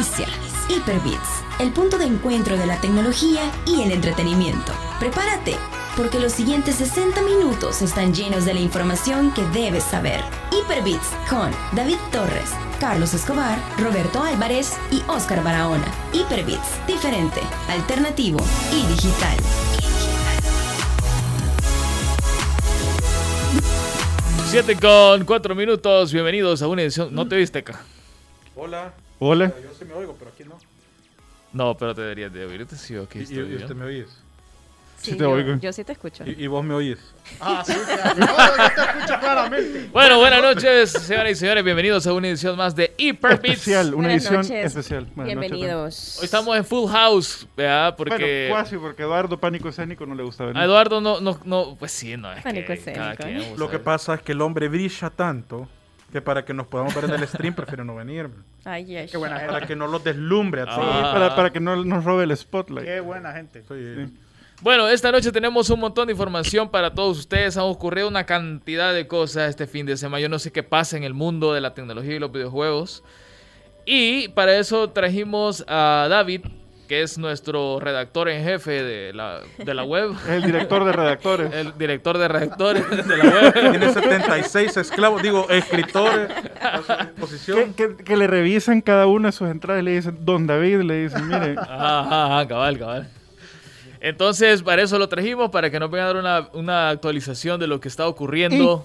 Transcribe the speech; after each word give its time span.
Inicia 0.00 0.28
Hyperbits, 0.70 1.44
el 1.58 1.72
punto 1.72 1.98
de 1.98 2.06
encuentro 2.06 2.56
de 2.56 2.64
la 2.64 2.80
tecnología 2.80 3.42
y 3.66 3.82
el 3.82 3.92
entretenimiento. 3.92 4.72
Prepárate, 4.98 5.56
porque 5.94 6.18
los 6.18 6.32
siguientes 6.32 6.76
60 6.76 7.20
minutos 7.20 7.82
están 7.82 8.14
llenos 8.14 8.46
de 8.46 8.54
la 8.54 8.60
información 8.60 9.30
que 9.34 9.44
debes 9.48 9.84
saber. 9.84 10.22
Hyperbits 10.52 11.06
con 11.28 11.50
David 11.72 11.98
Torres, 12.10 12.50
Carlos 12.80 13.12
Escobar, 13.12 13.58
Roberto 13.76 14.22
Álvarez 14.22 14.74
y 14.90 15.02
Oscar 15.06 15.44
Barahona. 15.44 15.92
Hyperbits, 16.14 16.86
diferente, 16.86 17.42
alternativo 17.68 18.38
y 18.72 18.86
digital. 18.86 19.36
7 24.46 24.76
con 24.76 25.26
4 25.26 25.54
minutos, 25.54 26.10
bienvenidos 26.10 26.62
a 26.62 26.68
una 26.68 26.80
edición. 26.80 27.14
¿No 27.14 27.28
te 27.28 27.36
viste 27.36 27.58
acá? 27.58 27.82
Hola. 28.56 28.94
Hola. 29.20 29.52
Yo 29.62 29.70
sí 29.78 29.84
me 29.84 29.94
oigo, 29.94 30.16
pero 30.18 30.30
aquí 30.32 30.44
no. 30.44 30.58
No, 31.52 31.76
pero 31.76 31.94
te 31.94 32.00
deberías 32.00 32.32
de 32.32 32.46
oírte, 32.46 32.74
sí, 32.76 32.96
ok. 32.96 33.14
¿Y, 33.16 33.18
y- 33.18 33.22
estoy 33.22 33.52
y 33.52 33.56
usted 33.56 33.74
me 33.74 33.84
oyes? 33.84 34.08
Sí 34.98 35.12
te 35.12 35.18
yo, 35.20 35.30
oigo. 35.30 35.56
yo 35.56 35.72
sí 35.72 35.82
te 35.82 35.92
escucho. 35.92 36.24
¿Y, 36.26 36.44
y 36.44 36.46
vos 36.46 36.62
me 36.62 36.74
oyes? 36.74 36.98
Ah, 37.40 37.62
sí, 37.66 37.72
claro. 37.72 38.14
No, 38.18 38.26
yo 38.26 38.74
te 38.74 38.80
escucho 38.98 39.20
claramente. 39.20 39.88
Bueno, 39.92 40.18
buenas 40.18 40.42
noches, 40.42 40.90
señoras 40.92 41.32
y 41.32 41.34
señores, 41.36 41.64
bienvenidos 41.64 42.06
a 42.06 42.12
una 42.12 42.28
edición 42.28 42.54
más 42.56 42.76
de 42.76 42.92
Hyper 42.98 43.40
Beats. 43.40 43.44
Especial, 43.60 43.86
una 43.94 44.08
Buenas 44.08 44.12
edición 44.22 44.36
noches. 44.42 44.64
especial. 44.66 45.04
Buenas 45.14 45.34
noches, 45.34 45.50
Bienvenidos. 45.50 46.18
Hoy 46.18 46.24
estamos 46.26 46.56
en 46.56 46.64
Full 46.66 46.90
House, 46.90 47.46
¿verdad? 47.56 47.96
Porque 47.96 48.46
Bueno, 48.50 48.62
casi, 48.64 48.76
porque 48.76 49.02
Eduardo 49.02 49.38
Pánico 49.40 49.68
Escénico 49.70 50.04
no 50.04 50.14
le 50.14 50.22
gusta 50.22 50.44
venir. 50.44 50.60
a 50.60 50.64
Eduardo 50.66 51.00
no, 51.00 51.20
no, 51.20 51.38
no, 51.44 51.76
pues 51.78 51.92
sí, 51.92 52.14
no 52.18 52.30
es 52.32 52.42
Pánico 52.42 52.66
que 52.66 52.72
escénico, 52.74 53.22
¿eh? 53.26 53.54
Lo 53.56 53.70
que 53.70 53.78
pasa 53.78 54.14
es 54.14 54.22
que 54.22 54.32
el 54.32 54.40
hombre 54.42 54.68
brilla 54.68 55.08
tanto 55.08 55.66
que 56.10 56.20
para 56.22 56.44
que 56.44 56.52
nos 56.54 56.66
podamos 56.66 56.94
ver 56.94 57.04
en 57.04 57.10
el 57.12 57.26
stream 57.26 57.54
prefiere 57.54 57.84
no 57.84 57.94
venir. 57.94 58.28
Ay, 58.64 58.96
ay, 58.96 59.06
Qué 59.08 59.16
buena 59.16 59.36
gente. 59.38 59.52
Para 59.52 59.66
que 59.66 59.76
no 59.76 59.86
los 59.86 60.02
deslumbre 60.04 60.62
a 60.62 60.64
Ah. 60.64 60.74
Sí, 60.74 60.80
todos. 60.80 61.12
para, 61.12 61.36
para 61.36 61.50
que 61.52 61.60
no 61.60 61.76
nos 61.84 62.04
robe 62.04 62.24
el 62.24 62.36
spotlight. 62.36 62.86
Qué 62.86 63.00
buena 63.00 63.32
gente. 63.32 63.62
Sí. 63.68 64.12
Bueno, 64.62 64.88
esta 64.88 65.10
noche 65.10 65.32
tenemos 65.32 65.70
un 65.70 65.80
montón 65.80 66.06
de 66.06 66.12
información 66.12 66.68
para 66.68 66.92
todos 66.92 67.18
ustedes. 67.18 67.56
Han 67.56 67.64
ocurrido 67.64 68.08
una 68.08 68.24
cantidad 68.26 68.92
de 68.92 69.06
cosas 69.06 69.48
este 69.48 69.66
fin 69.66 69.86
de 69.86 69.96
semana. 69.96 70.20
Yo 70.20 70.28
no 70.28 70.38
sé 70.38 70.52
qué 70.52 70.62
pasa 70.62 70.96
en 70.98 71.04
el 71.04 71.14
mundo 71.14 71.54
de 71.54 71.62
la 71.62 71.72
tecnología 71.72 72.16
y 72.16 72.18
los 72.18 72.30
videojuegos. 72.30 73.02
Y 73.86 74.28
para 74.28 74.56
eso 74.58 74.90
trajimos 74.90 75.64
a 75.66 76.06
David, 76.10 76.42
que 76.90 77.02
es 77.02 77.18
nuestro 77.18 77.78
redactor 77.78 78.28
en 78.28 78.42
jefe 78.42 78.82
de 78.82 79.12
la, 79.12 79.42
de 79.58 79.74
la 79.74 79.84
web. 79.84 80.10
Es 80.24 80.28
el 80.30 80.42
director 80.42 80.84
de 80.84 80.90
redactores. 80.90 81.54
El 81.54 81.78
director 81.78 82.18
de 82.18 82.26
redactores 82.26 82.90
de 83.06 83.16
la 83.16 83.24
web. 83.24 83.70
Tiene 83.70 83.92
76 83.92 84.76
esclavos, 84.76 85.22
digo, 85.22 85.46
escritores 85.50 86.28
a 86.60 86.78
su 86.82 87.04
disposición. 87.06 87.74
que, 87.74 87.94
que- 87.96 88.02
que 88.02 88.16
le 88.16 88.26
revisan 88.26 88.80
cada 88.80 89.06
una 89.06 89.28
de 89.28 89.32
sus 89.32 89.48
entradas 89.48 89.82
y 89.82 89.84
le 89.84 89.92
dicen, 89.92 90.18
Don 90.24 90.48
David, 90.48 90.80
le 90.80 91.04
dicen, 91.04 91.28
mire, 91.28 91.54
Ajá, 91.58 92.00
ajá, 92.00 92.26
ajá, 92.26 92.48
cabal, 92.48 92.76
cabal. 92.78 93.08
Entonces, 94.00 94.62
para 94.64 94.82
eso 94.82 94.98
lo 94.98 95.08
trajimos, 95.08 95.50
para 95.50 95.70
que 95.70 95.78
nos 95.78 95.90
vengan 95.92 96.06
a 96.08 96.12
dar 96.12 96.16
una, 96.16 96.48
una 96.54 96.88
actualización 96.90 97.60
de 97.60 97.68
lo 97.68 97.78
que 97.80 97.86
está 97.86 98.08
ocurriendo. 98.08 98.84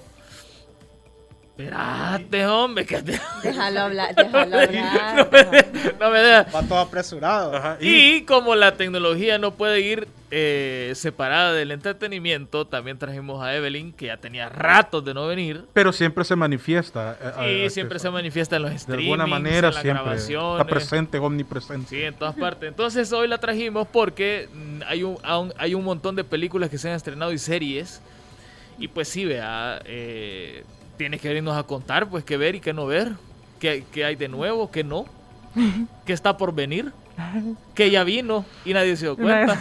Espérate, 1.58 2.46
hombre, 2.48 2.86
que 2.86 3.02
te- 3.02 3.20
Déjalo 3.44 3.80
hablar, 3.84 4.14
déjalo 4.14 4.60
hablar. 4.60 5.16
no, 5.16 5.26
me 5.32 5.44
de- 5.44 5.96
no 6.00 6.10
me 6.12 6.20
deja. 6.20 6.44
Va 6.54 6.62
todo 6.64 6.80
apresurado. 6.80 7.56
Ajá, 7.56 7.78
y, 7.80 8.16
Y 8.18 8.22
como 8.26 8.56
la 8.56 8.74
tecnología 8.76 9.38
no 9.38 9.52
puede 9.54 9.80
ir 9.80 10.08
eh, 10.32 10.92
separada 10.96 11.54
del 11.54 11.72
entretenimiento, 11.72 12.68
también 12.68 12.98
trajimos 13.00 13.42
a 13.42 13.56
Evelyn, 13.56 13.94
que 13.94 14.08
ya 14.08 14.18
tenía 14.18 14.50
ratos 14.50 15.06
de 15.06 15.14
no 15.14 15.28
venir. 15.28 15.64
pero 15.72 15.94
siempre 15.94 16.26
se 16.26 16.36
manifiesta. 16.36 17.18
eh, 17.40 17.66
eh, 17.66 17.70
siempre 17.70 18.00
se 18.00 18.10
manifiesta 18.10 18.58
en 18.58 18.64
los 18.64 18.72
De 18.72 18.80
streamings, 18.80 19.12
alguna 19.14 19.26
manera 19.26 19.70
en 19.70 19.74
las 19.76 19.82
siempre 19.82 20.04
grabaciones. 20.04 20.62
está 20.62 20.66
presente, 20.70 21.18
omnipresente. 21.20 21.90
Sí, 21.90 22.02
en 22.04 22.16
todas 22.16 22.36
partes. 22.36 22.68
Entonces 22.68 23.14
hoy 23.14 23.30
la 23.30 23.38
trajimos 23.38 23.88
porque 23.88 24.50
mm, 24.54 24.82
hay 24.88 25.04
un, 25.04 25.18
hay 25.58 25.74
un 25.74 25.86
montón 25.86 26.18
de 26.18 26.26
películas 26.26 26.70
que 26.70 26.78
se 26.78 26.90
han 26.90 26.96
estrenado 26.96 27.32
y 27.32 27.38
series. 27.38 28.02
Y 28.78 28.90
pues 28.90 29.08
sí, 29.08 29.24
vea, 29.24 29.80
eh, 29.86 30.66
tienes 30.98 31.22
que 31.22 31.28
venirnos 31.30 31.58
a 31.58 31.64
contar, 31.64 32.08
pues 32.08 32.24
qué 32.24 32.38
ver 32.38 32.56
y 32.56 32.60
qué 32.60 32.74
no 32.74 32.86
ver. 32.86 33.14
¿Qué, 33.60 33.84
qué 33.92 34.06
hay 34.06 34.16
de 34.16 34.28
nuevo? 34.28 34.70
¿Qué 34.72 34.84
no? 34.84 35.06
¿Qué 36.06 36.14
está 36.14 36.38
por 36.38 36.54
venir? 36.54 36.92
Que 37.74 37.90
ya 37.90 38.04
vino 38.04 38.44
y 38.66 38.74
nadie 38.74 38.96
se 38.98 39.06
dio 39.06 39.16
cuenta. 39.18 39.58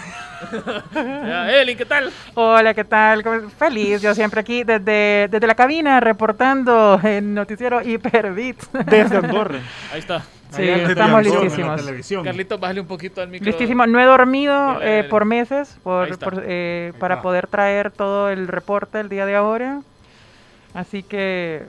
Evelyn, 0.95 1.77
¿qué 1.79 1.85
tal? 1.85 2.11
Hola, 2.35 2.75
¿qué 2.75 2.85
tal? 2.85 3.23
¿Cómo- 3.23 3.49
Feliz, 3.51 4.03
yo 4.03 4.15
siempre 4.15 4.41
aquí 4.41 4.65
desde, 4.65 5.29
desde 5.31 5.47
la 5.47 5.55
cabina 5.55 6.01
reportando 6.01 7.01
el 7.03 7.33
noticiero 7.33 7.81
Hyperbits. 7.81 8.69
desde 8.87 9.17
Andorra. 9.17 9.61
Ahí 9.93 10.01
está. 10.01 10.23
Sí, 10.51 10.63
Allá 10.63 10.89
estamos 10.89 11.23
listísimos. 11.25 11.83
Carlitos, 12.25 12.61
bájale 12.61 12.81
un 12.81 12.87
poquito 12.87 13.21
al 13.21 13.29
micro. 13.29 13.47
Listísimo. 13.47 13.87
No 13.87 13.99
he 14.01 14.05
dormido 14.05 14.79
eh, 14.83 15.05
por 15.11 15.25
meses 15.25 15.79
por, 15.83 16.17
por, 16.19 16.43
eh, 16.47 16.93
para 17.01 17.23
poder 17.23 17.49
traer 17.49 17.91
todo 17.91 18.31
el 18.31 18.47
reporte 18.47 19.01
el 19.01 19.09
día 19.09 19.27
de 19.27 19.35
ahora. 19.35 19.81
Así 20.75 21.03
que 21.03 21.63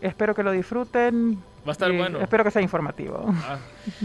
espero 0.00 0.34
que 0.34 0.42
lo 0.42 0.52
disfruten. 0.52 1.42
Va 1.66 1.70
a 1.70 1.72
estar 1.72 1.92
bueno. 1.92 2.20
Espero 2.20 2.42
que 2.44 2.50
sea 2.50 2.62
informativo. 2.62 3.24
Ah, 3.44 3.58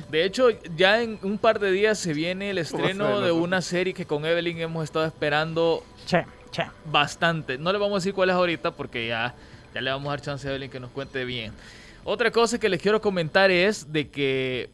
De 0.09 0.23
hecho, 0.25 0.49
ya 0.75 1.01
en 1.01 1.17
un 1.23 1.37
par 1.37 1.59
de 1.59 1.71
días 1.71 1.97
se 1.97 2.13
viene 2.13 2.49
el 2.51 2.57
estreno 2.57 3.21
de 3.21 3.31
una 3.31 3.61
serie 3.61 3.93
que 3.93 4.05
con 4.05 4.25
Evelyn 4.25 4.59
hemos 4.59 4.83
estado 4.83 5.05
esperando 5.05 5.83
Che, 6.05 6.25
che. 6.51 6.63
bastante. 6.85 7.57
No 7.57 7.71
le 7.71 7.77
vamos 7.79 7.95
a 7.95 7.97
decir 7.99 8.13
cuál 8.13 8.29
es 8.29 8.35
ahorita 8.35 8.71
porque 8.71 9.07
ya, 9.07 9.33
ya 9.73 9.81
le 9.81 9.89
vamos 9.89 10.07
a 10.07 10.09
dar 10.11 10.21
chance 10.21 10.47
a 10.47 10.51
Evelyn 10.51 10.69
que 10.69 10.79
nos 10.79 10.91
cuente 10.91 11.25
bien. 11.25 11.51
Otra 12.03 12.31
cosa 12.31 12.59
que 12.59 12.69
les 12.69 12.81
quiero 12.81 13.01
comentar 13.01 13.49
es 13.51 13.91
de 13.91 14.09
que 14.09 14.69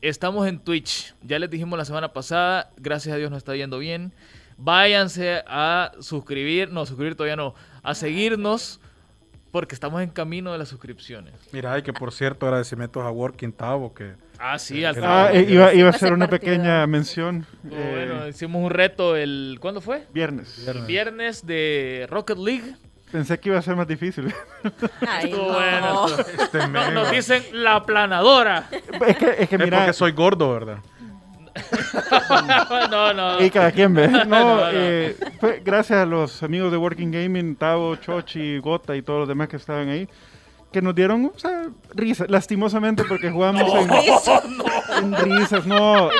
estamos 0.00 0.46
en 0.46 0.60
Twitch. 0.60 1.14
Ya 1.22 1.38
les 1.40 1.50
dijimos 1.50 1.76
la 1.76 1.84
semana 1.84 2.12
pasada, 2.12 2.70
gracias 2.76 3.14
a 3.14 3.18
Dios 3.18 3.30
nos 3.30 3.38
está 3.38 3.54
yendo 3.56 3.78
bien. 3.78 4.12
Váyanse 4.56 5.42
a 5.46 5.92
suscribir, 6.00 6.70
no, 6.70 6.86
suscribir 6.86 7.14
todavía 7.16 7.36
no, 7.36 7.54
a 7.82 7.94
seguirnos 7.94 8.80
porque 9.58 9.74
estamos 9.74 10.00
en 10.02 10.10
camino 10.10 10.52
de 10.52 10.58
las 10.58 10.68
suscripciones. 10.68 11.34
Mira, 11.50 11.76
y 11.76 11.82
que 11.82 11.92
por 11.92 12.12
cierto, 12.12 12.46
agradecimientos 12.46 13.02
a 13.04 13.10
Working 13.10 13.52
Tavo, 13.52 13.92
que 13.92 14.12
Ah, 14.38 14.56
sí, 14.56 14.84
al 14.84 14.92
Ah, 15.04 15.30
final. 15.30 15.36
eh, 15.36 15.46
iba, 15.52 15.74
iba 15.74 15.86
a 15.88 15.90
Hace 15.90 15.96
hacer 15.96 16.12
una 16.12 16.28
pequeña 16.28 16.86
mención. 16.86 17.44
Oh, 17.64 17.74
eh, 17.74 18.06
bueno, 18.06 18.28
hicimos 18.28 18.62
un 18.62 18.70
reto 18.70 19.16
el... 19.16 19.58
¿Cuándo 19.60 19.80
fue? 19.80 20.06
viernes. 20.14 20.64
El 20.68 20.86
viernes 20.86 21.44
de 21.44 22.06
Rocket 22.08 22.38
League. 22.38 22.76
Pensé 23.10 23.40
que 23.40 23.48
iba 23.48 23.58
a 23.58 23.62
ser 23.62 23.74
más 23.74 23.88
difícil. 23.88 24.32
Ay, 25.08 25.32
no. 25.32 25.44
bueno. 25.44 26.06
este 26.40 26.68
No- 26.68 26.90
nos 26.92 27.10
dicen 27.10 27.42
la 27.52 27.74
aplanadora. 27.76 28.68
es 28.70 29.16
que, 29.16 29.30
es 29.40 29.48
que 29.48 29.56
es 29.56 29.60
mira, 29.60 29.78
porque 29.78 29.92
soy 29.92 30.12
gordo, 30.12 30.52
¿verdad? 30.52 30.78
no, 32.90 33.12
no. 33.14 33.44
y 33.44 33.50
cada 33.50 33.70
quien 33.72 33.94
ve. 33.94 34.08
No, 34.08 34.24
No, 34.24 34.56
no. 34.56 34.62
eh, 34.72 35.16
fue 35.40 35.60
gracias 35.64 36.00
a 36.00 36.06
los 36.06 36.42
amigos 36.42 36.70
de 36.72 36.78
Working 36.78 37.10
Gaming, 37.10 37.56
Tavo, 37.56 37.96
Chochi, 37.96 38.58
Gota 38.58 38.96
y 38.96 39.02
todos 39.02 39.20
los 39.20 39.28
demás 39.28 39.48
que 39.48 39.56
estaban 39.56 39.88
ahí, 39.88 40.08
que 40.72 40.82
nos 40.82 40.94
dieron 40.94 41.32
o 41.34 41.38
sea, 41.38 41.68
risa, 41.94 42.26
lastimosamente 42.28 43.04
porque 43.04 43.30
jugamos 43.30 43.62
en, 43.74 43.90
en 45.04 45.16
risas, 45.16 45.66
no. 45.66 46.10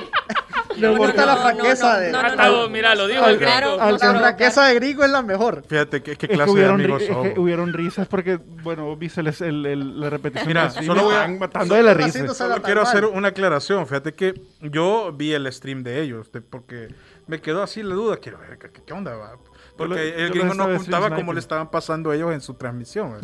Me 0.81 0.89
gusta 0.97 1.27
la 1.27 1.35
no, 1.35 1.41
franqueza 1.43 1.95
no, 1.95 2.01
de. 2.01 2.13
no, 2.37 2.69
mira, 2.69 2.95
lo 2.95 3.07
dijo 3.07 3.23
Al- 3.25 3.31
el 3.33 3.37
gringo. 3.39 3.51
Claro, 3.53 3.81
al- 3.81 3.93
La 3.99 4.15
franqueza 4.21 4.67
de 4.67 4.75
Grigo 4.75 5.05
es 5.05 5.11
la 5.11 5.23
mejor. 5.23 5.65
Fíjate 5.69 6.03
qué, 6.03 6.05
qué 6.05 6.13
Es 6.13 6.19
que 6.19 6.29
clase 6.29 6.47
de 6.47 6.53
hubieron, 6.53 6.75
amigos 6.81 7.03
que 7.03 7.09
somos. 7.09 7.39
hubieron 7.39 7.73
risas 7.73 8.07
porque, 8.09 8.37
bueno, 8.63 8.95
viste 8.97 9.21
el- 9.21 9.29
el- 9.41 9.67
el- 9.67 10.01
la 10.01 10.11
repetición. 10.11 10.49
Mira, 10.49 10.71
solo 10.71 11.03
voy 11.05 11.15
a- 11.15 11.29
matando 11.29 11.75
de 11.75 11.83
la 11.83 11.95
risa. 11.95 12.35
Solo 12.35 12.63
quiero 12.63 12.83
hacer 12.83 13.05
una 13.05 13.29
aclaración. 13.29 13.87
Fíjate 13.87 14.15
que 14.15 14.41
yo 14.61 15.13
vi 15.13 15.33
el 15.33 15.51
stream 15.53 15.83
de 15.83 16.01
ellos, 16.01 16.31
de- 16.33 16.41
porque 16.41 16.89
me 17.27 17.41
quedó 17.41 17.63
así 17.63 17.83
la 17.83 17.95
duda. 17.95 18.17
Quiero 18.19 18.39
ver 18.39 18.59
qué, 18.59 18.71
qué 18.85 18.93
onda 18.93 19.15
va. 19.17 19.33
Porque 19.77 19.95
yo 20.17 20.25
el 20.25 20.31
gringo 20.31 20.55
no 20.55 20.79
stream 20.81 21.15
cómo 21.15 21.33
le 21.33 21.39
estaban 21.41 21.71
pasando 21.71 22.13
ellos 22.13 22.33
en 22.33 22.41
su 22.41 22.55
transmisión. 22.55 23.17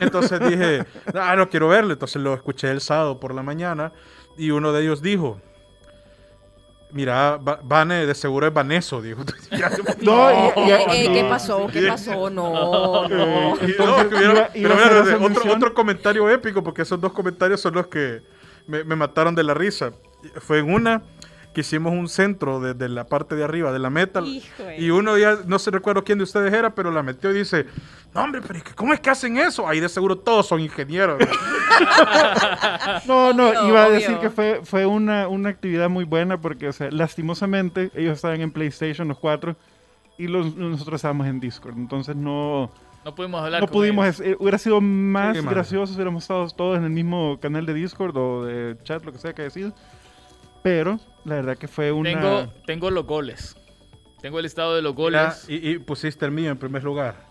Entonces 0.00 0.40
dije, 0.40 0.84
ah, 1.14 1.36
no 1.36 1.48
quiero 1.48 1.68
verlo. 1.68 1.92
Entonces 1.92 2.20
lo 2.20 2.34
escuché 2.34 2.70
el 2.70 2.80
sábado 2.80 3.20
por 3.20 3.32
la 3.32 3.42
mañana 3.44 3.92
y 4.36 4.50
uno 4.50 4.72
de 4.72 4.82
ellos 4.82 5.02
dijo, 5.02 5.40
mira, 6.94 7.36
Va- 7.36 7.60
Vane 7.62 8.06
de 8.06 8.14
seguro 8.14 8.46
es 8.46 8.54
Vaneso, 8.54 9.02
dijo. 9.02 9.22
No, 10.00 10.30
Eh, 10.30 10.52
eh, 10.56 11.04
y- 11.04 11.12
¿Qué 11.12 11.24
pasó? 11.28 11.66
¿Qué 11.66 11.86
pasó? 11.86 12.30
No, 12.30 13.06
no. 13.08 13.58
Entonces, 13.60 15.20
no, 15.20 15.52
otro, 15.52 15.74
comentario 15.74 16.28
épico, 16.30 16.62
porque 16.62 16.82
esos 16.82 17.00
dos 17.00 17.12
comentarios 17.12 17.60
son 17.60 17.74
los 17.74 17.88
que 17.88 18.22
me, 18.66 18.84
me 18.84 18.96
mataron 18.96 19.34
de 19.34 19.42
la 19.44 19.52
risa. 19.54 19.92
Fue 20.40 20.60
en 20.60 20.72
una 20.72 21.02
que 21.52 21.60
hicimos 21.60 21.92
un 21.92 22.08
centro 22.08 22.58
desde 22.60 22.88
la 22.88 23.04
parte 23.04 23.36
de 23.36 23.44
arriba 23.44 23.72
de 23.72 23.78
la 23.78 23.90
meta. 23.90 24.20
Híjole. 24.22 24.80
Y 24.80 24.90
uno 24.90 25.16
ya, 25.16 25.38
no 25.46 25.58
se 25.60 25.70
recuerdo 25.70 26.02
quién 26.02 26.18
de 26.18 26.24
ustedes 26.24 26.52
era, 26.52 26.74
pero 26.74 26.90
la 26.90 27.02
metió 27.04 27.30
y 27.30 27.34
dice, 27.34 27.66
no 28.14 28.22
hombre, 28.22 28.40
pero 28.46 28.58
es 28.58 28.64
que 28.64 28.74
¿cómo 28.74 28.94
es 28.94 29.00
que 29.00 29.10
hacen 29.10 29.36
eso? 29.38 29.66
Ahí 29.66 29.80
de 29.80 29.88
seguro 29.88 30.16
todos 30.16 30.46
son 30.46 30.60
ingenieros. 30.60 31.18
No, 33.06 33.32
no, 33.34 33.48
Obvio, 33.50 33.68
iba 33.68 33.82
a 33.84 33.86
obvio. 33.88 33.94
decir 33.94 34.18
que 34.18 34.30
fue, 34.30 34.60
fue 34.64 34.86
una, 34.86 35.28
una 35.28 35.48
actividad 35.50 35.88
muy 35.88 36.04
buena 36.04 36.40
porque, 36.40 36.68
o 36.68 36.72
sea, 36.72 36.90
lastimosamente, 36.90 37.90
ellos 37.94 38.14
estaban 38.14 38.40
en 38.40 38.52
PlayStation 38.52 39.08
los 39.08 39.18
cuatro 39.18 39.56
y 40.16 40.28
los, 40.28 40.54
nosotros 40.56 40.96
estábamos 40.98 41.26
en 41.26 41.40
Discord. 41.40 41.76
Entonces 41.76 42.14
no, 42.14 42.70
No 43.04 43.14
pudimos 43.14 43.42
hablar 43.42 43.60
no 43.62 43.66
con 43.66 43.72
pudimos, 43.72 44.04
ellos. 44.06 44.20
eh, 44.20 44.36
hubiera 44.38 44.58
sido 44.58 44.80
más 44.80 45.36
Sí, 45.36 45.44
gracioso 45.44 45.86
si 45.92 45.96
hubiéramos 45.96 46.22
estado 46.24 46.46
todos 46.50 46.78
en 46.78 46.84
el 46.84 46.90
mismo 46.90 47.38
canal 47.40 47.66
de 47.66 47.74
Discord 47.74 48.16
o 48.16 48.44
de 48.44 48.76
chat, 48.84 49.04
lo 49.04 49.12
que 49.12 49.18
sea 49.18 49.32
que 49.34 49.42
decir. 49.42 49.72
Pero 50.62 50.98
la 51.24 51.34
verdad 51.36 51.58
que 51.58 51.68
fue 51.68 51.90
una... 51.92 52.10
Tengo, 52.10 52.46
tengo 52.66 52.90
los 52.90 53.04
goles. 53.06 53.56
Tengo 54.22 54.38
el 54.38 54.44
listado 54.44 54.74
de 54.74 54.80
los 54.82 54.94
goles. 54.94 55.44
y, 55.48 55.68
y 55.72 55.78
pusiste 55.78 56.24
el 56.24 56.30
mío 56.30 56.50
en 56.50 56.56
primer 56.56 56.82
lugar. 56.84 57.23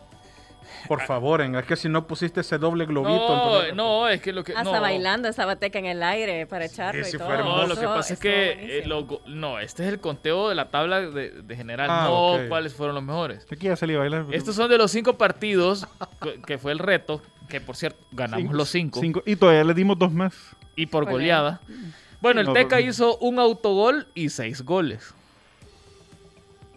Por 0.87 1.01
favor, 1.01 1.41
en, 1.41 1.55
es 1.55 1.65
que 1.65 1.75
si 1.75 1.87
no 1.89 2.05
pusiste 2.07 2.41
ese 2.41 2.57
doble 2.57 2.85
globito. 2.85 3.71
No, 3.73 3.73
no, 3.75 4.07
es 4.07 4.21
que 4.21 4.33
lo 4.33 4.43
que. 4.43 4.53
Hasta 4.53 4.63
no. 4.71 4.81
bailando 4.81 5.27
esa 5.27 5.45
bateca 5.45 5.79
en 5.79 5.85
el 5.85 6.03
aire 6.03 6.45
para 6.47 6.65
echarlo 6.65 7.03
Sí, 7.03 7.11
sí, 7.11 7.15
y 7.15 7.19
todo. 7.19 7.29
No, 7.29 7.33
hermoso. 7.35 7.67
lo 7.67 7.75
que 7.79 7.85
pasa 7.87 8.13
es 8.13 8.19
que 8.19 8.79
eh, 8.79 8.85
no, 9.27 9.59
este 9.59 9.83
es 9.85 9.89
el 9.93 9.99
conteo 9.99 10.49
de 10.49 10.55
la 10.55 10.69
tabla 10.69 11.01
de, 11.01 11.29
de 11.41 11.55
general, 11.55 11.87
Ah, 11.89 12.07
no 12.09 12.37
cuáles 12.49 12.73
fueron 12.73 12.95
los 12.95 13.03
mejores. 13.03 13.45
Aquí 13.51 13.67
ya 13.67 13.75
salí 13.75 13.95
a 13.95 13.99
bailar. 13.99 14.25
Estos 14.31 14.55
son 14.55 14.69
de 14.69 14.77
los 14.77 14.91
cinco 14.91 15.13
partidos 15.17 15.87
que- 16.45 16.57
fue 16.57 16.71
el 16.71 16.79
reto, 16.79 17.21
que 17.49 17.61
por 17.61 17.75
cierto 17.75 17.99
ganamos 18.11 18.41
Cinco- 18.43 18.53
los 18.55 18.69
cinco, 18.69 18.99
cinco- 19.01 19.23
Y 19.25 19.35
todavía 19.35 19.63
le 19.63 19.73
dimos 19.73 19.97
dos 19.97 20.11
más. 20.11 20.33
y 20.75 20.85
por 20.87 21.09
goleada. 21.09 21.61
Bueno, 22.21 22.41
el 22.41 22.47
No, 22.47 22.53
Teca 22.53 22.79
hizo 22.81 23.17
un 23.17 23.37
autogol 23.39 24.07
y 24.15 24.29
seis 24.29 24.63
goles. 24.63 25.13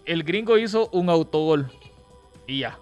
El 0.04 0.22
gringo 0.22 0.56
hizo 0.58 0.88
un 0.92 1.08
autogol 1.10 1.70
y 2.46 2.60
ya. 2.60 2.78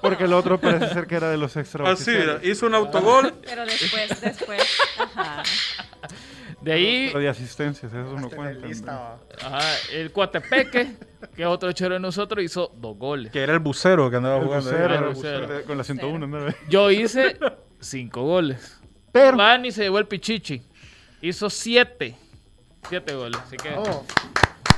Porque 0.00 0.24
el 0.24 0.32
otro 0.34 0.60
parece 0.60 0.92
ser 0.92 1.06
que 1.06 1.14
era 1.16 1.30
de 1.30 1.36
los 1.38 1.56
extra. 1.56 1.90
Así, 1.90 2.12
hizo 2.42 2.66
un 2.66 2.74
autogol. 2.74 3.34
Pero 3.42 3.64
después, 3.64 4.20
después. 4.20 4.62
Ajá. 4.98 5.42
De 6.60 6.72
ahí, 6.72 7.06
Pero 7.08 7.20
de 7.20 7.28
asistencias, 7.28 7.92
eso 7.92 8.16
no 8.18 8.30
cuenta. 8.30 8.66
ajá, 9.42 9.60
el 9.92 10.10
Coatepeque, 10.12 10.96
que 11.36 11.42
es 11.42 11.46
otro 11.48 11.70
chero 11.72 11.92
de 11.94 12.00
nosotros, 12.00 12.42
hizo 12.42 12.72
dos 12.76 12.96
goles. 12.96 13.30
Que 13.32 13.42
era 13.42 13.52
el 13.52 13.58
bucero 13.58 14.08
que 14.10 14.16
andaba 14.16 14.38
El 14.38 14.44
jugando. 14.44 14.70
bucero, 14.70 14.94
el 14.94 15.02
el 15.04 15.08
bucero. 15.14 15.40
bucero, 15.46 15.64
con 15.66 15.76
la 15.78 15.84
101, 15.84 16.26
¿no? 16.26 16.46
Yo 16.70 16.90
hice 16.90 17.38
cinco 17.80 18.22
goles. 18.22 18.80
Pero, 19.12 19.36
Van 19.36 19.64
y 19.66 19.72
se 19.72 19.82
llevó 19.82 19.98
el 19.98 20.06
pichichi. 20.06 20.62
Hizo 21.20 21.50
siete. 21.50 22.16
Siete 22.88 23.14
goles. 23.14 23.38
Así 23.46 23.56
que 23.58 23.74
Oh, 23.76 24.04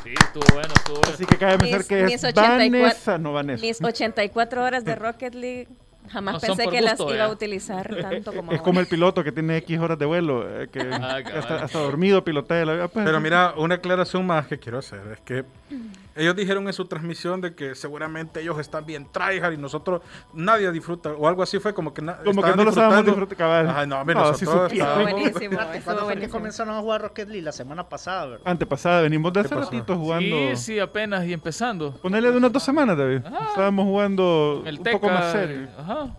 sí, 0.06 0.14
estuvo 0.18 0.44
bueno, 0.54 0.74
estuvo 0.74 0.96
bueno. 1.00 1.14
así 1.14 1.24
que 1.26 1.36
cabe 1.36 1.58
Mis- 1.58 1.86
que 1.88 2.02
mis 2.04 2.14
es 2.14 2.24
84 2.24 2.58
Vanessa, 2.80 3.18
no 3.18 3.32
Vanessa. 3.32 3.60
Mis 3.62 3.82
84 3.82 4.62
horas 4.64 4.84
de 4.84 4.94
Rocket 4.94 5.34
League 5.34 5.68
jamás 6.08 6.34
No 6.34 6.40
pensé 6.40 6.68
que 6.68 6.80
las 6.80 7.00
iba 7.00 7.08
a 7.08 7.12
¿verdad? 7.12 7.32
utilizar 7.32 7.96
tanto 8.00 8.32
como 8.32 8.52
Es 8.52 8.58
ahora. 8.58 8.62
como 8.62 8.80
el 8.80 8.86
piloto 8.86 9.24
que 9.24 9.32
tiene 9.32 9.56
X 9.58 9.78
horas 9.80 9.98
de 9.98 10.06
vuelo, 10.06 10.62
eh, 10.62 10.68
que 10.68 10.80
Ah, 10.80 11.18
hasta, 11.34 11.64
hasta 11.64 11.78
dormido 11.80 12.22
pilotea. 12.24 12.64
La, 12.64 12.88
pues, 12.88 13.04
Pero 13.04 13.20
mira, 13.20 13.54
una 13.56 13.74
aclaración 13.76 14.24
más 14.26 14.46
que 14.46 14.58
quiero 14.58 14.78
hacer 14.78 15.00
es 15.12 15.20
que 15.20 15.44
ellos 16.16 16.34
dijeron 16.34 16.66
en 16.66 16.72
su 16.72 16.84
transmisión 16.86 17.40
de 17.40 17.54
que 17.54 17.74
seguramente 17.74 18.40
ellos 18.40 18.58
están 18.58 18.84
bien 18.86 19.06
tryhard 19.12 19.52
y 19.52 19.56
nosotros 19.56 20.02
nadie 20.32 20.70
disfruta 20.72 21.10
o 21.12 21.28
algo 21.28 21.42
así 21.42 21.58
fue 21.58 21.74
como 21.74 21.92
que 21.94 22.00
Como 22.02 22.42
que 22.42 22.50
no 22.50 22.56
lo 22.56 22.64
disfrutando. 22.64 23.02
disfrutando, 23.02 23.36
cabal. 23.36 23.68
Ajá, 23.68 23.86
no, 23.86 24.00
hombre, 24.00 24.14
No, 24.14 24.20
nosotros 24.32 24.70
sí 24.70 24.78
estábamos- 24.78 25.10
buenísimo. 25.12 25.38
espérate, 25.42 25.78
estuvo 25.78 25.84
¿cuándo 25.84 26.04
fue 26.04 26.16
que 26.20 26.28
comenzaron 26.28 26.74
a 26.74 26.80
jugar 26.80 27.02
Rocket 27.02 27.28
League? 27.28 27.42
La 27.42 27.52
semana 27.52 27.88
pasada, 27.88 28.26
¿verdad? 28.26 28.42
Antepasada, 28.48 29.00
venimos 29.02 29.32
de 29.32 29.40
¿Qué 29.40 29.46
hace 29.46 29.54
pasó? 29.54 29.70
ratito 29.70 29.96
jugando. 29.96 30.36
Sí, 30.36 30.56
sí, 30.56 30.78
apenas 30.80 31.24
y 31.26 31.32
empezando. 31.32 31.92
Ponele 32.02 32.30
de 32.30 32.36
unas 32.38 32.52
dos 32.52 32.62
semanas, 32.62 32.96
David. 32.96 33.22
Estábamos 33.48 33.84
jugando 33.84 34.62
El 34.66 34.78
un 34.78 34.82
Teca. 34.84 34.98
poco 34.98 35.12
más 35.12 35.32
serio. 35.32 35.68
Ajá. 35.78 36.14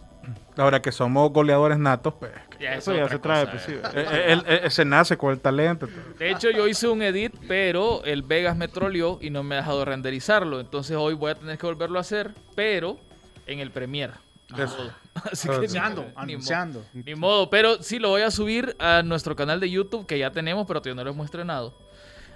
Ahora 0.57 0.81
que 0.81 0.91
somos 0.91 1.31
goleadores 1.31 1.77
natos, 1.77 2.15
pues 2.19 2.31
Ya 2.59 2.73
es 2.73 2.79
Eso 2.79 2.95
ya 2.95 3.07
se 3.07 3.19
trae, 3.19 3.45
cosa, 3.45 3.51
pues 3.51 3.63
sí. 3.63 3.73
eh. 3.73 4.05
eh, 4.05 4.41
eh, 4.45 4.59
él, 4.63 4.71
se 4.71 4.85
nace 4.85 5.17
con 5.17 5.31
el 5.31 5.39
talento. 5.39 5.87
De 6.17 6.31
hecho, 6.31 6.49
yo 6.49 6.67
hice 6.67 6.87
un 6.87 7.01
edit, 7.01 7.33
pero 7.47 8.03
el 8.03 8.23
Vegas 8.23 8.55
me 8.55 8.67
troleó 8.67 9.19
y 9.21 9.29
no 9.29 9.43
me 9.43 9.55
ha 9.55 9.59
dejado 9.59 9.85
renderizarlo. 9.85 10.59
Entonces 10.59 10.95
hoy 10.97 11.13
voy 11.13 11.31
a 11.31 11.35
tener 11.35 11.57
que 11.57 11.65
volverlo 11.65 11.97
a 11.97 12.01
hacer, 12.01 12.33
pero 12.55 12.97
en 13.45 13.59
el 13.59 13.71
Premiere. 13.71 14.13
Eso. 14.55 14.77
modo. 14.77 14.91
Así 15.31 15.47
que 15.47 15.55
Anunciando, 15.55 16.05
ni 16.23 16.35
modo. 16.37 16.85
Ni 16.93 17.15
modo, 17.15 17.49
pero 17.49 17.81
sí 17.81 17.99
lo 17.99 18.09
voy 18.09 18.21
a 18.21 18.31
subir 18.31 18.75
a 18.79 19.01
nuestro 19.03 19.35
canal 19.35 19.59
de 19.59 19.69
YouTube 19.69 20.05
que 20.05 20.17
ya 20.17 20.31
tenemos, 20.31 20.65
pero 20.67 20.81
todavía 20.81 21.01
no 21.01 21.03
lo 21.03 21.11
hemos 21.11 21.25
estrenado. 21.25 21.77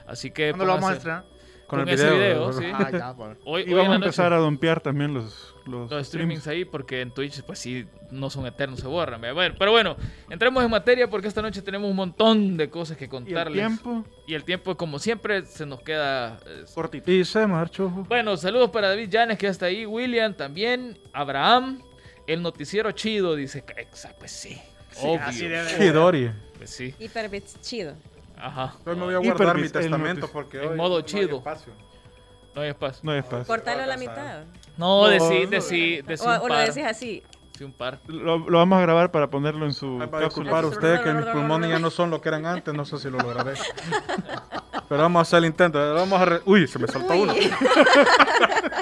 Así 0.08 0.32
que 0.32 0.50
¿Cuándo 0.50 0.66
lo 0.66 0.74
vamos 0.74 0.92
a 0.92 0.94
estrenar? 0.94 1.24
Con, 1.72 1.80
Con 1.80 1.88
el 1.88 1.96
ese 1.96 2.04
video. 2.12 2.50
video, 2.50 2.54
sí. 2.54 2.66
Ah, 2.74 2.90
ya, 2.92 3.12
bueno. 3.14 3.38
Hoy, 3.46 3.62
Y 3.62 3.70
hoy 3.70 3.76
vamos 3.76 3.94
a 3.94 3.96
empezar 3.96 4.34
a 4.34 4.38
dompear 4.40 4.82
también 4.82 5.14
los, 5.14 5.56
los, 5.66 5.90
los 5.90 5.90
streams. 5.90 6.08
streamings 6.08 6.48
ahí 6.48 6.66
porque 6.66 7.00
en 7.00 7.12
Twitch 7.12 7.42
pues 7.44 7.60
sí 7.60 7.86
no 8.12 8.30
son 8.30 8.46
eternos, 8.46 8.82
se 8.82 8.88
borran. 8.88 9.22
¿verdad? 9.22 9.36
Bueno, 9.36 9.56
pero 9.58 9.72
bueno, 9.72 9.96
entremos 10.30 10.62
en 10.66 10.70
materia 10.70 11.10
porque 11.10 11.30
esta 11.30 11.42
noche 11.42 11.62
tenemos 11.62 11.90
un 11.90 11.96
montón 11.96 12.58
de 12.58 12.70
cosas 12.70 12.98
que 12.98 13.06
Y 13.06 13.08
el 13.08 13.10
contarles. 13.10 13.54
tiempo, 13.56 14.04
Y 14.28 14.34
el 14.34 14.44
tiempo, 14.44 14.76
como 14.76 15.00
siempre, 15.00 15.46
se 15.46 15.66
nos 15.66 15.82
queda 15.82 16.40
eh, 16.46 16.66
cortito. 16.76 17.10
Y 17.10 17.24
se 17.24 17.48
marchó. 17.48 17.88
Bueno, 17.88 18.36
saludos 18.36 18.70
para 18.72 18.90
David 18.90 19.08
Llanes 19.10 19.38
que 19.38 19.48
está 19.48 19.68
ahí, 19.68 19.86
William 19.86 20.34
también, 20.34 21.00
Abraham, 21.14 21.82
el 22.28 22.42
noticiero 22.42 22.92
chido, 22.92 23.34
dice, 23.38 23.64
que- 23.64 23.88
exa- 23.90 24.14
pues 24.20 24.32
sí, 24.34 24.60
obvio, 25.02 25.22
así 25.24 25.48
debe 25.48 25.70
Sí, 25.70 26.38
pues 26.58 26.70
sí, 26.70 26.94
Hyperbits 27.00 27.62
chido. 27.62 27.94
Ajá, 28.42 28.74
Hoy 28.86 28.96
me 28.96 29.06
voy 29.06 29.14
a 29.16 29.18
guardar 29.20 29.58
mi 29.58 29.70
testamento 29.70 30.28
porque 30.32 30.62
en 30.64 30.70
hoy 30.72 30.76
modo 30.78 30.90
no 30.90 30.96
hay 30.98 31.04
chido. 31.04 31.38
espacio. 31.38 31.74
no 32.56 32.62
hay 32.62 32.70
espacio. 32.70 33.00
No 33.04 33.12
hay 33.12 33.20
espacio. 33.20 33.46
Cortarlo 33.48 33.84
a 33.84 33.88
la 33.88 33.98
mitad. 33.98 34.44
No, 34.78 35.02
No, 35.04 35.08
decí, 35.08 35.44
no. 35.46 35.50
decí, 35.50 36.02
decí 36.02 36.26
O, 36.26 36.42
o 36.44 36.48
lo 36.48 36.58
decís 36.58 36.84
así. 36.86 37.24
decí 37.52 37.64
un 37.64 37.74
par. 37.74 38.00
Lo, 38.08 38.38
lo 38.40 38.58
vamos 38.58 38.80
a 38.80 38.82
grabar 38.82 39.12
para 39.12 39.30
ponerlo 39.30 39.66
en 39.66 39.74
su 39.74 39.98
Ay, 40.02 40.08
a 40.08 40.12
cápsula. 40.12 40.26
disculpar 40.26 40.66
usted 40.66 41.02
que 41.04 41.14
mis 41.14 41.26
pulmones 41.26 41.70
ya 41.70 41.80
no 41.80 41.90
son 41.90 42.10
lo 42.10 42.20
que 42.22 42.30
eran 42.30 42.46
antes, 42.46 42.74
no 42.74 42.86
sé 42.86 42.98
si 42.98 43.10
lo 43.10 43.18
lograré. 43.20 43.54
Pero 44.90 45.04
vamos 45.04 45.20
a 45.20 45.22
hacer 45.22 45.40
el 45.40 45.46
intento. 45.46 45.94
Vamos 45.94 46.20
a 46.20 46.26
re- 46.26 46.42
Uy, 46.46 46.68
se 46.68 46.78
me 46.80 46.88
soltó 46.88 47.14
uno. 47.14 47.34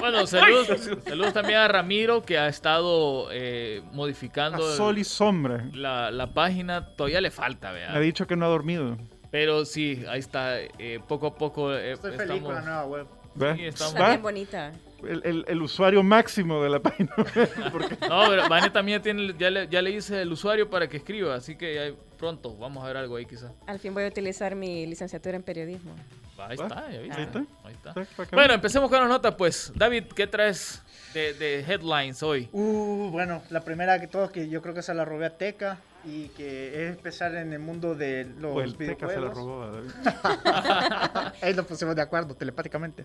Bueno, 0.00 0.26
saludos, 0.26 0.68
saludos 1.06 1.32
también 1.34 1.58
a 1.58 1.68
Ramiro 1.68 2.22
que 2.22 2.38
ha 2.38 2.48
estado 2.48 3.28
eh, 3.32 3.82
A 3.86 3.94
modificando 3.94 4.74
sol 4.74 4.96
y 4.98 5.04
sombra. 5.04 5.66
la, 5.74 6.10
la 6.10 6.32
página, 6.32 6.86
todavía 6.96 7.20
le 7.20 7.30
falta, 7.30 7.70
Me 7.72 7.84
ha 7.84 7.98
dicho 7.98 8.26
que 8.26 8.34
no 8.34 8.46
ha 8.46 8.48
dormido. 8.48 8.96
Pero 9.30 9.64
sí, 9.64 10.04
ahí 10.08 10.18
está, 10.20 10.60
eh, 10.60 11.00
poco 11.06 11.28
a 11.28 11.34
poco 11.34 11.72
eh, 11.74 11.92
Estoy 11.92 12.12
estamos... 12.12 12.28
feliz 12.32 12.42
con 12.44 12.54
la 12.54 12.60
nueva 12.62 12.84
web. 12.86 13.06
¿Ve? 13.34 13.54
Sí, 13.56 13.64
estamos- 13.66 13.92
Está 13.92 14.02
¿Va? 14.04 14.08
bien 14.10 14.22
bonita. 14.22 14.72
El, 15.06 15.22
el- 15.24 15.44
el 15.48 15.62
usuario 15.62 16.02
máximo 16.02 16.62
de 16.62 16.68
la 16.70 16.80
página. 16.82 17.10
Porque 17.72 17.96
No, 18.08 18.24
pero 18.28 18.48
Vane 18.48 18.70
también 18.70 19.00
tiene, 19.00 19.34
ya 19.38 19.50
le, 19.50 19.68
ya 19.68 19.80
le 19.82 19.90
hice 19.92 20.20
el 20.22 20.32
usuario 20.32 20.68
para 20.68 20.88
que 20.88 20.96
escriba, 20.98 21.34
así 21.36 21.56
que 21.56 21.74
ya 21.74 21.96
pronto 22.18 22.56
vamos 22.56 22.82
a 22.84 22.88
ver 22.88 22.96
algo 22.96 23.16
ahí 23.16 23.24
quizá. 23.24 23.52
Al 23.66 23.78
fin 23.78 23.94
voy 23.94 24.04
a 24.04 24.08
utilizar 24.08 24.54
mi 24.56 24.84
licenciatura 24.86 25.36
en 25.36 25.42
periodismo. 25.42 25.94
Ahí 26.38 26.56
está, 26.60 26.90
ya 26.90 27.00
viste. 27.00 27.16
Ahí 27.20 27.24
está. 27.24 27.38
Ahí 27.64 27.74
está. 28.02 28.24
Bueno, 28.36 28.54
empecemos 28.54 28.90
con 28.90 28.98
las 28.98 29.08
notas 29.08 29.34
pues. 29.36 29.72
David, 29.76 30.04
¿qué 30.16 30.26
traes 30.26 30.82
de, 31.14 31.34
de 31.34 31.60
headlines 31.60 32.22
hoy? 32.22 32.48
Uh, 32.52 33.10
bueno, 33.10 33.42
la 33.50 33.60
primera 33.60 34.00
que 34.00 34.06
todo, 34.06 34.30
que 34.32 34.48
yo 34.48 34.60
creo 34.62 34.74
que 34.74 34.82
se 34.82 34.92
la 34.94 35.04
robé 35.04 35.26
a 35.26 35.36
Teca 35.38 35.78
y 36.04 36.28
que 36.28 36.84
es 36.84 36.90
empezar 36.90 37.34
en 37.34 37.52
el 37.52 37.58
mundo 37.58 37.94
de 37.94 38.26
los 38.38 38.56
O 38.56 38.60
el 38.62 38.76
Teca 38.76 39.06
se 39.08 39.16
videojuegos. 39.16 39.36
robó 39.36 39.62
a 39.62 39.70
David. 39.70 41.32
Ahí 41.42 41.54
nos 41.54 41.66
pusimos 41.66 41.94
de 41.96 42.02
acuerdo 42.02 42.34
telepáticamente. 42.34 43.02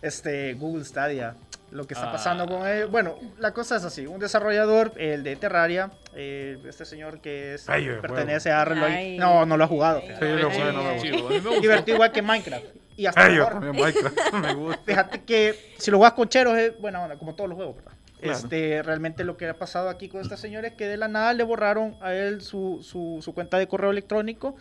Este, 0.00 0.54
Google 0.54 0.84
Stadia, 0.84 1.34
lo 1.72 1.84
que 1.86 1.94
está 1.94 2.08
Ah. 2.08 2.12
pasando 2.12 2.46
con 2.46 2.64
él. 2.66 2.86
Bueno, 2.86 3.16
la 3.38 3.52
cosa 3.52 3.76
es 3.76 3.84
así: 3.84 4.06
un 4.06 4.20
desarrollador, 4.20 4.92
el 4.96 5.24
de 5.24 5.34
Terraria, 5.36 5.90
eh, 6.14 6.56
este 6.68 6.84
señor 6.84 7.20
que 7.20 7.54
es, 7.54 7.68
Ay, 7.68 7.88
pertenece 8.00 8.50
a 8.52 8.64
Reloj. 8.64 8.88
Ay. 8.88 9.18
No, 9.18 9.44
no 9.44 9.56
lo 9.56 9.64
ha 9.64 9.66
jugado. 9.66 10.00
Sí, 10.00 10.06
lo 10.20 10.50
bueno, 10.50 10.80
a 10.88 10.94
mí 10.94 11.10
me 11.10 11.20
gustó. 11.40 11.60
Divertido 11.60 11.96
igual 11.96 12.12
que 12.12 12.22
Minecraft. 12.22 12.64
Y 12.96 13.06
hasta 13.06 13.24
Ay, 13.26 13.36
yo 13.36 13.46
también 13.46 13.74
Minecraft 13.74 14.32
me 14.34 14.54
gusta. 14.54 14.82
Fíjate 14.84 15.22
que 15.24 15.74
si 15.78 15.90
lo 15.90 15.98
juegas 15.98 16.14
con 16.14 16.28
cheros 16.28 16.56
es 16.56 16.78
buena 16.80 17.02
onda, 17.02 17.16
como 17.16 17.34
todos 17.34 17.48
los 17.50 17.56
juegos, 17.56 17.76
¿verdad? 17.76 17.92
Claro. 18.20 18.36
Este, 18.38 18.82
realmente 18.82 19.22
lo 19.24 19.36
que 19.36 19.48
ha 19.48 19.54
pasado 19.58 19.88
aquí 19.88 20.08
con 20.08 20.20
esta 20.20 20.36
señora 20.36 20.68
es 20.68 20.74
que 20.74 20.86
de 20.86 20.96
la 20.96 21.08
nada 21.08 21.32
le 21.34 21.44
borraron 21.44 21.96
a 22.00 22.14
él 22.14 22.40
su, 22.42 22.80
su, 22.82 23.18
su 23.22 23.32
cuenta 23.34 23.58
de 23.58 23.68
correo 23.68 23.90
electrónico 23.90 24.56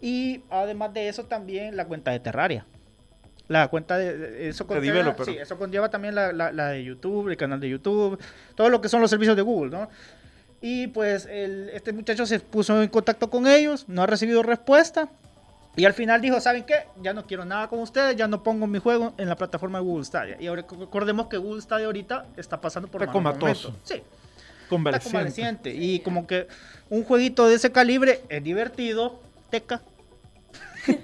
y 0.00 0.42
además 0.50 0.92
de 0.92 1.08
eso 1.08 1.24
también 1.24 1.76
la 1.76 1.86
cuenta 1.86 2.10
de 2.10 2.20
Terraria. 2.20 2.66
La 3.48 3.66
cuenta 3.68 3.98
de, 3.98 4.48
eso 4.48 4.64
conlleva, 5.02 5.14
sí, 5.24 5.38
eso 5.38 5.58
conlleva 5.58 5.88
también 5.90 6.14
la, 6.14 6.32
la- 6.32 6.52
la 6.52 6.68
de 6.68 6.84
YouTube, 6.84 7.28
el 7.28 7.36
canal 7.36 7.58
de 7.58 7.68
YouTube, 7.70 8.18
todo 8.54 8.68
lo 8.68 8.80
que 8.80 8.88
son 8.88 9.00
los 9.00 9.10
servicios 9.10 9.34
de 9.36 9.42
Google, 9.42 9.70
¿no? 9.70 9.88
Y 10.60 10.86
pues 10.88 11.26
el- 11.26 11.70
este 11.70 11.92
muchacho 11.92 12.26
se 12.26 12.38
puso 12.38 12.80
en 12.82 12.88
contacto 12.90 13.28
con 13.30 13.46
ellos, 13.48 13.86
no 13.88 14.02
ha 14.02 14.06
recibido 14.06 14.42
respuesta. 14.42 15.08
Y 15.76 15.84
al 15.84 15.92
final 15.94 16.20
dijo, 16.20 16.40
¿saben 16.40 16.64
qué? 16.64 16.86
Ya 17.00 17.12
no 17.12 17.26
quiero 17.26 17.44
nada 17.44 17.68
con 17.68 17.78
ustedes, 17.78 18.16
ya 18.16 18.26
no 18.26 18.42
pongo 18.42 18.66
mi 18.66 18.78
juego 18.80 19.14
en 19.16 19.28
la 19.28 19.36
plataforma 19.36 19.78
de 19.78 19.84
Google 19.84 20.04
Stadia. 20.04 20.36
Y 20.40 20.46
ahora 20.48 20.64
recordemos 20.78 21.28
que 21.28 21.36
Google 21.36 21.62
Stadia 21.62 21.86
ahorita 21.86 22.26
está 22.36 22.60
pasando 22.60 22.88
por 22.88 23.06
comatoso. 23.06 23.68
momentos. 23.68 23.88
Sí, 23.88 23.94
está 23.94 24.68
Convaleciente. 24.68 25.10
convaleciente. 25.16 25.74
Y 25.74 26.00
como 26.00 26.26
que 26.26 26.48
un 26.88 27.04
jueguito 27.04 27.46
de 27.48 27.54
ese 27.54 27.70
calibre 27.72 28.22
es 28.28 28.42
divertido, 28.42 29.20
teca. 29.50 29.80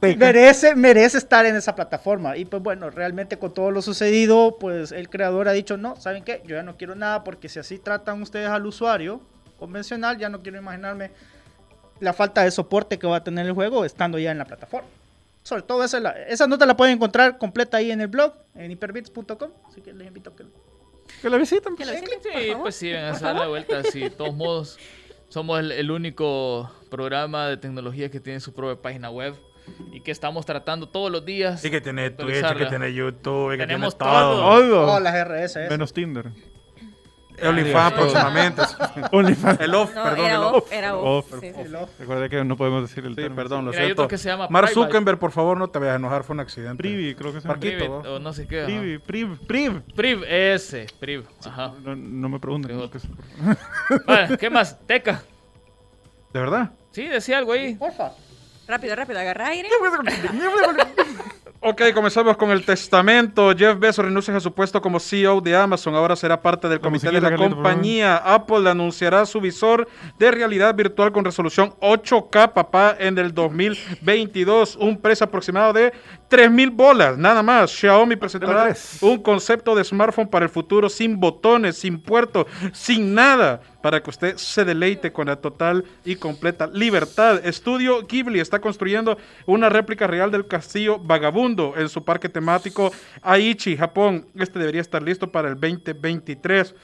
Teca. 0.00 0.18
Merece, 0.18 0.74
merece 0.74 1.18
estar 1.18 1.46
en 1.46 1.56
esa 1.56 1.74
plataforma. 1.74 2.36
Y 2.36 2.44
pues 2.44 2.62
bueno, 2.62 2.90
realmente 2.90 3.38
con 3.38 3.54
todo 3.54 3.70
lo 3.70 3.82
sucedido, 3.82 4.56
pues 4.58 4.92
el 4.92 5.08
creador 5.08 5.48
ha 5.48 5.52
dicho, 5.52 5.76
no, 5.76 5.96
¿saben 5.96 6.24
qué? 6.24 6.42
Yo 6.44 6.56
ya 6.56 6.62
no 6.62 6.76
quiero 6.76 6.94
nada 6.94 7.24
porque 7.24 7.48
si 7.48 7.58
así 7.58 7.78
tratan 7.78 8.20
ustedes 8.20 8.48
al 8.48 8.66
usuario 8.66 9.20
convencional, 9.58 10.18
ya 10.18 10.28
no 10.28 10.40
quiero 10.40 10.58
imaginarme 10.58 11.12
la 12.02 12.12
falta 12.12 12.42
de 12.42 12.50
soporte 12.50 12.98
que 12.98 13.06
va 13.06 13.16
a 13.16 13.24
tener 13.24 13.46
el 13.46 13.52
juego 13.52 13.84
estando 13.84 14.18
ya 14.18 14.30
en 14.32 14.38
la 14.38 14.44
plataforma. 14.44 14.88
Sobre 15.44 15.62
todo 15.62 15.82
esa, 15.84 15.98
la- 16.00 16.10
esa 16.28 16.46
nota 16.46 16.66
la 16.66 16.76
pueden 16.76 16.94
encontrar 16.96 17.38
completa 17.38 17.76
ahí 17.78 17.90
en 17.90 18.00
el 18.00 18.08
blog, 18.08 18.32
en 18.54 18.70
hyperbits.com. 18.70 19.50
Así 19.68 19.80
que 19.80 19.92
les 19.92 20.06
invito 20.08 20.30
a 20.30 20.36
que 20.36 20.44
Que 21.20 21.30
la 21.30 21.36
visiten. 21.36 21.76
Que 21.76 21.84
lo 21.84 21.92
visiten, 21.92 22.20
Sí, 22.22 22.52
pues 22.60 22.76
sí, 22.76 22.90
vengan 22.92 23.14
a 23.14 23.18
dar 23.18 23.36
la 23.36 23.48
vuelta. 23.48 23.82
Sí, 23.84 24.00
de 24.00 24.10
todos 24.10 24.34
modos, 24.34 24.78
somos 25.28 25.58
el, 25.60 25.72
el 25.72 25.90
único 25.90 26.70
programa 26.90 27.48
de 27.48 27.56
tecnología 27.56 28.10
que 28.10 28.20
tiene 28.20 28.38
su 28.40 28.52
propia 28.52 28.80
página 28.80 29.10
web 29.10 29.34
y 29.92 30.00
que 30.00 30.10
estamos 30.10 30.44
tratando 30.46 30.88
todos 30.88 31.10
los 31.10 31.24
días. 31.24 31.64
Y 31.64 31.70
que 31.70 31.80
tiene 31.80 32.10
Twitch, 32.10 32.56
que 32.56 32.66
tiene 32.66 32.92
YouTube, 32.94 33.52
que 33.52 33.58
Tenemos 33.58 33.96
tiene 33.98 34.12
todo. 34.12 34.60
todo. 34.60 34.94
Oh, 34.94 35.00
las 35.00 35.14
RS. 35.26 35.68
Menos 35.70 35.92
Tinder. 35.92 36.30
OnlyFans 37.42 37.92
próximamente. 37.94 38.62
OnlyFans. 39.12 39.60
El 39.60 39.74
off, 39.74 39.94
No, 39.94 40.02
perdón, 40.04 40.24
era 40.26 40.34
el 40.34 40.40
off, 40.42 40.54
off. 40.56 40.72
era 40.72 40.96
Off. 40.96 41.32
off. 41.32 41.40
sí, 41.40 41.52
sí, 41.54 41.62
sí. 41.64 41.76
Recuerda 41.98 42.28
que 42.28 42.44
no 42.44 42.56
podemos 42.56 42.82
decir 42.82 43.04
el 43.04 43.10
Sí, 43.12 43.16
término. 43.16 43.36
perdón, 43.36 43.64
lo 43.64 43.72
siento. 43.72 44.08
que 44.08 44.18
se 44.18 44.28
llama 44.28 44.48
Mark 44.48 44.68
Private. 44.70 44.86
Zuckerberg, 44.92 45.18
por 45.18 45.32
favor, 45.32 45.56
no 45.56 45.68
te 45.68 45.78
vayas 45.78 45.94
a 45.94 45.96
enojar, 45.96 46.24
fue 46.24 46.34
un 46.34 46.40
accidente. 46.40 46.76
Privi, 46.76 47.14
creo 47.14 47.32
que 47.32 47.40
se 47.40 47.48
llama. 47.48 47.54
Marquito, 47.54 47.76
Priv, 47.78 47.90
¿no? 47.90 48.14
o 48.14 48.18
no 48.18 48.32
sé 48.32 48.46
qué. 48.46 48.64
Privi, 48.64 48.98
priv, 48.98 49.38
priv. 49.46 49.82
Priv, 49.94 50.24
ese, 50.28 50.86
Priv. 51.00 51.24
Ajá. 51.46 51.72
No, 51.82 51.96
no 51.96 52.28
me 52.28 52.38
pregunten. 52.38 52.90
Que 52.90 52.98
favor. 52.98 53.56
Vale, 54.06 54.38
¿qué 54.38 54.50
más? 54.50 54.78
Teca. 54.86 55.22
¿De 56.32 56.40
verdad? 56.40 56.70
Sí, 56.92 57.06
decía 57.06 57.38
algo 57.38 57.52
ahí. 57.52 57.74
Porfa. 57.74 58.12
Rápido, 58.68 58.94
rápido, 58.94 59.18
agarra 59.18 59.48
aire. 59.48 59.68
Ok, 61.64 61.80
comenzamos 61.94 62.36
con 62.36 62.50
el 62.50 62.64
testamento. 62.64 63.54
Jeff 63.56 63.78
Bezos 63.78 64.04
renuncia 64.04 64.36
a 64.36 64.40
su 64.40 64.52
puesto 64.52 64.82
como 64.82 64.98
CEO 64.98 65.40
de 65.40 65.54
Amazon. 65.54 65.94
Ahora 65.94 66.16
será 66.16 66.42
parte 66.42 66.68
del 66.68 66.80
comité 66.80 67.12
de 67.12 67.20
la 67.20 67.30
Carlito, 67.30 67.54
compañía. 67.54 68.16
Apple 68.16 68.68
anunciará 68.68 69.24
su 69.26 69.40
visor 69.40 69.86
de 70.18 70.32
realidad 70.32 70.74
virtual 70.74 71.12
con 71.12 71.24
resolución 71.24 71.72
8K, 71.80 72.52
papá, 72.52 72.96
en 72.98 73.16
el 73.16 73.32
2022. 73.32 74.74
Un 74.74 75.00
precio 75.00 75.24
aproximado 75.26 75.72
de 75.72 75.92
3.000 76.28 76.74
bolas, 76.74 77.16
nada 77.16 77.44
más. 77.44 77.70
Xiaomi 77.70 78.16
presentará 78.16 78.74
un 79.00 79.22
concepto 79.22 79.76
de 79.76 79.84
smartphone 79.84 80.26
para 80.26 80.46
el 80.46 80.50
futuro 80.50 80.88
sin 80.88 81.20
botones, 81.20 81.76
sin 81.76 82.00
puerto, 82.00 82.44
sin 82.72 83.14
nada, 83.14 83.60
para 83.82 84.02
que 84.02 84.10
usted 84.10 84.36
se 84.36 84.64
deleite 84.64 85.12
con 85.12 85.26
la 85.26 85.36
total 85.36 85.84
y 86.04 86.16
completa 86.16 86.66
libertad. 86.66 87.44
Estudio 87.44 88.06
Ghibli 88.06 88.40
está 88.40 88.60
construyendo 88.60 89.18
una 89.46 89.68
réplica 89.68 90.06
real 90.06 90.30
del 90.30 90.46
castillo 90.46 90.98
Vagabundo 90.98 91.74
en 91.76 91.88
su 91.88 92.04
parque 92.04 92.28
temático 92.28 92.92
Aichi, 93.20 93.76
Japón. 93.76 94.26
Este 94.38 94.58
debería 94.58 94.80
estar 94.80 95.02
listo 95.02 95.30
para 95.30 95.48
el 95.48 95.54
2023. 95.54 96.74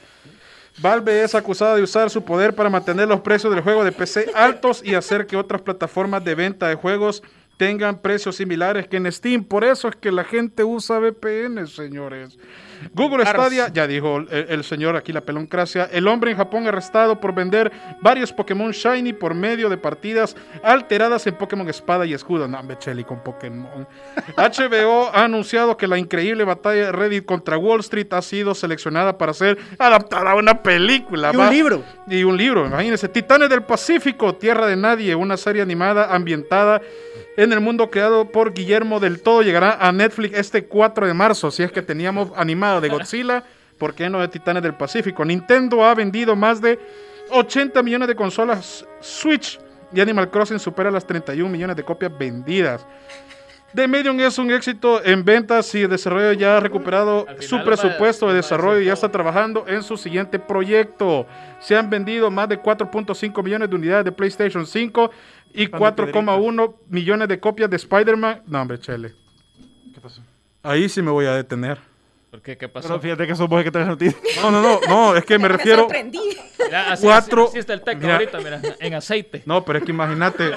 Valve 0.80 1.24
es 1.24 1.34
acusada 1.34 1.74
de 1.74 1.82
usar 1.82 2.08
su 2.08 2.22
poder 2.24 2.54
para 2.54 2.70
mantener 2.70 3.08
los 3.08 3.20
precios 3.20 3.52
del 3.52 3.62
juego 3.62 3.84
de 3.84 3.90
PC 3.90 4.30
altos 4.34 4.80
y 4.84 4.94
hacer 4.94 5.26
que 5.26 5.36
otras 5.36 5.60
plataformas 5.60 6.24
de 6.24 6.34
venta 6.36 6.68
de 6.68 6.76
juegos 6.76 7.22
tengan 7.58 7.98
precios 8.00 8.36
similares 8.36 8.88
que 8.88 8.96
en 8.96 9.12
Steam. 9.12 9.44
Por 9.44 9.64
eso 9.64 9.88
es 9.88 9.96
que 9.96 10.10
la 10.10 10.24
gente 10.24 10.64
usa 10.64 10.98
VPN, 10.98 11.66
señores. 11.66 12.38
Google 12.94 13.26
Stadia, 13.26 13.72
ya 13.72 13.88
dijo 13.88 14.18
el, 14.18 14.28
el 14.30 14.62
señor 14.62 14.94
aquí 14.94 15.12
la 15.12 15.22
peloncracia, 15.22 15.88
el 15.90 16.06
hombre 16.06 16.30
en 16.30 16.36
Japón 16.36 16.64
arrestado 16.68 17.18
por 17.20 17.34
vender 17.34 17.72
varios 18.00 18.32
Pokémon 18.32 18.70
Shiny 18.70 19.12
por 19.14 19.34
medio 19.34 19.68
de 19.68 19.76
partidas 19.76 20.36
alteradas 20.62 21.26
en 21.26 21.34
Pokémon 21.34 21.68
Espada 21.68 22.06
y 22.06 22.14
Escudo. 22.14 22.46
No, 22.46 22.60
hombre, 22.60 22.78
Cheli 22.78 23.02
con 23.02 23.20
Pokémon. 23.24 23.84
HBO 24.36 25.10
ha 25.12 25.24
anunciado 25.24 25.76
que 25.76 25.88
la 25.88 25.98
increíble 25.98 26.44
batalla 26.44 26.86
de 26.86 26.92
Reddit 26.92 27.24
contra 27.24 27.58
Wall 27.58 27.80
Street 27.80 28.06
ha 28.12 28.22
sido 28.22 28.54
seleccionada 28.54 29.18
para 29.18 29.34
ser 29.34 29.58
adaptada 29.78 30.30
a 30.30 30.34
una 30.36 30.62
película. 30.62 31.32
Y 31.32 31.36
Va- 31.36 31.48
un 31.48 31.54
libro. 31.54 31.82
y 32.06 32.22
un 32.22 32.36
libro, 32.36 32.64
imagínense. 32.64 33.08
Titanes 33.08 33.50
del 33.50 33.64
Pacífico, 33.64 34.36
Tierra 34.36 34.68
de 34.68 34.76
Nadie, 34.76 35.16
una 35.16 35.36
serie 35.36 35.62
animada 35.62 36.14
ambientada 36.14 36.80
en 37.38 37.52
el 37.52 37.60
mundo 37.60 37.88
creado 37.88 38.24
por 38.32 38.52
Guillermo 38.52 38.98
del 38.98 39.22
Todo. 39.22 39.42
Llegará 39.42 39.74
a 39.74 39.92
Netflix 39.92 40.36
este 40.36 40.64
4 40.64 41.06
de 41.06 41.14
marzo. 41.14 41.52
Si 41.52 41.62
es 41.62 41.70
que 41.70 41.82
teníamos 41.82 42.32
animado 42.34 42.80
de 42.80 42.88
Godzilla, 42.88 43.44
¿por 43.78 43.94
qué 43.94 44.10
no 44.10 44.18
de 44.18 44.26
Titanes 44.26 44.60
del 44.60 44.74
Pacífico? 44.74 45.24
Nintendo 45.24 45.84
ha 45.84 45.94
vendido 45.94 46.34
más 46.34 46.60
de 46.60 46.80
80 47.30 47.80
millones 47.84 48.08
de 48.08 48.16
consolas 48.16 48.84
Switch 49.00 49.60
y 49.92 50.00
Animal 50.00 50.30
Crossing 50.30 50.58
supera 50.58 50.90
las 50.90 51.06
31 51.06 51.48
millones 51.48 51.76
de 51.76 51.84
copias 51.84 52.10
vendidas. 52.18 52.84
The 53.74 53.86
Medium 53.86 54.18
es 54.20 54.38
un 54.38 54.50
éxito 54.50 55.04
en 55.04 55.22
ventas 55.22 55.74
y 55.74 55.86
desarrollo 55.86 56.32
ya 56.32 56.56
ha 56.56 56.60
recuperado 56.60 57.26
su 57.38 57.62
presupuesto 57.62 58.26
de 58.28 58.36
desarrollo 58.36 58.80
y 58.80 58.86
ya 58.86 58.94
está 58.94 59.10
trabajando 59.10 59.66
en 59.68 59.82
su 59.82 59.98
siguiente 59.98 60.38
proyecto. 60.38 61.26
Se 61.60 61.76
han 61.76 61.90
vendido 61.90 62.30
más 62.30 62.48
de 62.48 62.58
4.5 62.58 63.44
millones 63.44 63.68
de 63.68 63.76
unidades 63.76 64.06
de 64.06 64.12
PlayStation 64.12 64.66
5 64.66 65.10
y 65.54 65.68
Pan 65.68 65.80
de 65.96 66.12
4,1 66.12 66.74
millones 66.88 67.28
de 67.28 67.40
copias 67.40 67.68
de 67.70 67.76
Spider-Man. 67.76 68.42
No, 68.46 68.60
hombre, 68.62 68.78
chele. 68.78 69.14
¿Qué 69.94 70.00
pasó? 70.00 70.22
Ahí 70.62 70.88
sí 70.88 71.02
me 71.02 71.10
voy 71.10 71.26
a 71.26 71.34
detener. 71.34 71.78
¿Por 72.30 72.42
qué? 72.42 72.58
¿Qué 72.58 72.68
pasó? 72.68 72.88
Pero 72.88 73.00
fíjate 73.00 73.26
que 73.26 73.34
sos 73.34 73.48
vos 73.48 73.62
que 73.64 73.70
traes 73.70 73.88
noticias. 73.88 74.20
No, 74.42 74.50
no, 74.50 74.60
no, 74.60 74.80
no, 74.88 75.16
es 75.16 75.24
que 75.24 75.38
me 75.38 75.48
refiero. 75.48 75.82
sorprendí. 75.82 76.20
Mira, 76.62 76.92
así, 76.92 77.04
Cuatro- 77.06 77.44
así- 77.44 77.50
así 77.52 77.58
está 77.60 77.72
el 77.72 77.80
Teca 77.80 77.98
Mira. 77.98 78.14
ahorita, 78.16 78.38
mira, 78.38 78.60
en 78.80 78.94
aceite. 78.94 79.42
No, 79.46 79.64
pero 79.64 79.78
es 79.78 79.84
que 79.84 79.92
imagínate. 79.92 80.50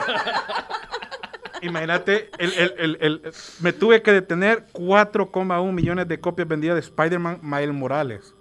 Imagínate, 1.61 2.29
el, 2.39 2.53
el- 2.53 2.73
el- 2.79 2.97
el- 3.01 3.21
me 3.59 3.71
tuve 3.71 4.01
que 4.01 4.11
detener 4.11 4.65
4,1 4.73 5.71
millones 5.71 6.07
de 6.07 6.19
copias 6.19 6.47
vendidas 6.47 6.75
de 6.75 6.79
Spider-Man 6.81 7.39
Miles 7.43 7.73
Morales. 7.73 8.33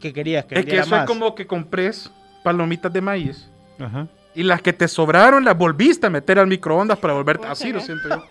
¿Qué 0.00 0.12
querías? 0.12 0.44
Que 0.44 0.56
Es 0.58 0.64
que 0.66 0.72
eso 0.76 0.82
es 0.84 0.90
más? 0.90 1.06
como 1.06 1.34
que 1.34 1.46
compres 1.46 2.10
palomitas 2.44 2.92
de 2.92 3.00
maíz 3.00 3.50
Ajá. 3.80 4.06
Y 4.38 4.44
las 4.44 4.62
que 4.62 4.72
te 4.72 4.86
sobraron 4.86 5.44
las 5.44 5.58
volviste 5.58 6.06
a 6.06 6.10
meter 6.10 6.38
al 6.38 6.46
microondas 6.46 6.96
para 6.98 7.12
volverte 7.12 7.48
así, 7.48 7.72
lo 7.72 7.80
siento 7.80 8.08
yo. 8.08 8.24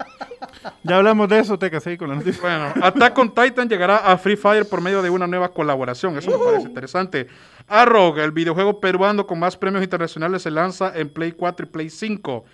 Ya 0.83 0.95
hablamos 0.95 1.27
de 1.27 1.39
eso, 1.39 1.59
te 1.59 1.69
casé 1.69 1.97
con 1.97 2.07
la 2.07 2.15
noticia. 2.15 2.41
Bueno, 2.41 2.73
Attack 2.81 3.17
on 3.17 3.35
Titan 3.35 3.67
llegará 3.67 3.97
a 3.97 4.17
Free 4.17 4.37
Fire 4.37 4.65
por 4.65 4.79
medio 4.79 5.01
de 5.01 5.09
una 5.09 5.27
nueva 5.27 5.49
colaboración. 5.49 6.17
Eso 6.17 6.31
me 6.31 6.45
parece 6.45 6.67
interesante. 6.69 7.27
Arrow, 7.67 8.17
el 8.19 8.31
videojuego 8.31 8.79
peruano 8.79 9.27
con 9.27 9.37
más 9.37 9.57
premios 9.57 9.83
internacionales, 9.83 10.43
se 10.43 10.49
lanza 10.49 10.93
en 10.95 11.09
Play 11.09 11.33
4 11.33 11.65
y 11.65 11.69
Play 11.69 11.89
5. 11.89 12.45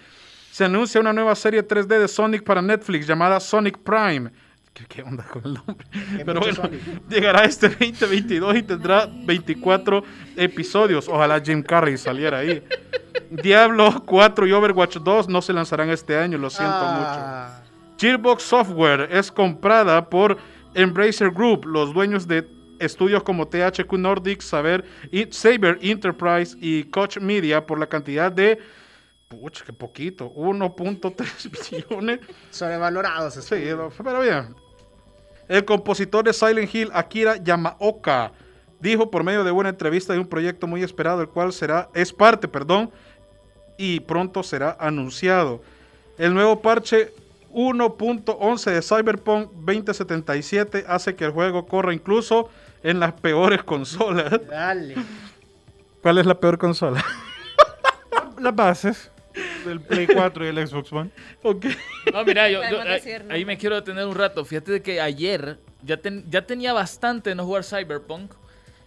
Se 0.52 0.66
anuncia 0.66 1.00
una 1.00 1.14
nueva 1.14 1.36
serie 1.36 1.64
3D 1.64 2.00
de 2.00 2.08
Sonic 2.08 2.44
para 2.44 2.64
Netflix 2.64 3.06
llamada 3.06 3.40
Sonic 3.40 3.78
Prime. 3.78 4.32
¿Qué, 4.74 5.04
onda 5.04 5.24
con 5.26 5.44
el 5.46 5.54
nombre? 5.54 5.86
Pero 6.26 6.40
bueno, 6.40 6.56
Sonic. 6.56 6.82
llegará 7.08 7.44
este 7.46 7.70
2022 7.70 8.56
y 8.56 8.64
tendrá 8.64 9.08
24 9.08 10.04
episodios. 10.38 11.08
Ojalá 11.08 11.40
Jim 11.40 11.62
Carrey 11.62 12.00
saliera 12.00 12.40
ahí. 12.40 12.64
Diablo 13.30 14.04
4 14.06 14.48
y 14.48 14.52
Overwatch 14.52 14.98
2 14.98 15.30
no 15.30 15.42
se 15.42 15.54
lanzarán 15.54 15.90
este 15.90 16.18
año, 16.18 16.38
lo 16.38 16.50
siento 16.50 16.78
mucho. 16.78 17.20
Ah, 17.20 17.62
Gearbox 17.98 18.44
Software 18.44 19.08
es 19.12 19.32
comprada 19.32 20.10
por 20.10 20.38
Embracer 20.74 21.32
Group, 21.32 21.66
los 21.66 21.94
dueños 21.94 22.28
de 22.28 22.48
estudios 22.80 23.24
como 23.24 23.48
THQ 23.48 23.94
Nordic, 23.94 24.42
Saber, 24.42 24.84
Saber 25.32 25.78
Enterprise 25.82 26.58
y 26.60 26.84
Koch 26.86 27.18
Media 27.20 27.66
por 27.66 27.80
la 27.80 27.88
cantidad 27.88 28.32
de, 28.32 28.60
pucha, 29.28 29.64
qué 29.66 29.74
poquito, 29.74 30.32
1.3 30.34 31.88
billones. 31.90 32.20
Sobrevalorados. 32.50 33.36
Sí, 33.36 33.64
pero 34.04 34.22
bien. 34.22 34.56
El 35.48 35.66
compositor 35.66 36.24
de 36.24 36.34
Silent 36.34 36.74
Hill, 36.74 36.90
Akira 36.94 37.38
Yamaoka, 37.38 38.32
dijo 38.84 39.10
por 39.10 39.24
medio 39.24 39.44
de 39.44 39.52
una 39.52 39.70
entrevista 39.70 40.14
de 40.14 40.20
un 40.20 40.28
proyecto 40.28 40.68
muy 40.68 40.84
esperado, 40.84 41.22
el 41.22 41.30
cual 41.30 41.54
será, 41.54 41.90
es 41.96 42.14
parte, 42.14 42.48
perdón, 42.48 42.92
y 43.78 44.02
pronto 44.02 44.44
será 44.44 44.78
anunciado. 44.80 45.64
El 46.18 46.34
nuevo 46.34 46.62
parche 46.62 47.12
1.11 47.54 48.72
de 48.72 48.82
Cyberpunk 48.82 49.52
2077 49.54 50.86
hace 50.88 51.16
que 51.16 51.26
el 51.26 51.32
juego 51.32 51.66
corra 51.66 51.94
incluso 51.94 52.50
en 52.84 53.00
las 53.00 53.14
peores 53.14 53.64
consolas. 53.64 54.32
Dale. 54.50 54.96
¿Cuál 56.02 56.18
es 56.18 56.26
la 56.26 56.36
peor 56.40 56.58
consola? 56.58 57.04
Las 58.40 58.54
bases 58.54 59.10
del 59.66 59.80
Play 59.80 60.06
4 60.08 60.44
y 60.46 60.48
el 60.50 60.68
Xbox 60.68 60.92
One. 60.92 61.10
Ok. 61.44 61.66
No, 62.12 62.26
mira, 62.26 62.50
yo, 62.50 62.62
yo- 62.70 62.78
Podemos 62.78 63.32
ahí, 63.32 63.46
me 63.46 63.58
quiero 63.58 63.76
detener 63.76 64.06
un 64.06 64.16
rato. 64.16 64.44
Fíjate 64.44 64.74
de 64.74 64.82
que 64.82 65.00
ayer 65.00 65.58
ya, 65.82 65.96
ten- 65.96 66.26
ya 66.30 66.46
tenía 66.46 66.74
bastante 66.74 67.30
de 67.30 67.36
no 67.36 67.46
jugar 67.46 67.64
Cyberpunk. 67.64 68.34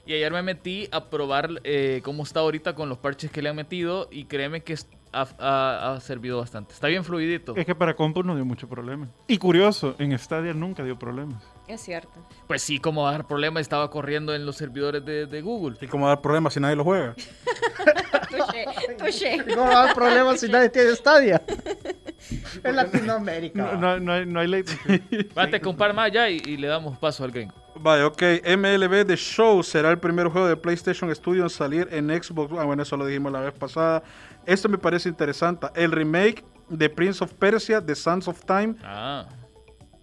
Y 0.07 0.15
ayer 0.15 0.33
me 0.33 0.43
metí 0.43 0.89
a 0.93 1.05
probar 1.11 1.49
eh, 1.65 2.01
cómo 2.05 2.23
está 2.23 2.41
ahorita 2.41 2.75
con 2.75 2.89
los 2.89 2.99
parches 2.99 3.31
que 3.31 3.43
le 3.43 3.49
han 3.49 3.57
metido. 3.57 4.09
Y 4.11 4.25
créeme 4.27 4.63
que 4.63 4.77
ha, 5.13 5.27
ha- 5.39 5.93
ha 5.95 6.01
servido 6.01 6.39
bastante. 6.39 6.73
Está 6.75 6.87
bien 6.87 7.03
fluidito. 7.05 7.57
Es 7.57 7.67
que 7.67 7.75
para 7.75 7.95
compu 7.97 8.23
no 8.23 8.35
dio 8.37 8.45
mucho 8.45 8.69
problema. 8.69 9.09
Y 9.27 9.39
curioso, 9.39 9.97
en 9.99 10.17
Stadia 10.19 10.55
nunca 10.55 10.85
dio 10.85 10.97
problemas. 10.99 11.43
Es 11.67 11.81
cierto. 11.81 12.25
Pues 12.47 12.63
sí, 12.63 12.79
como 12.79 13.03
va 13.03 13.09
a 13.09 13.13
dar 13.13 13.27
problema, 13.27 13.59
estaba 13.61 13.91
corriendo 13.91 14.33
en 14.35 14.47
los 14.47 14.57
servidores 14.57 15.05
de, 15.05 15.27
de 15.27 15.43
Google. 15.43 15.77
¿Y 15.81 15.89
cómo 15.89 16.07
dar 16.07 16.21
problemas 16.21 16.55
si 16.55 16.61
nadie 16.61 16.77
lo 16.77 16.85
juega? 16.85 17.15
Touché, 18.31 18.65
touché. 18.99 19.37
No 19.57 19.63
va 19.63 19.73
a 19.73 19.83
haber 19.83 19.95
problemas 19.95 20.41
si 20.41 20.49
nadie 20.49 20.69
tiene 20.69 20.95
Stadia. 20.95 21.43
En 22.65 22.77
Latinoamérica. 22.77 23.63
No, 23.63 23.77
no, 23.77 24.01
no 24.01 24.13
hay, 24.13 24.27
no 24.27 24.41
hay 24.41 24.47
latency. 24.49 25.29
Vate 25.35 25.61
con 25.61 25.71
un 25.73 25.77
par 25.77 25.95
más 25.95 26.11
ya 26.13 26.29
y, 26.29 26.41
y 26.45 26.57
le 26.57 26.67
damos 26.69 26.99
paso 26.99 27.25
al 27.25 27.31
gringo. 27.31 27.55
Vaya, 27.79 28.07
ok. 28.07 28.23
MLB 28.57 29.07
The 29.07 29.17
Show 29.17 29.63
será 29.63 29.91
el 29.91 29.99
primer 29.99 30.29
juego 30.29 30.49
de 30.49 30.57
PlayStation 30.57 31.15
Studio 31.15 31.45
en 31.45 31.51
salir 31.51 31.89
en 31.91 32.09
Xbox. 32.11 32.53
Ah, 32.59 32.65
bueno, 32.65 32.83
eso 32.83 32.97
lo 32.97 33.05
dijimos 33.07 33.31
la 33.33 33.41
vez 33.41 33.53
pasada. 33.53 34.03
Esto 34.47 34.69
me 34.69 34.79
parece 34.79 35.09
interesante. 35.09 35.67
El 35.75 35.93
remake 35.93 36.43
de 36.69 36.89
Prince 36.89 37.23
of 37.23 37.33
Persia, 37.35 37.85
The 37.85 37.95
Sands 37.95 38.29
of 38.29 38.45
Time. 38.45 38.77
Ah, 38.83 39.27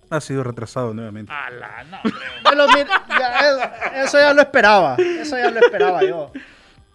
ha 0.09 0.21
sido 0.21 0.43
retrasado 0.43 0.93
nuevamente. 0.93 1.31
Ala, 1.33 1.83
no, 2.55 2.67
ya, 3.19 3.39
eso, 3.39 4.05
eso 4.05 4.17
ya 4.19 4.33
lo 4.33 4.41
esperaba. 4.41 4.95
Eso 4.97 5.35
ya 5.37 5.49
lo 5.49 5.59
esperaba 5.59 6.03
yo. 6.03 6.31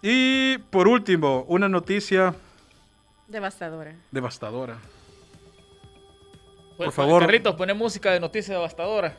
Y 0.01 0.57
por 0.69 0.87
último, 0.87 1.43
una 1.49 1.67
noticia 1.67 2.33
Devastadora. 3.27 3.93
devastadora. 4.11 4.77
Por 6.85 6.91
favor. 6.93 7.21
Carlitos, 7.21 7.55
pone 7.55 7.73
música 7.73 8.11
de 8.11 8.19
noticia 8.19 8.53
devastadora. 8.53 9.17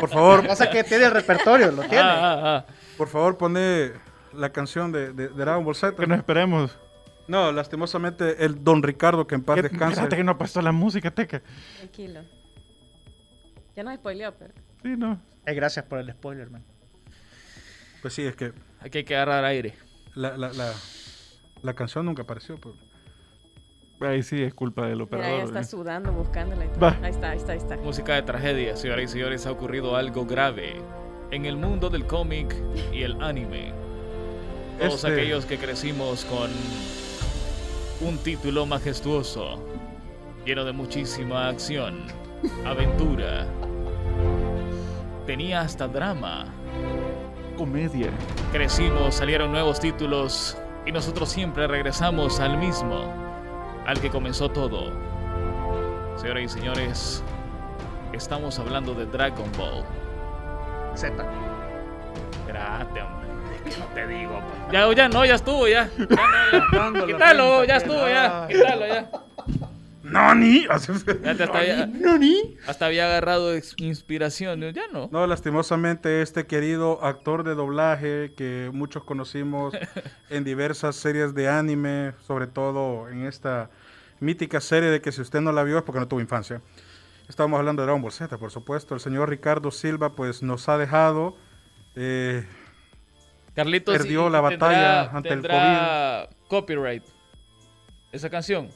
Por 0.00 0.08
favor, 0.08 0.46
pasa 0.46 0.70
que 0.70 0.82
tiene 0.84 1.04
el 1.04 1.10
repertorio, 1.10 1.70
lo 1.70 1.82
tiene. 1.82 1.98
Ah, 1.98 2.32
ah, 2.34 2.64
ah. 2.68 2.72
por 2.96 3.08
favor, 3.08 3.36
pone 3.36 3.92
la 4.32 4.50
canción 4.50 4.92
de, 4.92 5.12
de, 5.12 5.28
de 5.28 5.34
Dragon 5.34 5.64
Ball 5.64 5.74
Z. 5.74 5.94
Que 5.96 6.06
nos 6.06 6.18
esperemos. 6.18 6.78
No, 7.28 7.52
lastimosamente 7.52 8.44
el 8.44 8.64
Don 8.64 8.82
Ricardo, 8.82 9.26
que 9.26 9.34
en 9.34 9.42
paz. 9.44 9.60
Fíjate 9.60 10.16
que 10.16 10.24
no 10.24 10.32
ha 10.32 10.38
puesto 10.38 10.60
la 10.62 10.72
música, 10.72 11.10
teca. 11.10 11.42
Tranquilo. 11.78 12.22
Ya 13.76 13.82
nos 13.84 13.94
spoileó, 13.96 14.32
pero. 14.38 14.52
Sí, 14.82 14.94
no. 14.96 15.20
Eh, 15.46 15.54
gracias 15.54 15.84
por 15.84 15.98
el 15.98 16.10
spoiler, 16.12 16.50
man. 16.50 16.64
Pues 18.00 18.14
sí, 18.14 18.22
es 18.24 18.34
que 18.36 18.52
Aquí 18.80 18.98
hay 18.98 19.04
que 19.04 19.14
agarrar 19.14 19.44
aire. 19.44 19.74
la, 20.14 20.36
la, 20.36 20.52
la, 20.52 20.72
la 21.62 21.74
canción 21.74 22.04
nunca 22.06 22.22
apareció. 22.22 22.58
pues. 22.58 22.74
Ahí 24.06 24.22
sí 24.22 24.42
es 24.42 24.52
culpa 24.54 24.82
del 24.82 24.92
Mira, 24.94 25.04
operador. 25.04 25.38
ya 25.38 25.44
está 25.44 25.60
¿eh? 25.60 25.64
sudando, 25.64 26.12
buscándola. 26.12 26.62
Ahí 27.02 27.10
está, 27.10 27.30
ahí 27.30 27.38
está, 27.38 27.52
ahí 27.52 27.58
está. 27.58 27.76
Música 27.78 28.14
de 28.14 28.22
tragedia, 28.22 28.76
señoras 28.76 29.04
y 29.04 29.08
señores, 29.08 29.46
ha 29.46 29.52
ocurrido 29.52 29.96
algo 29.96 30.24
grave 30.26 30.74
en 31.30 31.44
el 31.46 31.56
mundo 31.56 31.88
del 31.90 32.06
cómic 32.06 32.54
y 32.92 33.02
el 33.02 33.20
anime. 33.22 33.72
Todos 34.78 34.94
Este- 35.04 35.12
aquellos 35.12 35.46
que 35.46 35.58
crecimos 35.58 36.24
con 36.24 36.50
un 38.06 38.18
título 38.18 38.66
majestuoso, 38.66 39.58
lleno 40.44 40.64
de 40.64 40.72
muchísima 40.72 41.48
acción, 41.48 42.02
aventura, 42.66 43.46
tenía 45.26 45.60
hasta 45.60 45.86
drama. 45.88 46.46
Comedia. 47.56 48.08
Crecimos, 48.50 49.14
salieron 49.14 49.52
nuevos 49.52 49.78
títulos 49.78 50.56
y 50.86 50.90
nosotros 50.92 51.28
siempre 51.28 51.66
regresamos 51.68 52.40
al 52.40 52.58
mismo, 52.58 53.04
al 53.86 54.00
que 54.00 54.10
comenzó 54.10 54.48
todo. 54.50 54.92
Señoras 56.16 56.42
y 56.44 56.48
señores, 56.48 57.24
estamos 58.12 58.58
hablando 58.58 58.94
de 58.94 59.06
Dragon 59.06 59.50
Ball. 59.56 59.84
Z. 60.94 61.24
Espérate, 62.32 63.02
hombre. 63.02 63.28
Es 63.66 63.74
que 63.74 63.80
no 63.80 63.86
te 63.86 64.06
digo, 64.06 64.40
pues. 64.40 64.72
Ya, 64.72 64.92
ya 64.92 65.08
no, 65.08 65.24
ya 65.24 65.34
estuvo, 65.34 65.66
ya. 65.68 65.88
Ya 66.72 66.90
no, 66.90 66.98
ya. 67.00 67.06
Quítalo, 67.06 67.64
ya 67.64 67.76
estuvo, 67.76 68.08
ya. 68.08 68.46
Quítalo, 68.48 68.86
ya. 68.86 69.10
¡Nani! 70.12 70.66
Hasta, 70.68 71.58
había, 71.58 71.88
hasta 72.66 72.86
había 72.86 73.06
agarrado 73.06 73.52
inspiración. 73.78 74.60
Ya 74.72 74.82
no. 74.92 75.08
No, 75.10 75.26
lastimosamente 75.26 76.22
este 76.22 76.46
querido 76.46 77.02
actor 77.04 77.44
de 77.44 77.54
doblaje 77.54 78.32
que 78.36 78.70
muchos 78.72 79.04
conocimos 79.04 79.74
en 80.30 80.44
diversas 80.44 80.96
series 80.96 81.34
de 81.34 81.48
anime, 81.48 82.12
sobre 82.26 82.46
todo 82.46 83.08
en 83.08 83.26
esta 83.26 83.70
mítica 84.20 84.60
serie 84.60 84.90
de 84.90 85.00
que 85.00 85.12
si 85.12 85.20
usted 85.20 85.40
no 85.40 85.50
la 85.52 85.62
vio 85.64 85.78
es 85.78 85.84
porque 85.84 86.00
no 86.00 86.08
tuvo 86.08 86.20
infancia. 86.20 86.60
Estamos 87.28 87.58
hablando 87.58 87.82
de 87.82 87.86
Dragon 87.86 88.02
Ball 88.02 88.12
Z, 88.12 88.36
por 88.38 88.50
supuesto. 88.50 88.94
El 88.94 89.00
señor 89.00 89.30
Ricardo 89.30 89.70
Silva 89.70 90.14
pues 90.14 90.42
nos 90.42 90.68
ha 90.68 90.76
dejado. 90.76 91.36
eh, 91.96 92.44
Carlitos 93.54 93.96
Perdió 93.96 94.28
la 94.30 94.40
tendrá- 94.40 94.50
batalla 94.68 95.00
ante 95.16 95.28
el 95.28 95.34
tendrá 95.36 96.28
copyright. 96.48 97.02
Esa 98.10 98.28
canción, 98.30 98.68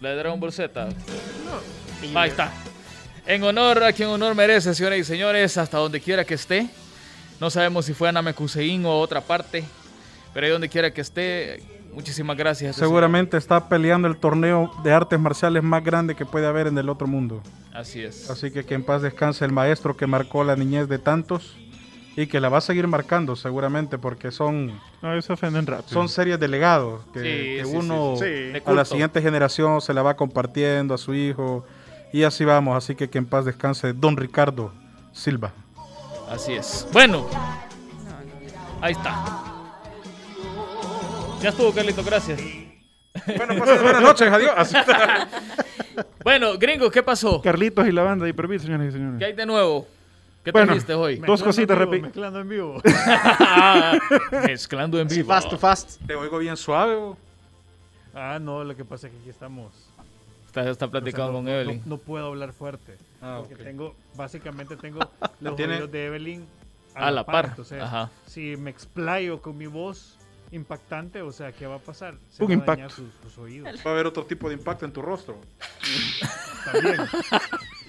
la 0.00 0.10
de 0.10 0.16
Dragon 0.16 0.40
Ball 0.40 0.52
Z. 0.52 0.88
Ahí 2.14 2.28
está. 2.30 2.52
En 3.26 3.42
honor 3.44 3.84
a 3.84 3.92
quien 3.92 4.08
honor 4.08 4.34
merece, 4.34 4.74
señoras 4.74 4.98
y 4.98 5.04
señores, 5.04 5.56
hasta 5.58 5.78
donde 5.78 6.00
quiera 6.00 6.24
que 6.24 6.34
esté. 6.34 6.68
No 7.38 7.50
sabemos 7.50 7.84
si 7.84 7.94
fue 7.94 8.08
a 8.08 8.12
Namekusein 8.12 8.84
o 8.86 8.98
otra 8.98 9.20
parte, 9.20 9.64
pero 10.34 10.46
ahí 10.46 10.52
donde 10.52 10.68
quiera 10.68 10.92
que 10.92 11.00
esté, 11.00 11.62
muchísimas 11.92 12.36
gracias. 12.36 12.70
este 12.70 12.84
seguramente 12.84 13.36
está 13.36 13.68
peleando 13.68 14.08
el 14.08 14.16
torneo 14.16 14.70
de 14.82 14.92
artes 14.92 15.18
marciales 15.18 15.62
más 15.62 15.82
grande 15.84 16.14
que 16.14 16.26
puede 16.26 16.46
haber 16.46 16.66
en 16.66 16.76
el 16.78 16.88
otro 16.88 17.06
mundo. 17.06 17.42
señor. 17.42 17.60
Así 17.72 18.02
es. 18.02 18.30
Así 18.30 18.50
que 18.50 18.64
que 18.64 18.74
en 18.74 18.84
paz 18.84 19.02
descanse 19.02 19.44
el 19.44 19.52
maestro 19.52 19.96
que 19.96 20.06
marcó 20.06 20.44
la 20.44 20.56
niñez 20.56 20.88
de 20.88 20.98
tantos 20.98 21.56
y 22.16 22.26
que 22.26 22.40
la 22.40 22.48
va 22.48 22.58
a 22.58 22.60
seguir 22.60 22.86
marcando 22.86 23.36
seguramente 23.36 23.98
porque 23.98 24.30
son, 24.30 24.68
No, 25.02 25.14
rápido. 25.20 25.82
son 25.86 26.08
series 26.08 26.38
de 26.40 26.48
legados 26.48 27.04
que, 27.12 27.20
Sí, 27.20 27.24
que 27.24 27.62
sí, 27.64 27.70
sí, 27.70 27.76
uno 27.76 28.14
sí. 28.18 28.52
A 28.64 28.72
la 28.72 28.84
siguiente 28.84 29.22
generación 29.22 29.80
se 29.80 29.94
la 29.94 30.02
va 30.02 30.16
compartiendo 30.16 30.94
a 30.94 30.98
su 30.98 31.14
hijo 31.14 31.64
y 32.12 32.24
así 32.24 32.44
vamos. 32.44 32.76
Así 32.76 32.94
que 32.94 33.08
que 33.08 33.18
en 33.18 33.26
paz 33.26 33.44
descanse 33.44 33.92
Don 33.92 34.16
Ricardo 34.16 34.72
Silva. 35.12 35.52
Así 36.28 36.52
es. 36.52 36.86
Bueno, 36.92 37.26
ahí 38.80 38.92
está. 38.92 39.24
Ya 41.40 41.48
estuvo, 41.48 41.72
Carlito, 41.72 42.04
gracias. 42.04 42.40
Bueno, 43.36 43.54
pues 43.58 43.82
buenas 43.82 44.02
noches, 44.02 44.32
adiós. 44.32 44.72
Bueno, 46.22 46.58
gringos, 46.58 46.90
¿qué 46.92 47.02
pasó? 47.02 47.40
Carlitos 47.40 47.86
y 47.86 47.92
la 47.92 48.02
banda 48.02 48.24
de 48.24 48.30
Hiperbeat, 48.30 48.60
señoras 48.62 48.88
y 48.88 48.92
señores. 48.92 49.18
¿Qué 49.18 49.24
hay 49.24 49.32
de 49.32 49.46
nuevo? 49.46 49.86
¿Qué 50.44 50.52
Bueno, 50.52 50.68
trajiste 50.68 50.94
hoy? 50.94 51.16
Dos 51.16 51.42
cositas, 51.42 51.76
en 51.78 51.90
vivo, 51.90 51.92
repi- 51.98 52.02
Mezclando 52.02 52.40
en 52.40 52.48
vivo. 52.48 52.82
Mezclando 54.46 54.98
en 55.00 55.10
Sí, 55.10 55.16
vivo. 55.16 55.28
fast 55.28 55.50
to 55.50 55.58
fast. 55.58 56.00
Te 56.06 56.14
oigo 56.14 56.38
bien 56.38 56.56
suave. 56.56 56.96
bo. 56.96 57.16
Ah, 58.14 58.38
no, 58.40 58.64
lo 58.64 58.74
que 58.74 58.84
pasa 58.84 59.06
es 59.06 59.12
que 59.12 59.18
aquí 59.20 59.28
estamos. 59.30 59.72
Está, 60.46 60.62
está 60.68 60.86
O 60.86 60.88
sea, 60.88 60.90
platicando 60.90 61.32
no, 61.32 61.38
con 61.38 61.44
no- 61.44 61.50
Evelyn. 61.50 61.82
No, 61.84 61.98
puedo 61.98 62.26
hablar 62.26 62.52
fuerte. 62.52 62.96
Ah, 63.20 63.36
porque 63.40 63.54
ok. 63.54 63.60
tengo, 63.62 63.94
básicamente 64.16 64.76
tengo 64.76 65.00
los 65.40 65.56
tiene- 65.56 65.74
oídos 65.74 65.92
de 65.92 66.06
Evelyn 66.06 66.46
A 66.94 67.10
la 67.10 67.24
par, 67.24 67.46
Entonces, 67.46 67.80
ajá. 67.82 68.10
si 68.26 68.56
me 68.56 68.70
explayo 68.70 69.40
con 69.42 69.56
mi 69.58 69.66
voz 69.66 70.16
impactante, 70.52 71.22
o 71.22 71.30
sea, 71.30 71.52
¿qué 71.52 71.66
va 71.66 71.76
a 71.76 71.78
pasar? 71.80 72.14
Se 72.30 72.42
Un 72.42 72.48
va 72.48 72.52
a 72.52 72.54
impacto. 72.54 72.72
dañar 72.72 72.90
sus, 72.90 73.06
sus 73.22 73.38
oídos. 73.38 73.68
Va 73.86 73.90
a 73.90 73.92
haber 73.94 74.06
otro 74.06 74.24
tipo 74.24 74.48
de 74.48 74.54
impacto 74.54 74.84
en 74.86 74.92
tu 74.92 75.02
rostro. 75.02 75.36
También. 76.64 76.96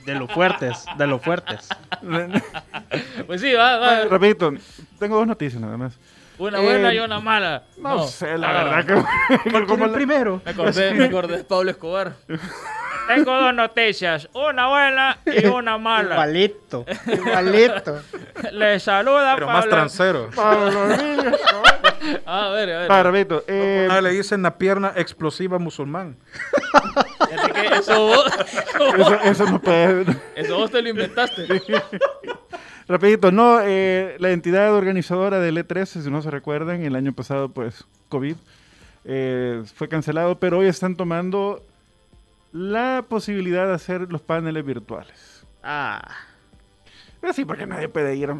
De 0.05 0.15
los 0.15 0.31
fuertes, 0.31 0.85
de 0.97 1.07
los 1.07 1.21
fuertes. 1.21 1.69
Pues 3.27 3.39
sí, 3.41 3.53
va, 3.53 3.77
va. 3.77 3.95
Bueno, 3.95 4.09
Repito, 4.17 4.53
tengo 4.99 5.17
dos 5.17 5.27
noticias 5.27 5.61
nada 5.61 5.77
más. 5.77 5.93
Una 6.37 6.59
buena 6.59 6.91
Eh, 6.91 6.95
y 6.95 6.99
una 6.99 7.19
mala. 7.19 7.63
No, 7.77 8.05
sé, 8.07 8.37
la 8.37 8.49
Ah, 8.49 8.63
verdad 8.63 8.85
que... 9.43 9.65
como 9.67 9.87
la- 9.87 9.93
primero? 9.93 10.41
Me 10.43 10.51
acordé, 10.51 10.93
me 10.93 11.05
acordé 11.05 11.37
de 11.37 11.43
Pablo 11.43 11.69
Escobar. 11.71 12.13
Tengo 13.07 13.31
dos 13.41 13.53
noticias, 13.53 14.27
una 14.33 14.67
buena 14.69 15.17
y 15.25 15.45
una 15.47 15.77
mala. 15.77 16.15
Igualito, 16.15 16.85
igualito. 17.07 18.01
Le 18.51 18.79
saluda 18.79 19.35
Pero 19.35 19.47
más 19.47 19.55
Pablo. 19.65 19.69
transero. 19.71 20.29
Pablo 20.35 20.93
Emilio. 20.93 21.31
Ah, 21.45 21.77
a 22.25 22.49
ver, 22.49 22.69
a 22.71 22.87
ver. 22.87 23.05
Repito, 23.05 23.43
eh, 23.47 23.87
Ah, 23.89 24.01
le 24.01 24.11
dicen 24.11 24.41
la 24.41 24.57
pierna 24.57 24.93
explosiva 24.95 25.59
musulmán. 25.59 26.17
Que 27.53 27.75
eso, 27.77 28.07
vos, 28.07 28.25
eso, 28.97 29.21
eso 29.21 29.45
no 29.51 29.61
puede... 29.61 30.05
eso 30.35 30.57
vos 30.57 30.71
te 30.71 30.81
lo 30.81 30.89
inventaste. 30.89 31.47
Rapidito, 32.87 33.31
no, 33.31 33.59
eh, 33.63 34.15
la 34.19 34.31
entidad 34.31 34.73
organizadora 34.73 35.39
del 35.39 35.57
E3, 35.57 35.85
si 35.85 36.09
no 36.09 36.21
se 36.21 36.31
recuerdan, 36.31 36.81
el 36.83 36.95
año 36.95 37.13
pasado, 37.13 37.49
pues, 37.49 37.85
COVID, 38.09 38.35
eh, 39.05 39.63
fue 39.75 39.87
cancelado, 39.87 40.39
pero 40.39 40.57
hoy 40.59 40.67
están 40.67 40.95
tomando 40.95 41.63
la 42.51 43.05
posibilidad 43.07 43.67
de 43.67 43.73
hacer 43.73 44.11
los 44.11 44.21
paneles 44.21 44.65
virtuales. 44.65 45.45
Ah, 45.63 46.01
Pero 47.21 47.33
sí, 47.33 47.45
porque 47.45 47.65
nadie 47.65 47.87
puede 47.87 48.15
ir. 48.15 48.33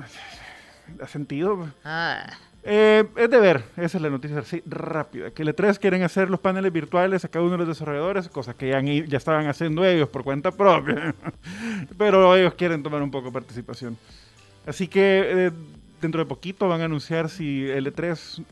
Da 0.98 1.08
sentido. 1.08 1.56
pues. 1.58 1.70
ah. 1.86 2.26
Eh, 2.64 3.08
es 3.16 3.30
de 3.30 3.40
ver, 3.40 3.64
esa 3.78 3.98
es 3.98 4.02
la 4.04 4.10
noticia 4.12 4.38
así 4.40 4.62
rápida, 4.68 5.32
que 5.32 5.42
el 5.42 5.50
E3 5.56 5.80
quieren 5.80 6.04
hacer 6.04 6.30
los 6.30 6.40
paneles 6.40 6.72
virtuales 6.72 7.26
a 7.26 7.28
cada 7.28 7.44
uno 7.44 7.54
de 7.54 7.58
los 7.60 7.68
desarrolladores, 7.70 8.30
cosas 8.30 8.54
que 8.54 8.70
ya, 8.70 8.80
ya 8.82 9.18
estaban 9.18 9.48
haciendo 9.48 9.84
ellos 9.84 10.08
por 10.10 10.24
cuenta 10.24 10.52
propia, 10.52 11.16
pero 11.98 12.36
ellos 12.36 12.54
quieren 12.54 12.84
tomar 12.84 13.02
un 13.02 13.10
poco 13.10 13.28
de 13.28 13.32
participación. 13.34 13.98
Así 14.68 14.88
que 14.88 15.48
eh, 15.48 15.52
dentro 16.02 16.20
de 16.20 16.26
poquito 16.28 16.68
van 16.70 16.82
a 16.82 16.86
anunciar 16.86 17.30
si 17.30 17.68
el 17.68 17.92
E3 17.92 18.44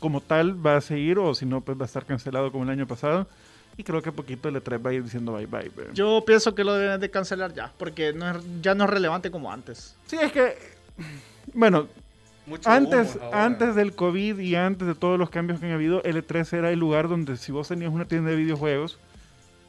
como 0.00 0.22
tal 0.22 0.64
va 0.64 0.76
a 0.76 0.80
seguir 0.80 1.18
o 1.18 1.34
si 1.34 1.44
no, 1.44 1.60
pues 1.60 1.78
va 1.78 1.82
a 1.82 1.86
estar 1.86 2.06
cancelado 2.06 2.50
como 2.50 2.64
el 2.64 2.70
año 2.70 2.86
pasado. 2.86 3.26
Y 3.76 3.82
creo 3.82 4.00
que 4.00 4.12
poquito 4.12 4.48
el 4.48 4.54
E3 4.56 4.84
va 4.86 4.90
a 4.90 4.92
ir 4.94 5.02
diciendo 5.04 5.32
bye 5.34 5.46
bye. 5.46 5.70
Yo 5.92 6.22
pienso 6.26 6.54
que 6.54 6.64
lo 6.64 6.72
deben 6.74 6.98
de 7.00 7.10
cancelar 7.10 7.52
ya, 7.52 7.72
porque 7.76 8.12
no 8.14 8.30
es- 8.30 8.62
ya 8.62 8.74
no 8.74 8.84
es 8.84 8.90
relevante 8.90 9.30
como 9.30 9.52
antes. 9.52 9.96
Sí, 10.06 10.16
es 10.20 10.32
que, 10.32 10.56
bueno, 11.52 11.88
Mucho 12.46 12.68
Antes, 12.70 13.18
antes 13.32 13.74
del 13.74 13.94
COVID 13.94 14.38
y 14.38 14.54
antes 14.54 14.86
de 14.86 14.94
todos 14.94 15.18
los 15.18 15.30
cambios 15.30 15.60
que 15.60 15.66
han 15.66 15.72
habido, 15.72 16.02
L3 16.02 16.52
era 16.58 16.70
el 16.70 16.78
lugar 16.78 17.08
donde 17.08 17.36
si 17.38 17.52
vos 17.52 17.68
tenías 17.68 17.90
una 17.92 18.04
tienda 18.04 18.30
de 18.30 18.36
videojuegos, 18.36 18.98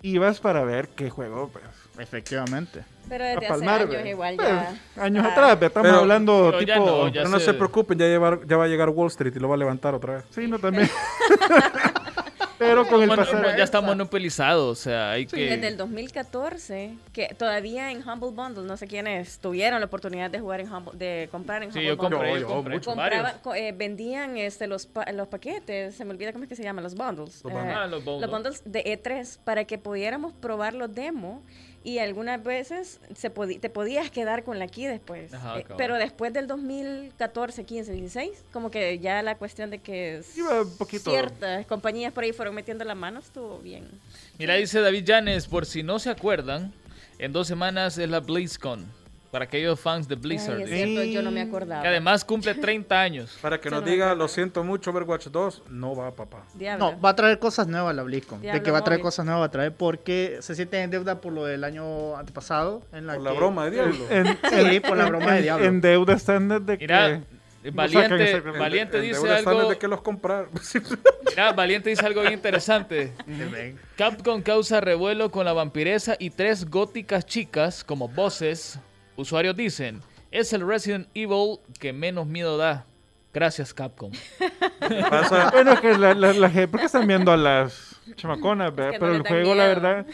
ibas 0.02 0.40
para 0.42 0.64
ver 0.66 0.90
qué 0.90 1.10
juego, 1.10 1.50
pues, 1.54 1.64
Efectivamente. 1.98 2.84
Pero 3.08 3.24
desde 3.24 3.48
palmar. 3.48 3.82
hace 3.84 3.92
años 3.94 4.04
ve. 4.04 4.10
igual 4.10 4.36
Pues, 4.36 4.48
ya. 4.50 4.76
años 5.02 5.26
Ah. 5.26 5.32
atrás, 5.32 5.60
ve, 5.60 5.68
estamos 5.68 5.88
Pero- 5.88 6.00
hablando 6.02 6.50
pero 6.52 6.62
ya 6.66 6.74
tipo... 6.74 6.86
no, 6.86 7.08
ya 7.08 7.14
Pero 7.22 7.30
no 7.30 7.40
se- 7.40 7.46
se 7.46 7.54
preocupen, 7.54 7.98
ya, 7.98 8.06
llevar- 8.08 8.46
ya 8.46 8.58
va 8.58 8.66
a 8.66 8.68
llegar 8.68 8.90
Wall 8.90 9.08
Street 9.08 9.34
y 9.36 9.40
lo 9.40 9.48
va 9.48 9.56
a 9.56 9.58
levantar 9.58 9.94
otra 9.96 10.16
vez. 10.16 10.26
Sí, 10.32 10.46
no, 10.48 10.60
también. 10.60 10.90
Pero 12.58 12.88
con 12.88 13.02
el 13.04 13.10
pasar... 13.10 13.58
ya 13.58 13.64
está 13.64 13.82
monopolizado, 13.82 14.70
o 14.70 14.76
sea, 14.76 15.12
hay 15.12 15.26
que... 15.26 15.36
Desde 15.50 15.68
el 15.68 15.78
2014, 15.78 16.96
que 17.12 17.36
todavía 17.38 17.92
en 17.92 18.08
Humble 18.08 18.30
Bundle, 18.32 18.64
no 18.64 18.78
sé 18.78 18.88
quiénes 18.88 19.40
tuvieron 19.40 19.80
la 19.80 19.88
oportunidad 19.88 20.30
de 20.32 20.40
jugar 20.40 20.62
en 20.62 20.72
Humble, 20.72 20.98
de 20.98 21.28
comprar 21.32 21.64
en 21.64 21.72
Sí, 21.74 21.80
Humble 21.80 21.88
yo 21.90 21.98
Bundle. 21.98 22.18
compré, 22.18 22.30
Yo, 22.32 22.36
yo 22.36 22.42
yo, 22.48 22.56
compré 22.56 22.74
mucho. 22.76 22.92
Compraban- 22.92 23.36
eh, 23.56 23.74
vendían 23.76 24.38
este, 24.38 24.68
los, 24.68 24.86
pa- 24.86 25.12
los 25.12 25.28
paquetes, 25.28 25.96
se 25.96 26.06
me 26.06 26.12
olvida 26.12 26.32
cómo 26.32 26.44
es 26.44 26.50
que 26.50 26.56
se 26.56 26.64
llaman, 26.64 26.84
los 26.84 26.96
bundles. 26.96 27.44
Los 27.44 27.52
eh, 27.54 27.56
bundles. 27.56 27.76
Ah, 27.78 27.88
los 27.88 28.04
bundles. 28.06 28.30
bundles 28.32 28.62
de 28.66 28.84
E3 28.86 29.38
para 29.44 29.66
que 29.66 29.78
pudiéramos 29.78 30.32
probar 30.34 30.74
los 30.74 30.94
demos 30.94 31.42
y 31.86 32.00
algunas 32.00 32.44
veces 32.44 33.00
se 33.16 33.32
podi- 33.34 33.60
te 33.62 33.70
podías 33.70 34.10
quedar 34.10 34.44
con 34.44 34.58
la 34.60 34.68
key 34.68 34.88
después. 34.88 35.34
Ajá, 35.34 35.60
Eh, 35.60 35.66
pero 35.78 35.96
después 35.96 36.34
del 36.34 36.48
2014, 36.48 37.64
15, 37.64 37.94
16, 37.94 38.44
como 38.52 38.72
que 38.72 38.98
ya 39.00 39.22
la 39.22 39.36
cuestión 39.38 39.70
de 39.70 39.78
que 39.80 40.22
Iba 40.36 40.64
un 40.64 40.78
poquito- 40.78 41.12
ciertas 41.12 41.66
compañías 41.68 42.12
por 42.12 42.24
ahí 42.24 42.34
fueron 42.34 42.56
metiendo 42.56 42.84
la 42.86 42.96
mano 42.96 43.20
estuvo 43.20 43.60
bien. 43.60 43.88
Mira, 44.40 44.56
dice 44.56 44.82
David 44.82 45.06
Llanes, 45.06 45.48
por 45.48 45.66
si 45.68 45.84
no 45.84 46.00
se 46.00 46.10
acuerdan, 46.10 46.74
en 47.20 47.32
dos 47.32 47.48
semanas 47.48 47.98
es 48.00 48.10
la 48.10 48.20
BlizzCon. 48.20 48.86
Para 49.36 49.46
aquellos 49.46 49.78
fans 49.78 50.08
de 50.08 50.16
Blizzard. 50.16 50.56
Ay, 50.56 50.64
es 50.64 50.70
dice. 50.70 50.86
cierto, 50.86 51.04
yo 51.12 51.22
no 51.22 51.30
me 51.30 51.42
acordaba. 51.42 51.82
que 51.82 51.90
además 51.90 52.24
cumple 52.24 52.54
30 52.56 53.02
años. 53.02 53.38
Para 53.42 53.60
que 53.60 53.70
Yo 53.70 53.76
nos 53.76 53.84
no 53.84 53.90
diga, 53.92 54.16
lo 54.16 54.30
siento 54.30 54.64
mucho, 54.64 54.92
Overwatch 54.92 55.28
2, 55.28 55.64
no 55.72 55.94
va, 55.94 56.12
papá. 56.16 56.46
Diablo. 56.54 56.92
No, 56.94 57.02
va 57.02 57.10
a 57.10 57.16
traer 57.18 57.38
cosas 57.38 57.68
nuevas 57.68 57.94
la 57.94 58.04
BlizzCon. 58.04 58.40
de 58.42 58.64
que 58.64 58.72
va 58.72 58.78
a 58.78 58.84
traer 58.86 59.00
móvil. 59.00 59.08
cosas 59.08 59.26
nuevas, 59.26 59.42
va 59.42 59.46
a 59.48 59.52
traer 59.52 59.74
porque 59.74 60.38
se 60.40 60.56
sienten 60.56 60.84
en 60.84 60.92
deuda 60.92 61.20
por 61.20 61.34
lo 61.34 61.44
del 61.44 61.66
año 61.66 62.16
antepasado. 62.16 62.82
En 62.94 63.08
la 63.08 63.16
Por 63.16 63.24
la 63.24 63.32
que- 63.32 63.38
broma 63.38 63.66
de 63.66 63.72
Diablo. 63.72 64.06
En, 64.10 64.26
Sí, 64.72 64.80
por 64.80 64.96
la 64.96 65.06
broma 65.08 65.32
de 65.34 65.38
en- 65.40 65.44
Diablo. 65.44 65.66
En 65.66 65.82
deuda 65.82 66.14
estándar 66.14 66.62
de 66.62 66.78
que... 66.78 66.86
Mira, 66.86 67.10
no 67.10 67.16
sacan 67.16 67.76
Valiente, 67.76 68.24
exactamente. 68.24 68.60
Valiente 68.60 68.98
En 68.98 69.04
dice 69.04 69.16
deuda 69.20 69.40
están 69.40 69.58
algo. 69.58 69.70
de 69.72 69.78
que 69.80 69.88
los 69.90 70.02
comprar. 70.02 70.48
Mira, 71.30 71.52
Valiente 71.52 71.90
dice 71.90 72.06
algo 72.06 72.22
bien 72.22 72.34
interesante. 72.34 73.12
Capcom 73.98 74.42
causa 74.42 74.82
revuelo 74.82 75.32
con 75.32 75.46
la 75.46 75.52
vampiresa 75.54 76.16
y 76.20 76.30
tres 76.30 76.70
góticas 76.70 77.26
chicas 77.26 77.84
como 77.84 78.08
voces. 78.08 78.80
Usuarios 79.16 79.56
dicen, 79.56 80.02
es 80.32 80.52
el 80.54 80.68
Resident 80.68 81.08
Evil 81.14 81.60
que 81.80 81.94
menos 81.94 82.28
miedo 82.28 82.58
da. 82.58 82.86
Gracias, 83.34 83.74
Capcom. 83.74 84.12
Pasa, 85.10 85.52
Bueno, 85.52 85.74
es 85.74 85.80
que 85.82 85.98
la, 85.98 86.14
la, 86.14 86.34
la 86.34 86.50
gente- 86.50 86.68
¿por 86.70 86.80
qué 86.80 86.86
están 86.86 87.06
viendo 87.08 87.32
a 87.32 87.38
las 87.38 88.00
chamaconas? 88.16 88.74
verdad? 88.74 88.92
que 88.92 89.00
no 89.00 89.06
Pero 89.06 89.16
el 89.16 89.22
juego, 89.28 89.56
la 89.56 89.64
miedo. 89.68 89.76
verdad, 89.82 90.06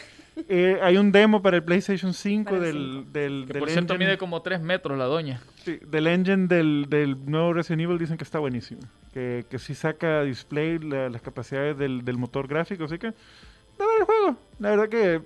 eh, 0.48 0.78
hay 0.82 0.96
un 0.96 1.12
demo 1.12 1.40
para 1.42 1.56
el 1.58 1.62
PlayStation 1.62 2.14
5 2.14 2.50
Para 2.50 2.56
el 2.68 2.72
del, 2.72 3.12
del, 3.12 3.44
Que 3.46 3.52
del 3.52 3.60
por 3.60 3.70
cierto 3.70 3.94
engine, 3.94 4.08
mide 4.10 4.18
como 4.18 4.42
3 4.42 4.60
metros 4.60 4.98
la 4.98 5.04
doña. 5.04 5.40
sí, 5.64 5.78
del 5.86 6.06
engine 6.08 6.46
del, 6.48 6.86
del 6.88 7.16
nuevo 7.30 7.52
Resident 7.52 7.82
Evil. 7.82 7.98
Dicen 7.98 8.16
que 8.16 8.24
está 8.24 8.38
buenísimo. 8.40 8.80
Que, 9.12 9.44
que 9.48 9.58
sí 9.58 9.74
saca 9.74 10.22
display 10.22 10.78
la- 10.78 11.08
las 11.10 11.22
capacidades 11.22 11.76
del, 11.78 12.04
del 12.04 12.18
motor 12.18 12.48
gráfico. 12.48 12.84
Así 12.84 12.98
que, 12.98 13.08
a 13.08 13.10
ver 13.86 13.98
el 14.00 14.04
juego. 14.04 14.36
La 14.58 14.70
verdad 14.70 14.88
que 14.88 15.20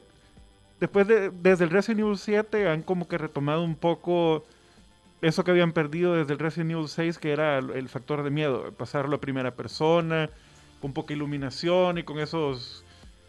después 0.80 1.06
de, 1.06 1.30
desde 1.30 1.64
el 1.64 1.70
Resident 1.70 2.00
Evil 2.00 2.18
7 2.18 2.68
han 2.68 2.82
como 2.82 3.08
que 3.08 3.18
retomado 3.18 3.62
un 3.62 3.76
poco 3.76 4.44
eso 5.22 5.44
que 5.44 5.50
habían 5.50 5.72
perdido 5.72 6.14
desde 6.14 6.34
el 6.34 6.38
Resident 6.38 6.72
Evil 6.72 6.88
6, 6.88 7.18
que 7.18 7.32
era 7.32 7.58
el, 7.58 7.88
factor 7.88 8.22
de 8.22 8.30
miedo, 8.30 8.70
pasarlo 8.76 9.16
a 9.16 9.20
primera 9.20 9.50
persona, 9.54 10.28
con 10.80 10.92
poca 10.92 11.14
iluminación 11.14 11.98
y 11.98 12.02
con 12.02 12.18
esos 12.18 12.84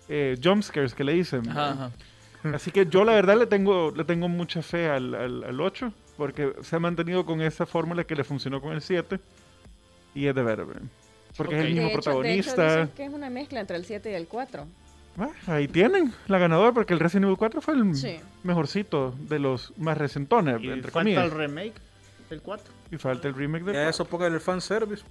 eh, 0.10 0.38
jumpscares 0.44 0.94
que 0.94 1.04
le 1.04 1.14
dicen. 1.14 1.48
Ajá, 1.50 1.72
ajá. 1.72 1.92
Así 2.56 2.72
que 2.72 2.86
yo 2.86 3.04
la 3.04 3.14
verdad 3.14 3.38
le 3.38 3.48
tengo, 3.48 3.92
le 3.96 4.04
tengo 4.04 4.28
mucha 4.30 4.62
fe 4.62 4.90
al, 4.90 5.16
al, 5.16 5.44
al 5.46 5.60
8, 5.62 5.92
porque 6.18 6.54
se 6.62 6.76
ha 6.76 6.80
mantenido 6.80 7.26
con 7.26 7.42
esa 7.42 7.66
fórmula 7.66 8.04
que 8.04 8.16
le 8.16 8.24
funcionó 8.24 8.62
con 8.62 8.74
el 8.74 8.82
7, 8.82 9.20
y 10.14 10.28
es 10.28 10.36
de 10.36 10.44
ver, 10.44 10.66
porque 11.36 11.56
es 11.56 11.62
Ok. 11.62 11.68
el 11.68 11.76
De 11.76 11.82
mismo 11.82 11.88
hecho- 12.00 12.22
de 12.22 12.34
hecho, 12.36 12.52
protagonista. 12.54 12.80
dicen 12.82 12.96
que 12.96 13.06
es 13.06 13.14
una 13.14 13.30
mezcla 13.30 13.60
entre 13.62 13.78
el 13.78 13.86
7 13.86 14.12
y 14.12 14.14
el 14.14 14.28
4. 14.28 14.68
Ah, 15.20 15.30
ahí 15.48 15.68
tienen 15.68 16.14
la 16.28 16.38
ganadora, 16.38 16.72
porque 16.74 16.94
el 16.94 17.00
Resident 17.00 17.26
Evil 17.26 17.38
4 17.38 17.60
fue 17.62 17.74
el 17.74 17.96
Sí. 17.96 18.20
mejorcito 18.44 19.16
de 19.18 19.40
los 19.40 19.74
más 19.78 19.98
recentones, 19.98 20.62
Y 20.62 20.70
entre 20.70 20.92
falta 20.92 21.00
comillas. 21.00 21.24
el 21.26 21.32
remake 21.32 21.74
del 22.30 22.42
4. 22.42 22.74
Y 22.92 22.98
falta 22.98 23.28
el 23.28 23.34
remake 23.34 23.64
de 23.66 23.74
ya 23.74 23.90
eso 23.90 24.06
ponga 24.06 24.28
el 24.28 24.40
fanservice. 24.40 25.04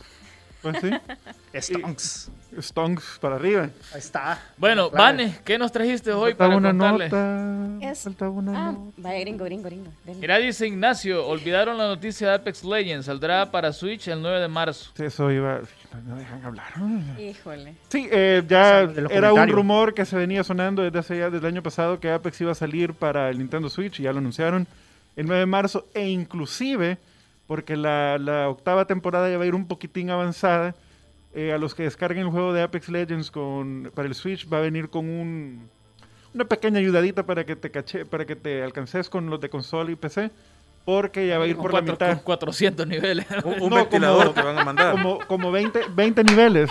Pues 0.62 0.76
sí, 0.80 0.90
Stonks. 1.76 2.30
Stonks 2.60 3.18
para 3.20 3.36
arriba. 3.36 3.68
Ahí 3.92 3.98
está. 3.98 4.40
Bueno. 4.56 4.88
Vane, 4.90 5.38
¿qué 5.44 5.58
nos 5.58 5.70
trajiste 5.70 6.10
hoy 6.12 6.32
Falta 6.32 6.38
para 6.44 6.56
una 6.56 6.70
contarle? 6.70 7.08
nota. 7.08 7.86
Es- 7.90 8.02
Falta 8.04 8.28
una 8.30 8.68
Ah, 8.68 8.72
nota. 8.72 8.92
vaya 8.96 9.20
gringo, 9.20 9.44
gringo, 9.44 9.64
gringo. 9.64 9.92
Denle. 10.04 10.20
Mira, 10.20 10.38
dice 10.38 10.66
Ignacio, 10.66 11.26
olvidaron 11.26 11.76
la 11.76 11.86
noticia 11.86 12.28
de 12.28 12.34
Apex 12.34 12.64
Legends. 12.64 13.06
Saldrá 13.06 13.50
para 13.50 13.72
Switch 13.72 14.08
el 14.08 14.22
9 14.22 14.40
de 14.40 14.48
marzo. 14.48 14.90
Sí, 14.96 15.04
Eso 15.04 15.30
iba. 15.30 15.60
No 16.06 16.16
dejan 16.16 16.44
hablar. 16.44 16.66
Híjole. 17.18 17.74
Sí, 17.88 18.08
eh, 18.10 18.42
ya 18.48 18.80
era 19.10 19.32
un 19.32 19.48
rumor 19.48 19.94
que 19.94 20.04
se 20.04 20.16
venía 20.16 20.42
sonando 20.44 20.82
desde 20.82 20.98
hace 20.98 21.18
ya, 21.18 21.30
desde 21.30 21.46
el 21.46 21.54
año 21.54 21.62
pasado 21.62 22.00
que 22.00 22.10
Apex 22.10 22.40
iba 22.40 22.52
a 22.52 22.54
salir 22.54 22.92
para 22.94 23.28
el 23.30 23.38
Nintendo 23.38 23.68
Switch 23.70 24.00
y 24.00 24.02
ya 24.04 24.12
lo 24.12 24.18
anunciaron 24.18 24.66
el 25.16 25.26
9 25.26 25.40
de 25.40 25.46
marzo 25.46 25.86
e 25.94 26.06
inclusive 26.08 26.98
porque 27.46 27.76
la, 27.76 28.18
la 28.18 28.48
octava 28.48 28.86
temporada 28.86 29.30
ya 29.30 29.38
va 29.38 29.44
a 29.44 29.46
ir 29.46 29.54
un 29.54 29.66
poquitín 29.66 30.10
avanzada. 30.10 30.74
eh, 31.34 31.52
a 31.52 31.58
los 31.58 31.74
que 31.74 31.82
descarguen 31.82 32.24
el 32.24 32.30
juego 32.30 32.52
de 32.54 32.62
Apex 32.62 32.88
Legends 32.88 33.30
con, 33.30 33.90
para 33.94 34.08
el 34.08 34.14
Switch 34.14 34.50
va 34.50 34.56
a 34.58 34.60
venir 34.62 34.88
con 34.88 35.06
un, 35.08 35.68
una 36.34 36.44
pequeña 36.46 36.78
ayudadita 36.78 37.24
para 37.26 37.44
que 37.44 37.54
te 37.56 37.70
caché, 37.70 38.06
para 38.06 38.24
que 38.24 38.36
te 38.36 38.62
alcances 38.62 39.10
con 39.10 39.28
los 39.28 39.38
de 39.40 39.50
consola 39.50 39.90
y 39.90 39.96
PC, 39.96 40.30
porque 40.86 41.26
ya 41.26 41.36
va 41.38 41.44
a 41.44 41.46
ir 41.48 41.56
por 41.56 41.66
la 41.74 41.80
cuatro- 41.82 41.92
mitad. 41.92 42.08
con 42.14 42.18
400 42.24 42.86
niveles. 42.86 43.26
Un, 43.44 43.60
un 43.60 43.68
No, 43.70 43.76
ventilador 43.76 44.20
como- 44.28 44.32
te 44.34 44.42
van 44.42 44.58
a 44.58 44.64
mandar. 44.64 44.92
Como, 44.92 45.18
como 45.26 45.52
20, 45.52 45.80
20 45.94 46.24
niveles. 46.24 46.70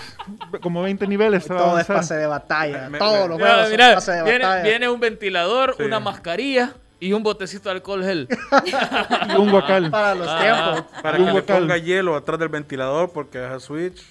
Como 0.61 0.81
20 0.81 1.05
niveles. 1.05 1.43
se 1.43 1.53
va 1.53 1.59
a 1.59 1.63
Todo 1.65 1.79
es 1.79 1.85
pase 1.85 2.15
de 2.15 2.25
batalla. 2.25 2.89
Me- 2.89 2.97
Todos 2.97 3.21
me- 3.23 3.27
los 3.27 3.37
Mira, 3.37 3.47
juegos 3.49 3.63
son 3.67 3.71
mira, 3.71 3.93
pase 3.93 4.11
de 4.13 4.23
viene, 4.23 4.45
batalla. 4.45 4.63
viene 4.63 4.89
un 4.89 4.99
ventilador, 4.99 5.75
Sí. 5.77 5.83
una 5.83 5.99
mascarilla 5.99 6.73
y 7.07 7.13
un 7.13 7.23
botecito 7.23 7.69
de 7.69 7.75
alcohol 7.75 8.03
gel. 8.03 8.27
Y 9.29 9.35
un 9.37 9.51
guacal. 9.51 9.89
Para 9.91 10.15
los 10.15 10.27
Ah. 10.29 10.39
tiempos. 10.41 11.01
Para 11.01 11.17
un 11.19 11.25
que 11.27 11.33
le 11.33 11.41
ponga 11.43 11.77
hielo 11.77 12.15
atrás 12.15 12.39
del 12.39 12.49
ventilador 12.49 13.11
porque 13.11 13.37
esa 13.43 13.59
Switch 13.59 14.03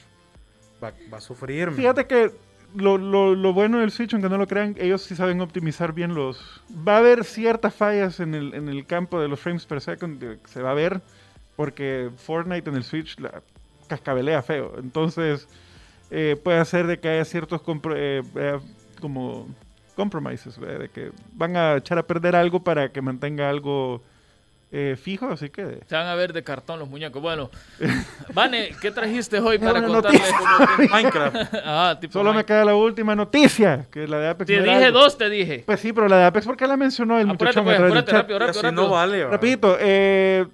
va, 0.82 0.92
va 1.12 1.18
a 1.18 1.20
sufrir. 1.20 1.70
Fíjate 1.72 2.06
que 2.06 2.30
lo, 2.76 2.98
lo- 2.98 3.34
lo 3.34 3.52
bueno 3.52 3.78
del 3.78 3.90
Switch, 3.92 4.12
aunque 4.14 4.28
no 4.28 4.36
lo 4.38 4.46
crean, 4.46 4.74
ellos 4.78 5.02
sí 5.02 5.14
saben 5.14 5.40
optimizar 5.40 5.92
bien 5.92 6.14
los... 6.14 6.60
Va 6.86 6.94
a 6.96 6.98
haber 6.98 7.24
ciertas 7.24 7.72
fallas 7.74 8.18
en 8.20 8.34
el, 8.34 8.52
en 8.54 8.68
el 8.68 8.84
campo 8.86 9.20
de 9.20 9.28
los 9.28 9.38
frames 9.40 9.64
per 9.66 9.80
second, 9.80 10.38
se 10.46 10.60
va 10.62 10.72
a 10.72 10.74
ver, 10.74 11.00
porque 11.56 12.10
Fortnite 12.16 12.68
en 12.70 12.76
el 12.76 12.82
Switch 12.84 13.18
la 13.20 13.42
cascabelea 13.86 14.42
feo. 14.42 14.74
Entonces, 14.78 15.46
eh, 16.10 16.36
puede 16.42 16.58
hacer 16.58 16.86
de 16.88 16.98
que 16.98 17.08
haya 17.08 17.24
ciertos 17.24 17.60
compro- 17.62 17.94
eh, 17.96 18.22
eh, 18.34 18.58
como 19.00 19.46
compromises, 19.94 20.58
de 20.60 20.88
que 20.88 21.10
van 21.34 21.56
a 21.56 21.76
echar 21.76 21.98
a 21.98 22.02
perder 22.02 22.36
algo 22.36 22.62
para 22.62 22.90
que 22.90 23.00
mantenga 23.00 23.48
algo 23.48 24.02
eh, 24.76 24.96
fijo, 25.00 25.30
así 25.30 25.50
que... 25.50 25.78
Se 25.86 25.94
van 25.94 26.08
a 26.08 26.16
ver 26.16 26.32
de 26.32 26.42
cartón 26.42 26.80
los 26.80 26.88
muñecos. 26.88 27.22
Bueno, 27.22 27.48
Vane, 28.34 28.74
¿qué 28.80 28.90
trajiste 28.90 29.38
hoy 29.38 29.56
para 29.58 29.78
una 29.78 29.86
contarle? 29.86 30.20
Minecraft. 30.90 31.36
Ah, 31.64 31.96
tipo 32.00 32.12
Solo 32.12 32.34
me 32.34 32.44
queda 32.44 32.64
la 32.64 32.74
última 32.74 33.14
noticia, 33.14 33.86
que 33.92 34.02
es 34.02 34.10
la 34.10 34.18
de 34.18 34.28
Apex. 34.30 34.48
Te 34.48 34.60
dije 34.60 34.84
algo. 34.86 34.98
dos, 34.98 35.16
te 35.16 35.30
dije. 35.30 35.62
Pues 35.64 35.78
sí, 35.78 35.92
pero 35.92 36.08
la 36.08 36.16
de 36.16 36.24
Apex, 36.24 36.44
¿por 36.44 36.56
qué 36.56 36.66
la 36.66 36.76
mencionó 36.76 37.20
el 37.20 37.30
Apúrate, 37.30 37.60
muchachón 37.60 37.64
pues, 37.64 37.78
apúrate, 37.78 38.12
rápido, 38.12 38.38
rápido, 38.40 38.62
rápido. 38.62 38.82
no 38.82 38.90
vale. 38.90 39.24
va. 39.24 39.30
Rapidito, 39.30 39.76
eh, 39.78 40.44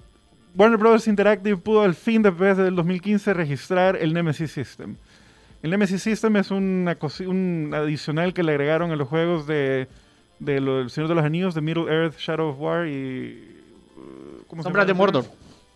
Warner 0.55 0.79
Bros. 0.79 1.09
Interactive 1.09 1.57
pudo 1.57 1.81
al 1.81 1.95
fin, 1.95 2.23
después 2.23 2.59
del 2.59 2.77
2015, 2.77 3.33
registrar 3.33 3.97
el 3.97 4.13
Nemesis 4.13 4.53
System. 4.53 4.97
El 5.63 5.71
Nemesis 5.71 6.03
System 6.03 6.37
es 6.37 6.51
una 6.51 6.97
un 7.27 7.73
adicional 7.75 8.33
que 8.33 8.43
le 8.43 8.53
agregaron 8.53 8.91
a 8.93 8.97
los 8.97 9.09
juegos 9.09 9.47
de, 9.47 9.89
de 10.39 10.61
lo- 10.61 10.81
El 10.81 10.91
Señor 10.91 11.09
de 11.09 11.15
los 11.15 11.25
Anillos, 11.25 11.55
de 11.55 11.61
Middle 11.61 11.85
Earth, 11.93 12.17
Shadow 12.19 12.49
of 12.51 12.57
War 12.61 12.87
y... 12.89 13.59
uh, 13.97 14.45
¿cómo 14.47 14.63
se 14.63 14.67
Sombras 14.69 14.87
de 14.87 14.93
llama? 14.95 14.99
Mordor. 15.05 15.25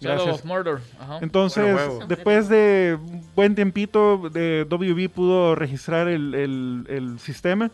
Shadow 0.01 0.31
of 0.31 0.45
Mordor. 0.45 0.81
Ajá. 0.99 1.19
Entonces, 1.23 1.77
después 2.09 2.49
de 2.49 2.99
un 3.01 3.25
buen 3.35 3.55
tiempito, 3.55 4.29
de 4.31 4.67
WB 4.69 5.09
pudo 5.11 5.55
registrar 5.55 6.09
el, 6.09 6.35
el- 6.35 6.87
el 6.89 7.19
sistema. 7.19 7.71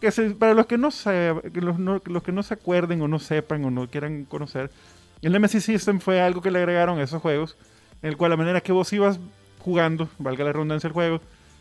Que 0.00 0.10
se- 0.10 0.30
para 0.30 0.54
los 0.54 0.64
que, 0.64 0.78
no 0.78 0.90
se, 0.90 1.34
que 1.52 1.60
los, 1.60 1.78
no- 1.78 2.00
los 2.06 2.22
que 2.22 2.32
no 2.32 2.42
se 2.42 2.54
acuerden 2.54 3.02
o 3.02 3.08
no 3.08 3.18
sepan 3.18 3.62
o 3.66 3.70
no 3.70 3.86
quieran 3.86 4.24
conocer, 4.24 4.70
el 5.20 5.32
Nemesis 5.32 5.62
System 5.64 6.00
fue 6.00 6.22
algo 6.22 6.40
que 6.40 6.50
le 6.50 6.58
agregaron 6.58 6.98
a 6.98 7.02
esos 7.02 7.20
juegos, 7.20 7.58
en 8.00 8.08
el 8.08 8.16
cual 8.16 8.30
la 8.30 8.38
manera 8.38 8.62
que 8.62 8.72
vos 8.72 8.90
ibas 8.94 9.20
jugando, 9.58 10.08
valga 10.18 10.42
la 10.44 10.52
redundancia 10.54 10.88
del 10.88 10.94
juego, 10.94 11.20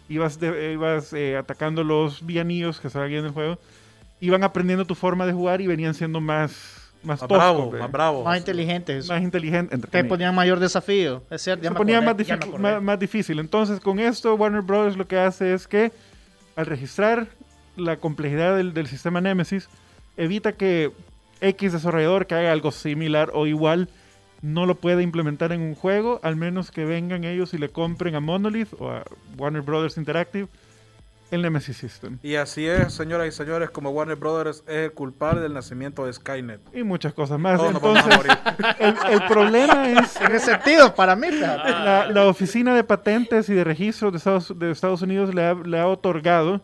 ibas, 0.10 0.40
de- 0.40 0.74
ibas 0.74 1.14
eh, 1.14 1.38
atacando 1.38 1.84
los 1.84 2.26
villaníos 2.26 2.80
que 2.80 2.88
estaban 2.88 3.08
ahí 3.10 3.16
en 3.16 3.26
el 3.26 3.32
juego, 3.32 3.58
iban 4.20 4.44
aprendiendo 4.44 4.84
tu 4.86 4.96
forma 4.96 5.26
de 5.26 5.32
jugar 5.34 5.62
y 5.62 5.68
venían 5.68 5.94
siendo 5.94 6.20
más, 6.20 6.92
más, 7.04 7.20
Más 7.22 7.28
toscos, 7.30 7.38
bravo, 7.38 7.72
más 7.72 7.92
bravo. 7.92 8.24
Más 8.24 8.38
inteligentes. 8.38 9.08
más 9.08 9.22
inteligentes. 9.22 9.80
comillas 9.80 10.10
ponían 10.10 10.36
mayor 10.36 10.60
desafío. 10.60 11.24
Es 11.30 11.42
cierto. 11.44 11.64
ya 11.64 11.70
se 11.70 11.76
ponía 11.76 12.00
acordé, 12.00 12.26
más, 12.38 12.60
más, 12.60 12.82
más 12.84 13.00
difícil. 13.00 13.40
Entonces, 13.40 13.80
con 13.80 14.00
esto, 14.00 14.36
Warner 14.36 14.62
Bros. 14.62 14.98
lo 14.98 15.08
que 15.08 15.18
hace 15.18 15.54
es 15.54 15.68
que, 15.68 15.92
al 16.58 16.66
registrar 16.66 17.28
la 17.78 17.96
complejidad 17.98 18.58
del, 18.58 18.74
del 18.74 18.88
sistema 18.88 19.22
Nemesis, 19.22 19.70
evita 20.18 20.52
que 20.52 20.92
X 21.40 21.72
desarrollador 21.72 22.28
que 22.28 22.36
haga 22.36 22.52
algo 22.52 22.72
similar 22.74 23.32
o 23.34 23.48
igual 23.48 23.88
no 24.42 24.66
lo 24.66 24.76
pueda 24.76 25.02
implementar 25.02 25.52
en 25.52 25.62
un 25.62 25.76
juego, 25.76 26.20
al 26.24 26.36
menos 26.36 26.72
que 26.72 26.86
vengan 26.86 27.24
ellos 27.24 27.54
y 27.54 27.58
le 27.58 27.70
compren 27.70 28.16
a 28.16 28.20
Monolith 28.20 28.74
o 28.80 28.90
a 28.90 29.04
Warner 29.38 29.62
Bros. 29.62 29.98
Interactive 29.98 30.48
el 31.32 31.42
Nemesis 31.42 31.78
System. 31.78 32.18
Y 32.24 32.36
así 32.36 32.66
es, 32.68 32.94
señoras 32.94 33.28
y 33.28 33.32
señores, 33.32 33.70
como 33.70 33.92
Warner 33.92 34.16
Brothers 34.16 34.64
es 34.68 34.86
el 34.86 34.92
culpable 34.94 35.42
del 35.42 35.54
nacimiento 35.54 36.06
de 36.06 36.14
Skynet. 36.14 36.60
Y 36.74 36.84
muchas 36.84 37.14
cosas 37.14 37.40
más. 37.40 37.58
Todos 37.58 37.74
nos 37.74 37.82
vamos 37.82 38.00
a 38.00 38.04
Entonces, 38.04 38.18
morir. 38.18 38.76
el, 39.08 39.14
el 39.14 39.28
problema 39.28 39.90
es 39.90 40.16
En 40.18 40.32
ese 40.32 40.46
sentido, 40.54 40.94
para 40.96 41.16
mí, 41.16 41.28
la, 41.32 42.10
la 42.12 42.26
Oficina 42.26 42.76
de 42.76 42.84
Patentes 42.84 43.50
y 43.50 43.54
de 43.54 43.64
Registros 43.64 44.12
de 44.12 44.18
Estados, 44.18 44.58
de 44.58 44.72
Estados 44.72 45.02
Unidos 45.02 45.34
le 45.34 45.46
ha, 45.46 45.54
le 45.54 45.80
ha 45.80 45.88
otorgado 45.88 46.62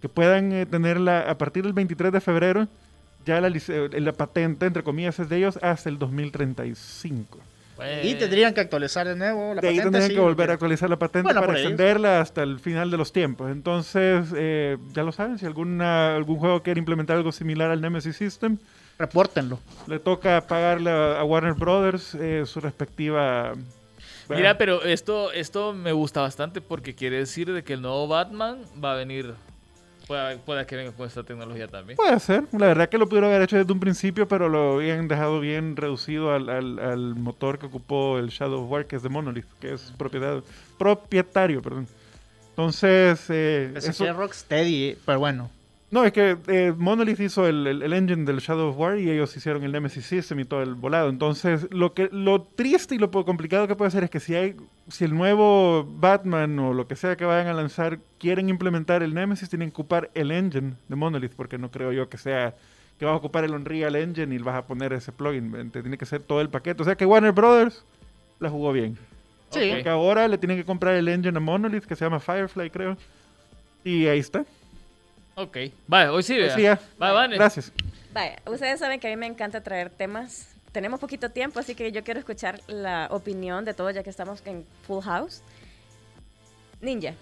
que 0.00 0.08
puedan 0.08 0.52
eh, 0.52 0.66
tenerla 0.66 1.30
a 1.30 1.38
partir 1.38 1.64
del 1.64 1.72
23 1.72 2.12
de 2.12 2.20
febrero, 2.20 2.68
ya 3.26 3.40
la, 3.40 3.48
eh, 3.48 4.00
la 4.00 4.12
patente, 4.12 4.64
entre 4.66 4.82
comillas, 4.82 5.18
es 5.18 5.28
de 5.28 5.36
ellos 5.36 5.58
hasta 5.60 5.88
el 5.90 5.98
2035. 5.98 7.38
Y 8.02 8.14
tendrían 8.14 8.54
que 8.54 8.60
actualizar 8.62 9.06
de 9.06 9.14
nuevo 9.16 9.52
la 9.52 9.60
de 9.60 9.68
ahí 9.68 9.76
patente. 9.76 9.82
tendrían 9.82 10.08
sí, 10.08 10.14
que 10.14 10.20
volver 10.20 10.48
a 10.48 10.54
actualizar 10.54 10.88
la 10.88 10.98
patente 10.98 11.24
Bueno, 11.24 11.40
para 11.42 11.58
ellos. 11.58 11.72
extenderla 11.72 12.20
hasta 12.22 12.42
el 12.42 12.58
final 12.58 12.90
de 12.90 12.96
los 12.96 13.12
tiempos. 13.12 13.50
Entonces, 13.50 14.28
eh, 14.34 14.78
ya 14.94 15.02
lo 15.02 15.12
saben, 15.12 15.38
si 15.38 15.44
alguna, 15.44 16.16
algún 16.16 16.38
juego 16.38 16.62
quiere 16.62 16.78
implementar 16.78 17.18
algo 17.18 17.32
similar 17.32 17.70
al 17.70 17.82
Nemesis 17.82 18.16
System, 18.16 18.56
Repórtenlo. 18.98 19.58
le 19.88 19.98
toca 19.98 20.46
pagarle 20.46 20.90
a, 20.90 21.20
a 21.20 21.24
Warner 21.24 21.52
Brothers 21.52 22.14
eh, 22.14 22.44
su 22.46 22.60
respectiva... 22.60 23.52
Mira, 24.30 24.56
pero 24.58 24.82
esto, 24.82 25.30
esto 25.32 25.72
me 25.74 25.92
gusta 25.92 26.20
bastante 26.22 26.60
porque 26.62 26.94
quiere 26.94 27.18
decir 27.18 27.52
de 27.52 27.62
que 27.62 27.74
el 27.74 27.82
nuevo 27.82 28.08
Batman 28.08 28.58
va 28.82 28.94
a 28.94 28.96
venir. 28.96 29.34
Puede, 30.06 30.36
puede 30.38 30.64
que 30.66 30.76
venga 30.76 30.92
con 30.92 31.06
esta 31.06 31.22
tecnología 31.24 31.66
también. 31.66 31.96
Puede 31.96 32.20
ser. 32.20 32.44
La 32.52 32.66
verdad 32.68 32.88
que 32.88 32.96
lo 32.96 33.08
pudieron 33.08 33.30
haber 33.30 33.42
hecho 33.42 33.56
desde 33.56 33.72
un 33.72 33.80
principio, 33.80 34.28
pero 34.28 34.48
lo 34.48 34.74
habían 34.76 35.08
dejado 35.08 35.40
bien 35.40 35.74
reducido 35.76 36.32
al, 36.32 36.48
al- 36.48 36.78
al 36.78 37.14
motor 37.16 37.58
que 37.58 37.66
ocupó 37.66 38.18
el 38.18 38.28
Shadow 38.28 38.62
of 38.64 38.70
War, 38.70 38.86
que 38.86 38.96
es 38.96 39.02
de 39.02 39.08
Monolith, 39.08 39.46
que 39.60 39.72
es 39.72 39.92
propiedad, 39.98 40.42
propietario, 40.78 41.60
perdón. 41.60 41.88
Entonces, 42.50 43.24
eh, 43.30 43.72
eso- 43.76 44.04
que 44.04 44.12
Rocksteady, 44.12 44.96
pero 45.04 45.18
bueno. 45.18 45.50
No, 45.90 46.04
es 46.04 46.12
que 46.12 46.36
eh, 46.48 46.74
Monolith 46.76 47.20
hizo 47.20 47.46
el, 47.46 47.66
el- 47.66 47.82
el 47.82 47.92
engine 47.92 48.24
del 48.24 48.38
Shadow 48.40 48.70
of 48.70 48.78
War 48.78 48.98
y 48.98 49.08
ellos 49.10 49.36
hicieron 49.36 49.62
el 49.62 49.70
Nemesis 49.72 50.04
System 50.04 50.40
y 50.40 50.44
todo 50.44 50.62
el 50.62 50.74
volado. 50.74 51.08
Entonces, 51.08 51.68
lo 51.70 51.94
que 51.94 52.08
lo 52.10 52.42
triste 52.42 52.94
y 52.96 52.98
lo 52.98 53.10
complicado 53.10 53.68
que 53.68 53.76
puede 53.76 53.90
ser 53.92 54.02
es 54.04 54.10
que 54.10 54.18
si 54.20 54.34
hay 54.34 54.56
si 54.88 55.04
el 55.04 55.14
nuevo 55.14 55.84
Batman 55.84 56.58
o 56.58 56.72
lo 56.74 56.86
que 56.88 56.96
sea 56.96 57.16
que 57.16 57.24
vayan 57.24 57.46
a 57.48 57.54
lanzar 57.54 57.98
quieren 58.18 58.48
implementar 58.48 59.02
el 59.02 59.14
Nemesis, 59.14 59.48
tienen 59.48 59.70
que 59.70 59.74
ocupar 59.74 60.10
el 60.14 60.30
engine 60.32 60.74
de 60.88 60.96
Monolith, 60.96 61.32
porque 61.36 61.56
no 61.58 61.70
creo 61.70 61.92
yo 61.92 62.08
que 62.08 62.18
sea 62.18 62.54
que 62.98 63.04
vas 63.04 63.12
a 63.12 63.16
ocupar 63.16 63.44
el 63.44 63.52
Unreal 63.52 63.94
Engine 63.94 64.34
y 64.34 64.38
vas 64.38 64.56
a 64.56 64.66
poner 64.66 64.92
ese 64.92 65.12
plugin. 65.12 65.50
¿me 65.50 65.60
entiendes? 65.60 65.82
Tiene 65.82 65.98
que 65.98 66.06
ser 66.06 66.20
todo 66.22 66.40
el 66.40 66.48
paquete. 66.48 66.82
O 66.82 66.84
sea 66.84 66.96
que 66.96 67.04
Warner 67.06 67.32
Brothers 67.32 67.84
la 68.40 68.48
jugó 68.50 68.72
bien. 68.72 68.96
Sí. 69.50 69.70
Porque 69.72 69.88
ahora 69.88 70.26
le 70.28 70.38
tienen 70.38 70.56
que 70.56 70.64
comprar 70.64 70.94
el 70.94 71.06
engine 71.08 71.36
a 71.36 71.40
Monolith, 71.40 71.84
que 71.84 71.94
se 71.94 72.04
llama 72.04 72.18
Firefly, 72.20 72.70
creo. 72.70 72.96
Y 73.84 74.06
ahí 74.06 74.18
está. 74.18 74.44
Ok. 75.38 75.58
Vale, 75.86 76.08
hoy 76.08 76.22
sí, 76.22 76.36
vea. 76.38 76.54
Sí, 76.54 76.62
ya. 76.62 76.80
Va, 77.00 77.12
Vane. 77.12 77.36
Gracias. 77.36 77.70
Vaya, 78.14 78.36
ustedes 78.46 78.80
saben 78.80 78.98
que 78.98 79.06
a 79.06 79.10
mí 79.10 79.16
me 79.16 79.26
encanta 79.26 79.62
traer 79.62 79.90
temas. 79.90 80.48
Tenemos 80.72 80.98
poquito 80.98 81.30
tiempo, 81.30 81.60
así 81.60 81.74
que 81.74 81.92
yo 81.92 82.02
quiero 82.02 82.18
escuchar 82.18 82.60
la 82.68 83.08
opinión 83.10 83.66
de 83.66 83.74
todos 83.74 83.94
ya 83.94 84.02
que 84.02 84.08
estamos 84.08 84.42
en 84.46 84.64
Full 84.86 85.02
House. 85.04 85.42
Ninja, 86.80 87.12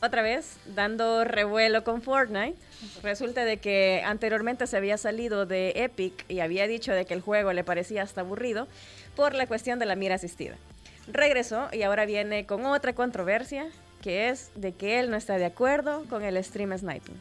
otra 0.00 0.22
vez 0.22 0.56
dando 0.66 1.22
revuelo 1.22 1.84
con 1.84 2.02
Fortnite. 2.02 2.58
Resulta 3.04 3.44
de 3.44 3.58
que 3.58 4.02
anteriormente 4.04 4.66
se 4.66 4.76
había 4.76 4.98
salido 4.98 5.46
de 5.46 5.74
Epic 5.76 6.24
y 6.28 6.40
había 6.40 6.66
dicho 6.66 6.92
de 6.92 7.04
que 7.04 7.14
el 7.14 7.20
juego 7.20 7.52
le 7.52 7.62
parecía 7.62 8.02
hasta 8.02 8.22
aburrido 8.22 8.66
por 9.14 9.34
la 9.34 9.46
cuestión 9.46 9.78
de 9.78 9.86
la 9.86 9.94
mira 9.94 10.16
asistida. 10.16 10.56
Regresó 11.06 11.68
y 11.72 11.82
ahora 11.82 12.04
viene 12.04 12.46
con 12.46 12.66
otra 12.66 12.94
controversia 12.94 13.68
que 14.02 14.28
es 14.28 14.50
de 14.54 14.72
que 14.72 15.00
él 15.00 15.10
no 15.10 15.16
está 15.16 15.38
de 15.38 15.46
acuerdo 15.46 16.04
con 16.10 16.22
el 16.22 16.42
stream 16.44 16.76
sniping. 16.76 17.18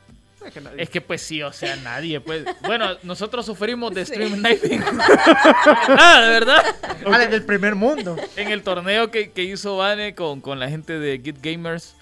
Es 0.75 0.89
que 0.89 1.01
pues 1.01 1.21
sí, 1.21 1.43
o 1.43 1.53
sea, 1.53 1.75
nadie 1.77 2.19
pues. 2.19 2.43
Bueno, 2.63 2.97
nosotros 3.03 3.45
sufrimos 3.45 3.93
de 3.93 4.05
Sí. 4.05 4.13
stream 4.13 4.35
sniping. 4.39 4.83
ah, 5.99 6.21
de 6.23 6.29
verdad. 6.29 6.63
Ah, 7.05 7.19
desde 7.19 7.35
el 7.35 7.45
primer 7.45 7.75
mundo. 7.75 8.17
En 8.35 8.47
el 8.49 8.63
torneo 8.63 9.11
que, 9.11 9.31
que 9.31 9.43
hizo 9.43 9.77
Vane 9.77 10.15
con, 10.15 10.41
con 10.41 10.59
la 10.59 10.67
gente 10.69 10.97
de 10.99 11.19
Git 11.23 11.37
Gamers. 11.41 11.95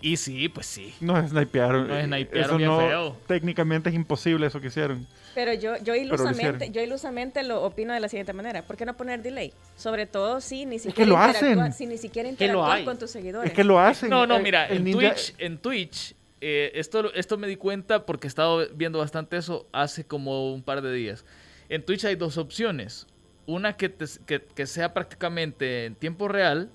Y 0.00 0.16
sí, 0.18 0.48
pues 0.48 0.66
sí. 0.66 0.94
Nos 1.00 1.30
snipearon. 1.30 1.88
Nos 1.88 2.04
snipearon 2.04 2.44
Eso 2.50 2.56
bien 2.56 2.70
no, 2.70 2.78
feo. 2.78 3.16
técnicamente 3.26 3.88
es 3.88 3.96
imposible 3.96 4.46
eso 4.46 4.60
que 4.60 4.68
hicieron. 4.68 5.04
Pero 5.36 5.52
yo, 5.52 5.76
yo 5.84 5.94
ilusamente, 5.94 6.70
yo 6.70 6.80
ilusamente 6.82 7.42
lo 7.42 7.62
opino 7.62 7.92
de 7.92 8.00
la 8.00 8.08
siguiente 8.08 8.32
manera. 8.32 8.62
¿Por 8.62 8.76
qué 8.76 8.86
no 8.86 8.96
poner 8.96 9.22
delay? 9.22 9.52
Sobre 9.76 10.06
todo 10.06 10.40
si 10.40 10.64
ni 10.64 10.76
que 10.76 10.88
siquiera 10.88 11.08
lo 11.10 11.18
hacen. 11.18 11.72
si 11.74 11.86
ni 11.86 11.98
siquiera 11.98 12.30
hay. 12.64 12.84
con 12.86 12.98
tus 12.98 13.10
seguidores. 13.10 13.50
Es 13.50 13.54
que 13.54 13.62
lo 13.62 13.78
hacen. 13.78 14.08
No, 14.08 14.26
no, 14.26 14.40
mira, 14.40 14.66
el 14.66 14.78
en 14.78 14.84
ninja- 14.84 15.12
Twitch, 15.14 15.34
en 15.38 15.58
Twitch, 15.58 16.14
eh, 16.40 16.72
esto, 16.74 17.12
esto 17.14 17.36
me 17.36 17.46
di 17.46 17.56
cuenta 17.56 18.06
porque 18.06 18.26
he 18.26 18.28
estado 18.28 18.66
viendo 18.74 18.98
bastante 18.98 19.36
eso 19.36 19.66
hace 19.72 20.04
como 20.06 20.52
un 20.54 20.62
par 20.62 20.80
de 20.80 20.90
días. 20.92 21.24
En 21.68 21.84
Twitch 21.84 22.04
hay 22.06 22.16
dos 22.16 22.38
opciones. 22.38 23.06
Una 23.44 23.76
que, 23.76 23.90
te- 23.90 24.06
que, 24.26 24.40
que 24.42 24.66
sea 24.66 24.94
prácticamente 24.94 25.84
en 25.84 25.94
tiempo 25.96 26.28
real 26.28 26.70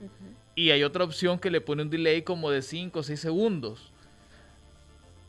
y 0.53 0.69
hay 0.69 0.83
otra 0.83 1.03
opción 1.03 1.39
que 1.39 1.49
le 1.49 1.61
pone 1.61 1.81
un 1.81 1.89
delay 1.89 2.21
como 2.21 2.51
de 2.51 2.61
5 2.61 2.99
o 2.99 3.03
6 3.03 3.19
segundos. 3.19 3.90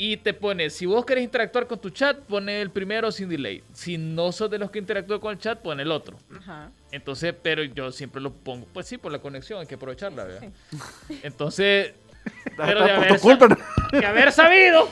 Y 0.05 0.17
te 0.17 0.35
pone, 0.35 0.69
si 0.69 0.85
vos 0.85 1.05
querés 1.07 1.23
interactuar 1.23 1.69
con 1.69 1.81
tu 1.81 1.91
chat, 1.91 2.19
pone 2.23 2.61
el 2.61 2.71
primero 2.71 3.13
sin 3.13 3.29
delay. 3.29 3.63
Si 3.73 3.99
no 3.99 4.33
sos 4.33 4.51
de 4.51 4.59
los 4.59 4.69
que 4.73 4.81
interactúan 4.81 5.21
con 5.21 5.31
el 5.31 5.39
chat, 5.39 5.61
pone 5.61 5.85
el 5.85 5.93
otro. 5.93 6.17
Ajá. 6.39 6.73
Entonces, 6.91 7.33
pero 7.41 7.63
yo 7.63 7.93
siempre 7.93 8.21
lo 8.21 8.33
pongo, 8.33 8.67
pues 8.73 8.89
sí, 8.89 8.99
por 8.99 9.13
la 9.13 9.21
conexión, 9.21 9.61
hay 9.61 9.67
que 9.69 9.77
aprovecharla, 9.77 10.25
¿verdad? 10.25 10.49
Entonces, 11.23 11.93
pero 12.57 12.83
de 12.85 12.91
haber, 12.91 13.21
culpa. 13.21 13.47
¿no? 13.47 13.57
de 14.01 14.05
haber 14.05 14.33
sabido, 14.33 14.89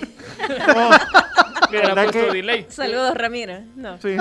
¿Verdad 1.73 2.05
puesto 2.05 2.27
que- 2.29 2.33
delay. 2.33 2.67
Saludos, 2.69 3.15
Ramiro. 3.17 3.61
No. 3.75 3.99
Sí. 4.01 4.17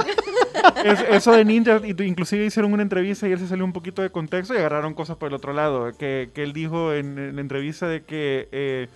Es- 0.83 1.01
eso 1.09 1.31
de 1.33 1.45
Ninja, 1.45 1.79
inclusive 1.85 2.45
hicieron 2.45 2.73
una 2.73 2.81
entrevista 2.83 3.27
y 3.27 3.31
él 3.33 3.39
se 3.39 3.47
salió 3.47 3.63
un 3.63 3.73
poquito 3.73 4.01
de 4.01 4.09
contexto 4.09 4.55
y 4.55 4.57
agarraron 4.57 4.93
cosas 4.95 5.17
por 5.17 5.27
el 5.27 5.35
otro 5.35 5.53
lado. 5.53 5.91
Que, 5.97 6.29
que 6.33 6.41
él 6.43 6.53
dijo 6.53 6.93
en, 6.93 7.17
en 7.19 7.35
la 7.35 7.41
entrevista 7.41 7.87
de 7.87 8.01
que, 8.03 8.49
eh, 8.51 8.87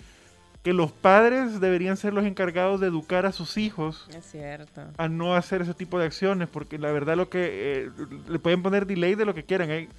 que 0.64 0.74
los 0.74 0.92
padres 0.94 1.60
deberían 1.60 1.98
ser 1.98 2.14
los 2.14 2.24
encargados 2.26 2.80
de 2.80 2.88
educar 2.88 3.26
a 3.26 3.32
sus 3.34 3.58
hijos 3.58 4.08
Es 4.16 4.26
cierto. 4.32 4.82
a 4.98 5.08
no 5.10 5.36
hacer 5.36 5.62
ese 5.62 5.74
tipo 5.74 6.00
de 6.00 6.06
acciones, 6.06 6.48
porque 6.48 6.78
la 6.80 6.92
verdad 6.92 7.18
lo 7.18 7.30
que 7.30 7.84
eh, 7.86 7.90
le 8.30 8.40
pueden 8.40 8.64
poner 8.64 8.86
delay 8.88 9.16
de 9.16 9.26
lo 9.26 9.34
que 9.34 9.44
quieran. 9.44 9.70
Hay, 9.72 9.90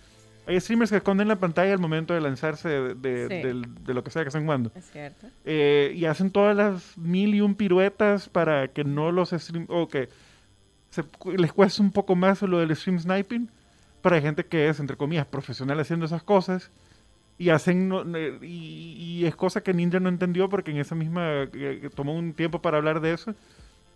hay 0.46 0.58
streamers 0.60 0.90
que 0.90 0.96
esconden 0.96 1.28
la 1.28 1.36
pantalla 1.36 1.72
al 1.72 1.78
momento 1.80 2.14
de 2.14 2.20
lanzarse 2.22 2.68
de, 2.68 2.94
de- 2.94 3.28
Sí. 3.28 3.46
del- 3.46 3.84
de 3.84 3.94
lo 3.94 4.02
que 4.02 4.10
sea 4.10 4.22
que 4.22 4.28
estén 4.28 4.44
jugando. 4.44 4.72
Es 4.74 4.90
cierto. 4.90 5.26
Eh, 5.44 5.92
y 5.94 6.06
hacen 6.06 6.30
todas 6.30 6.56
las 6.56 6.96
mil 6.96 7.34
y 7.34 7.40
un 7.42 7.54
piruetas 7.54 8.28
para 8.30 8.68
que 8.68 8.84
no 8.84 9.12
los 9.12 9.30
stream 9.30 9.66
o 9.68 9.86
que 9.88 10.08
se 10.90 11.04
les 11.36 11.52
cueste 11.52 11.82
un 11.82 11.90
poco 11.92 12.14
más 12.16 12.40
lo 12.42 12.58
del 12.60 12.74
stream 12.74 12.98
sniping 13.00 13.50
para 14.00 14.20
gente 14.20 14.44
que 14.46 14.68
es 14.68 14.80
entre 14.80 14.96
comillas 14.96 15.26
profesional 15.26 15.78
haciendo 15.80 16.06
esas 16.06 16.22
cosas 16.22 16.70
y 17.38 17.50
hacen 17.50 17.88
no- 17.88 18.04
eh, 18.16 18.38
y, 18.42 19.18
y 19.20 19.26
es 19.26 19.34
cosa 19.36 19.62
que 19.62 19.74
Ninja 19.74 20.00
no 20.00 20.08
entendió 20.08 20.48
porque 20.48 20.70
en 20.70 20.76
esa 20.78 20.94
misma 20.94 21.44
eh, 21.52 21.88
tomó 21.94 22.14
un 22.14 22.32
tiempo 22.32 22.60
para 22.62 22.76
hablar 22.78 23.00
de 23.00 23.12
eso 23.12 23.34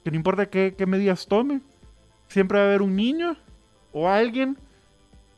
que 0.05 0.11
no 0.11 0.16
importa 0.16 0.46
qué, 0.46 0.74
qué 0.77 0.87
medidas 0.87 1.27
tome 1.27 1.61
siempre 2.29 2.59
va 2.59 2.64
a 2.64 2.66
haber 2.68 2.83
un 2.83 2.96
niño 2.96 3.37
o 3.92 4.09
alguien 4.09 4.57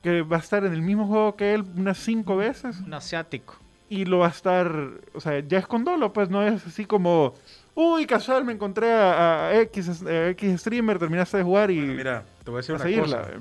que 0.02 0.22
va 0.22 0.36
a 0.36 0.40
estar 0.40 0.64
en 0.64 0.72
el 0.72 0.80
mismo 0.82 1.06
juego 1.06 1.36
que 1.36 1.52
él 1.54 1.64
unas 1.76 1.98
cinco 1.98 2.36
veces 2.36 2.80
Un 2.80 2.94
asiático. 2.94 3.56
y 3.90 4.06
lo 4.06 4.18
va 4.18 4.26
a 4.28 4.30
estar, 4.30 4.72
o 5.14 5.20
sea, 5.20 5.40
ya 5.40 5.58
es 5.58 5.66
con 5.66 5.84
dolo, 5.84 6.12
pues 6.12 6.30
no 6.30 6.42
es 6.42 6.66
así 6.66 6.86
como, 6.86 7.34
uy, 7.74 8.06
casual, 8.06 8.44
me 8.46 8.52
encontré 8.54 8.90
a, 8.92 9.48
a 9.48 9.60
X, 9.60 10.02
a 10.06 10.28
X 10.30 10.60
streamer, 10.62 10.98
terminaste 10.98 11.36
de 11.36 11.42
jugar 11.42 11.70
y 11.70 11.80
Mira, 11.80 12.24
te 12.44 12.50
voy 12.50 12.58
a 12.58 12.60
decir 12.62 12.72
a 12.72 12.76
una 12.76 12.84
seguirla. 12.84 13.18
cosa. 13.22 13.32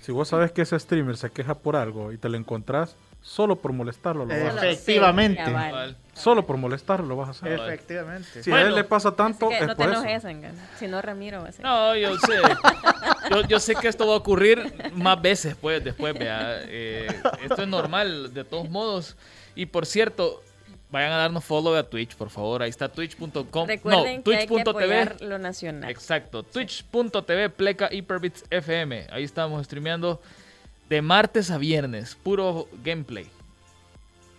Si 0.00 0.12
vos 0.12 0.28
sabes 0.28 0.52
que 0.52 0.62
ese 0.62 0.78
streamer 0.78 1.16
se 1.16 1.30
queja 1.30 1.54
por 1.54 1.76
algo 1.76 2.10
y 2.12 2.16
te 2.18 2.28
lo 2.30 2.36
encontrás, 2.38 2.96
solo 3.26 3.56
por 3.56 3.72
molestarlo 3.72 4.24
lo 4.24 4.28
vas 4.32 4.54
a 4.54 4.56
hacer. 4.58 4.68
Efectivamente. 4.70 5.42
Sí. 5.44 5.96
Solo 6.14 6.46
por 6.46 6.56
molestarlo 6.58 7.06
lo 7.06 7.16
vas 7.16 7.28
a 7.28 7.30
hacer. 7.32 7.52
Efectivamente. 7.60 8.42
Si 8.42 8.50
a 8.50 8.54
Bueno. 8.54 8.68
él 8.68 8.74
le 8.76 8.84
pasa 8.84 9.10
tanto, 9.16 9.48
que 9.48 9.56
es 9.58 9.66
no 9.66 9.74
te 9.76 9.82
por 9.82 9.92
eso. 9.92 10.02
enojes, 10.04 10.24
Engan. 10.24 10.54
Si 10.78 10.86
no, 10.86 11.02
Ramiro 11.02 11.42
va 11.42 11.48
a 11.48 11.52
ser. 11.52 11.64
No, 11.64 11.94
yo 11.96 12.16
sé. 12.18 12.34
Yo, 13.30 13.40
yo 13.48 13.58
sé 13.58 13.74
que 13.74 13.88
esto 13.88 14.06
va 14.06 14.14
a 14.14 14.18
ocurrir 14.18 14.72
más 14.94 15.20
veces 15.20 15.56
pues, 15.60 15.82
después, 15.82 16.14
vea. 16.16 16.60
Eh, 16.68 17.08
esto 17.42 17.62
es 17.62 17.66
normal, 17.68 18.32
de 18.32 18.44
todos 18.44 18.70
modos. 18.70 19.16
Y 19.56 19.66
por 19.66 19.84
cierto, 19.84 20.40
vayan 20.92 21.10
a 21.10 21.16
darnos 21.16 21.44
follow 21.44 21.74
a 21.74 21.82
Twitch, 21.82 22.14
por 22.14 22.30
favor. 22.30 22.62
Ahí 22.62 22.70
está 22.70 22.88
twitch.com. 22.88 23.66
Recuerden 23.66 24.18
No, 24.18 24.22
twitch.tv. 24.22 25.16
lo 25.26 25.38
nacional. 25.38 25.90
Exacto, 25.90 26.44
twitch.tv 26.44 27.50
pleca 27.50 27.88
Hyperbits 27.90 28.44
FM. 28.50 29.08
Ahí 29.10 29.24
estamos 29.24 29.64
streameando 29.66 30.20
de 30.88 31.02
martes 31.02 31.50
a 31.50 31.58
viernes, 31.58 32.16
puro 32.22 32.68
gameplay. 32.84 33.26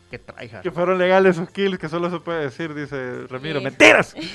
Que 0.10 0.17
tryhard. 0.19 0.62
Que 0.63 0.71
fueron 0.71 0.97
legales 0.97 1.36
esos 1.36 1.49
kills, 1.49 1.77
que 1.77 1.89
solo 1.89 2.10
se 2.10 2.19
puede 2.21 2.43
decir, 2.43 2.73
dice 2.73 3.27
Ramiro. 3.27 3.60
Sí. 3.60 3.65
¡Mentiras! 3.65 4.15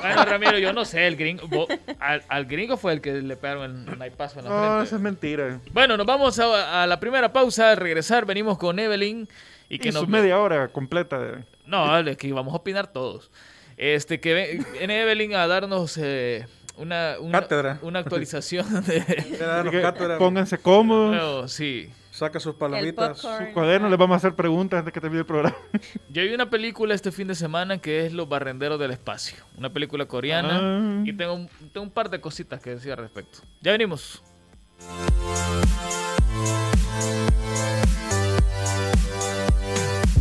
Bueno, 0.00 0.24
Ramiro, 0.26 0.58
yo 0.58 0.72
no 0.74 0.84
sé, 0.84 1.06
el 1.06 1.16
gringo, 1.16 1.66
al, 1.98 2.22
al 2.28 2.44
gringo 2.44 2.76
fue 2.76 2.92
el 2.92 3.00
que 3.00 3.12
le 3.22 3.34
pegaron 3.36 3.88
el 3.88 3.98
naipazo 3.98 4.40
en 4.40 4.44
la 4.44 4.50
No, 4.50 4.58
frente. 4.66 4.84
eso 4.84 4.96
es 4.96 5.02
mentira. 5.02 5.60
Bueno, 5.72 5.96
nos 5.96 6.04
vamos 6.06 6.38
a, 6.38 6.82
a 6.82 6.86
la 6.86 7.00
primera 7.00 7.32
pausa, 7.32 7.70
al 7.70 7.78
regresar 7.78 8.26
venimos 8.26 8.58
con 8.58 8.78
Evelyn 8.78 9.26
y 9.70 9.76
Y 9.76 9.78
que 9.78 9.90
su 9.92 10.00
nos 10.00 10.08
media 10.08 10.38
hora 10.38 10.68
completa 10.68 11.18
de... 11.18 11.44
No, 11.66 11.98
es 11.98 12.16
que 12.18 12.30
vamos 12.34 12.52
a 12.52 12.56
opinar 12.58 12.88
todos. 12.92 13.30
Este, 13.78 14.20
que 14.20 14.34
ve- 14.34 14.64
viene 14.72 15.00
Evelyn 15.02 15.34
a 15.34 15.46
darnos 15.46 15.96
eh, 15.96 16.46
una, 16.76 17.16
una, 17.20 17.40
Cátedra. 17.40 17.78
una 17.82 18.00
actualización 18.00 18.84
de... 18.86 20.16
Pónganse 20.18 20.58
cómodos. 20.58 21.52
Sí. 21.52 21.90
Saca 22.10 22.38
sus 22.38 22.54
palomitas. 22.54 23.18
Su 23.18 23.28
cuaderno, 23.52 23.88
les 23.88 23.98
vamos 23.98 24.14
a 24.14 24.18
hacer 24.18 24.34
preguntas 24.34 24.78
antes 24.78 24.94
que 24.94 25.00
termine 25.00 25.20
el 25.20 25.26
programa. 25.26 25.56
Yo 26.10 26.22
vi 26.22 26.32
una 26.32 26.48
película 26.48 26.94
este 26.94 27.10
fin 27.10 27.26
de 27.26 27.34
semana 27.34 27.78
que 27.78 28.06
es 28.06 28.12
Los 28.12 28.28
Barrenderos 28.28 28.78
del 28.78 28.92
Espacio. 28.92 29.38
Una 29.58 29.72
película 29.72 30.06
coreana. 30.06 30.60
Ah. 30.62 31.02
Y 31.04 31.12
tengo 31.12 31.34
un, 31.34 31.48
tengo 31.72 31.82
un 31.82 31.90
par 31.90 32.10
de 32.10 32.20
cositas 32.20 32.60
que 32.60 32.70
decir 32.70 32.92
al 32.92 32.98
respecto. 32.98 33.40
Ya 33.62 33.72
venimos. 33.72 34.22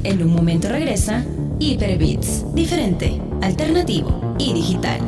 En 0.04 0.22
un 0.22 0.34
momento 0.34 0.68
regresa 0.68 1.24
Hyperbits, 1.60 2.54
diferente, 2.54 3.22
alternativo 3.42 4.36
y 4.38 4.54
digital. 4.54 5.00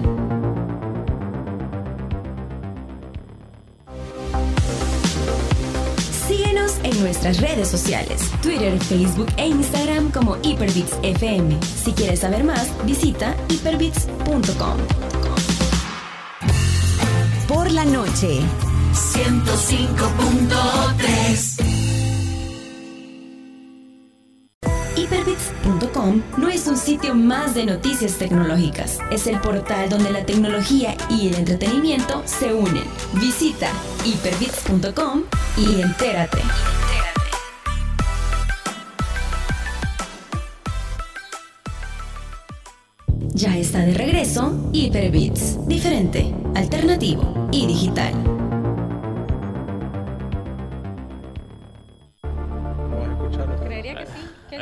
Síguenos 6.65 6.95
en 6.95 7.01
nuestras 7.01 7.41
redes 7.41 7.67
sociales, 7.67 8.31
Twitter, 8.41 8.79
Facebook 8.79 9.27
e 9.37 9.45
Instagram 9.47 10.09
como 10.11 10.35
Hyperbits 10.41 10.97
FM. 11.03 11.59
Si 11.61 11.91
quieres 11.91 12.21
saber 12.21 12.43
más, 12.43 12.71
visita 12.85 13.35
hyperbits.com. 13.49 14.77
Por 17.47 17.71
la 17.71 17.85
noche. 17.85 18.39
105.3. 18.93 21.74
Hyperbits.com 25.45 26.21
no 26.37 26.49
es 26.49 26.67
un 26.67 26.77
sitio 26.77 27.15
más 27.15 27.55
de 27.55 27.65
noticias 27.65 28.13
tecnológicas, 28.17 28.99
es 29.11 29.27
el 29.27 29.39
portal 29.39 29.89
donde 29.89 30.11
la 30.11 30.25
tecnología 30.25 30.95
y 31.09 31.27
el 31.27 31.35
entretenimiento 31.35 32.23
se 32.25 32.53
unen. 32.53 32.83
Visita 33.13 33.69
hyperbits.com 34.03 35.23
y 35.57 35.81
entérate. 35.81 36.39
Ya 43.33 43.57
está 43.57 43.79
de 43.79 43.93
regreso 43.93 44.69
Hyperbits, 44.71 45.67
diferente, 45.67 46.33
alternativo 46.55 47.49
y 47.51 47.67
digital. 47.67 48.34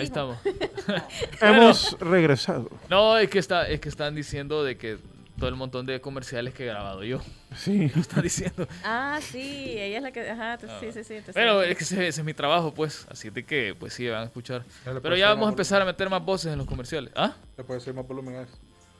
Ahí 0.03 0.07
estamos. 0.07 0.37
Hemos 1.41 1.97
regresado. 1.99 2.69
No, 2.89 3.17
es 3.17 3.29
que, 3.29 3.39
está, 3.39 3.67
es 3.67 3.79
que 3.79 3.89
están 3.89 4.15
diciendo 4.15 4.63
de 4.63 4.77
que 4.77 4.97
todo 5.39 5.49
el 5.49 5.55
montón 5.55 5.85
de 5.85 5.99
comerciales 5.99 6.53
que 6.53 6.63
he 6.63 6.67
grabado 6.67 7.03
yo. 7.03 7.19
Sí. 7.55 7.89
Lo 7.95 8.01
están 8.01 8.21
diciendo. 8.23 8.67
Ah, 8.83 9.19
sí, 9.21 9.75
ella 9.77 9.97
es 9.97 10.03
la 10.03 10.11
que. 10.11 10.29
Ajá, 10.29 10.57
te- 10.57 10.67
sí, 10.79 10.91
sí, 10.91 11.03
sí. 11.03 11.21
te 11.25 11.31
Bueno, 11.31 11.61
sé. 11.61 11.71
es 11.71 11.77
que 11.77 11.83
ese, 11.83 12.07
ese 12.07 12.21
es 12.21 12.25
mi 12.25 12.33
trabajo, 12.33 12.73
pues. 12.73 13.07
Así 13.09 13.29
de 13.29 13.43
que, 13.45 13.75
pues 13.77 13.93
sí, 13.93 14.07
van 14.07 14.21
a 14.21 14.25
escuchar. 14.25 14.63
Ya 14.85 14.99
Pero 15.01 15.15
ya 15.15 15.29
vamos 15.29 15.47
a 15.47 15.49
empezar 15.49 15.81
a 15.81 15.85
meter 15.85 16.09
más 16.09 16.23
voces 16.23 16.51
en 16.53 16.57
los 16.59 16.67
comerciales. 16.67 17.11
¿Ah? 17.15 17.33
Le 17.57 17.63
puede 17.63 17.79
ser 17.79 17.93
más 17.93 18.07
volumen 18.07 18.35
a 18.35 18.41
eso. 18.43 18.57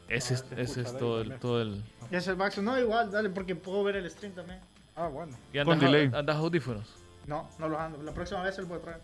Ese 0.10 0.34
es, 0.36 0.46
se 0.48 0.62
ese 0.62 0.82
es 0.82 0.98
todo 0.98 1.22
el, 1.22 1.40
todo 1.40 1.62
el... 1.62 1.82
Ya 2.12 2.18
es 2.20 2.28
el 2.28 2.36
Max. 2.36 2.58
No, 2.60 2.78
igual, 2.78 3.10
dale, 3.10 3.30
porque 3.30 3.56
puedo 3.56 3.84
ver 3.84 3.96
el 3.96 4.10
stream 4.12 4.34
también. 4.34 4.60
Ah, 4.96 5.08
bueno. 5.08 5.36
¿Y 5.52 5.58
Con 5.64 5.74
andas, 5.74 5.92
delay. 5.92 6.12
andas 6.14 6.36
audífonos? 6.36 6.88
No, 7.26 7.50
no 7.58 7.70
los 7.70 7.80
ando. 7.80 8.04
La 8.04 8.14
próxima 8.14 8.44
vez 8.44 8.58
él 8.60 8.68
puede 8.68 8.82
traer. 8.82 9.00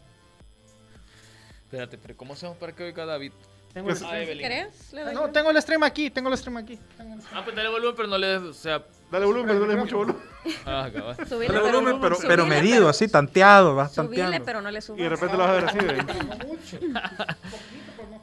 Espérate, 1.69 1.99
pero 1.99 2.17
¿cómo 2.17 2.33
hacemos 2.33 2.57
para 2.57 2.73
que 2.73 2.83
oiga 2.83 3.05
David? 3.05 3.31
Tengo 3.73 3.85
Pues- 3.89 3.99
el 3.99 4.05
Ah, 4.05 4.09
stream. 4.09 4.23
Evelyn. 4.23 4.41
¿Querés? 4.41 4.93
Le 4.93 5.01
doy 5.03 5.13
No, 5.13 5.27
yo. 5.27 5.31
tengo 5.31 5.51
el 5.51 5.61
stream 5.61 5.83
aquí, 5.83 6.09
tengo 6.09 6.29
el 6.29 6.37
stream 6.39 6.57
aquí. 6.57 6.73
El 6.73 7.21
stream. 7.21 7.21
Ah, 7.31 7.41
pues 7.43 7.55
dale 7.55 7.69
volumen, 7.69 7.93
pero 7.95 8.07
no 8.07 8.17
le... 8.17 8.37
O 8.37 8.53
sea... 8.53 8.83
Dale 9.11 9.25
volumen, 9.27 9.59
dale 9.59 9.75
mucho 9.75 9.97
volumen. 9.97 10.21
Ah, 10.65 10.89
cabal. 10.91 11.15
Subile, 11.29 11.47
Dale 11.53 11.59
pero- 11.59 11.61
volumen, 11.65 12.01
pero, 12.01 12.15
subile, 12.15 12.27
pero 12.29 12.45
medido, 12.47 12.89
así, 12.89 13.07
tanteado, 13.07 13.75
vas 13.75 13.93
Subile, 13.93 14.23
tanteando. 14.23 14.45
pero 14.45 14.61
no 14.63 14.71
le 14.71 14.81
subas. 14.81 14.99
Y 14.99 15.03
de 15.03 15.09
repente 15.09 15.37
lo 15.37 15.43
vas 15.43 15.49
a 15.49 15.53
ver 15.53 15.65
así. 15.65 15.77
de- 15.77 16.03
No 16.03 16.47
mucho. 16.47 16.79
Poquito, 16.79 17.91
pero 17.97 18.07
no, 18.09 18.15
no. 18.17 18.21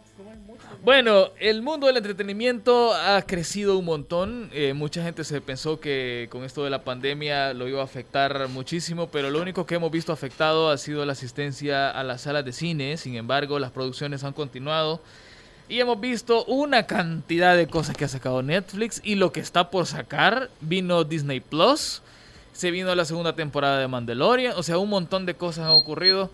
Bueno, 0.84 1.30
el 1.40 1.62
mundo 1.62 1.88
del 1.88 1.96
entretenimiento 1.96 2.94
ha 2.94 3.20
crecido 3.22 3.76
un 3.76 3.84
montón. 3.84 4.50
Eh, 4.52 4.72
mucha 4.72 5.02
gente 5.02 5.24
se 5.24 5.40
pensó 5.40 5.80
que 5.80 6.28
con 6.30 6.44
esto 6.44 6.62
de 6.62 6.70
la 6.70 6.84
pandemia 6.84 7.54
lo 7.54 7.66
iba 7.66 7.80
a 7.80 7.84
afectar 7.84 8.48
muchísimo, 8.48 9.08
pero 9.08 9.30
lo 9.30 9.40
único 9.40 9.66
que 9.66 9.74
hemos 9.74 9.90
visto 9.90 10.12
afectado 10.12 10.70
ha 10.70 10.78
sido 10.78 11.04
la 11.04 11.12
asistencia 11.12 11.90
a 11.90 12.04
las 12.04 12.22
salas 12.22 12.44
de 12.44 12.52
cine. 12.52 12.96
Sin 12.98 13.16
embargo, 13.16 13.58
las 13.58 13.72
producciones 13.72 14.22
han 14.22 14.32
continuado 14.32 15.00
y 15.68 15.80
hemos 15.80 16.00
visto 16.00 16.44
una 16.44 16.84
cantidad 16.86 17.56
de 17.56 17.66
cosas 17.66 17.96
que 17.96 18.04
ha 18.04 18.08
sacado 18.08 18.42
Netflix 18.42 19.00
y 19.02 19.16
lo 19.16 19.32
que 19.32 19.40
está 19.40 19.70
por 19.70 19.86
sacar 19.86 20.50
vino 20.60 21.02
Disney 21.02 21.40
Plus. 21.40 22.02
Se 22.52 22.70
vino 22.70 22.94
la 22.94 23.04
segunda 23.04 23.34
temporada 23.34 23.80
de 23.80 23.88
Mandalorian, 23.88 24.54
o 24.56 24.62
sea, 24.62 24.78
un 24.78 24.88
montón 24.88 25.26
de 25.26 25.34
cosas 25.34 25.66
han 25.66 25.72
ocurrido. 25.72 26.30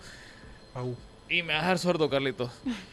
Au. 0.75 0.95
Y 1.27 1.41
me 1.41 1.53
va 1.53 1.59
a 1.59 1.61
dejar 1.63 1.79
sordo, 1.79 2.09
Carlitos. 2.09 2.51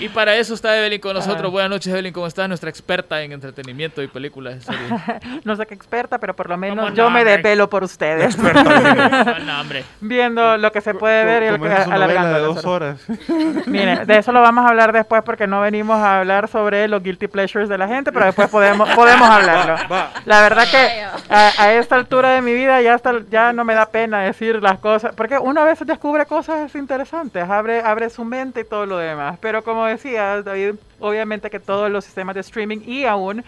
y 0.00 0.08
para 0.08 0.36
eso 0.36 0.54
está 0.54 0.76
Evelyn 0.78 1.00
con 1.00 1.14
nosotros. 1.14 1.46
Ah. 1.46 1.48
Buenas 1.48 1.70
noches, 1.70 1.92
Evelyn, 1.92 2.12
¿cómo 2.12 2.26
estás? 2.26 2.48
Nuestra 2.48 2.70
experta 2.70 3.22
en 3.22 3.32
entretenimiento 3.32 4.02
y 4.02 4.08
películas. 4.08 4.66
No 5.44 5.56
sé 5.56 5.66
qué 5.66 5.74
experta, 5.74 6.18
pero 6.18 6.34
por 6.34 6.48
lo 6.48 6.56
menos 6.56 6.84
¿Cómo 6.86 6.96
yo 6.96 7.04
no, 7.04 7.10
me 7.10 7.24
desvelo 7.24 7.68
por 7.68 7.84
ustedes. 7.84 8.36
No. 9.44 9.64
Viendo 10.00 10.56
lo 10.56 10.72
que 10.72 10.80
se 10.80 10.94
puede 10.94 11.24
ver 11.24 11.42
y 11.44 11.50
lo 11.50 11.60
que 11.60 11.68
alargando 11.68 12.34
de 12.34 12.40
dos 12.40 12.64
horas. 12.64 13.00
horas. 13.08 13.20
Mire, 13.66 14.04
de 14.06 14.18
eso 14.18 14.32
lo 14.32 14.40
vamos 14.40 14.64
a 14.64 14.68
hablar 14.68 14.92
después 14.92 15.22
porque 15.22 15.46
no 15.46 15.60
venimos 15.60 15.96
a 15.96 16.20
hablar 16.20 16.48
sobre 16.48 16.88
los 16.88 17.02
guilty 17.02 17.28
pleasures 17.28 17.68
de 17.68 17.78
la 17.78 17.88
gente, 17.88 18.12
pero 18.12 18.26
después 18.26 18.48
podemos, 18.48 18.88
podemos 18.90 19.28
hablarlo. 19.28 19.76
La 20.24 20.40
verdad 20.42 20.66
que 20.70 21.02
a, 21.30 21.52
a 21.58 21.72
esta 21.74 21.96
altura 21.96 22.30
de 22.30 22.42
mi 22.42 22.54
vida 22.54 22.80
ya, 22.80 22.94
hasta, 22.94 23.20
ya 23.30 23.52
no 23.52 23.64
me 23.64 23.74
da 23.74 23.86
pena 23.86 24.22
decir 24.22 24.62
las 24.62 24.78
cosas, 24.78 25.14
porque 25.14 25.38
uno 25.38 25.60
a 25.60 25.64
veces 25.64 25.86
descubre 25.86 26.26
cosas 26.26 26.74
interesantes, 26.74 27.48
abre, 27.48 27.80
abre 27.80 28.10
su 28.10 28.24
mente 28.24 28.60
y 28.60 28.64
todo 28.64 28.83
lo 28.86 28.98
demás. 28.98 29.38
Pero 29.40 29.62
como 29.64 29.86
decía 29.86 30.42
David, 30.42 30.74
obviamente 31.00 31.50
que 31.50 31.60
todos 31.60 31.90
los 31.90 32.04
sistemas 32.04 32.34
de 32.34 32.40
streaming 32.40 32.80
y 32.86 33.04
aún 33.04 33.44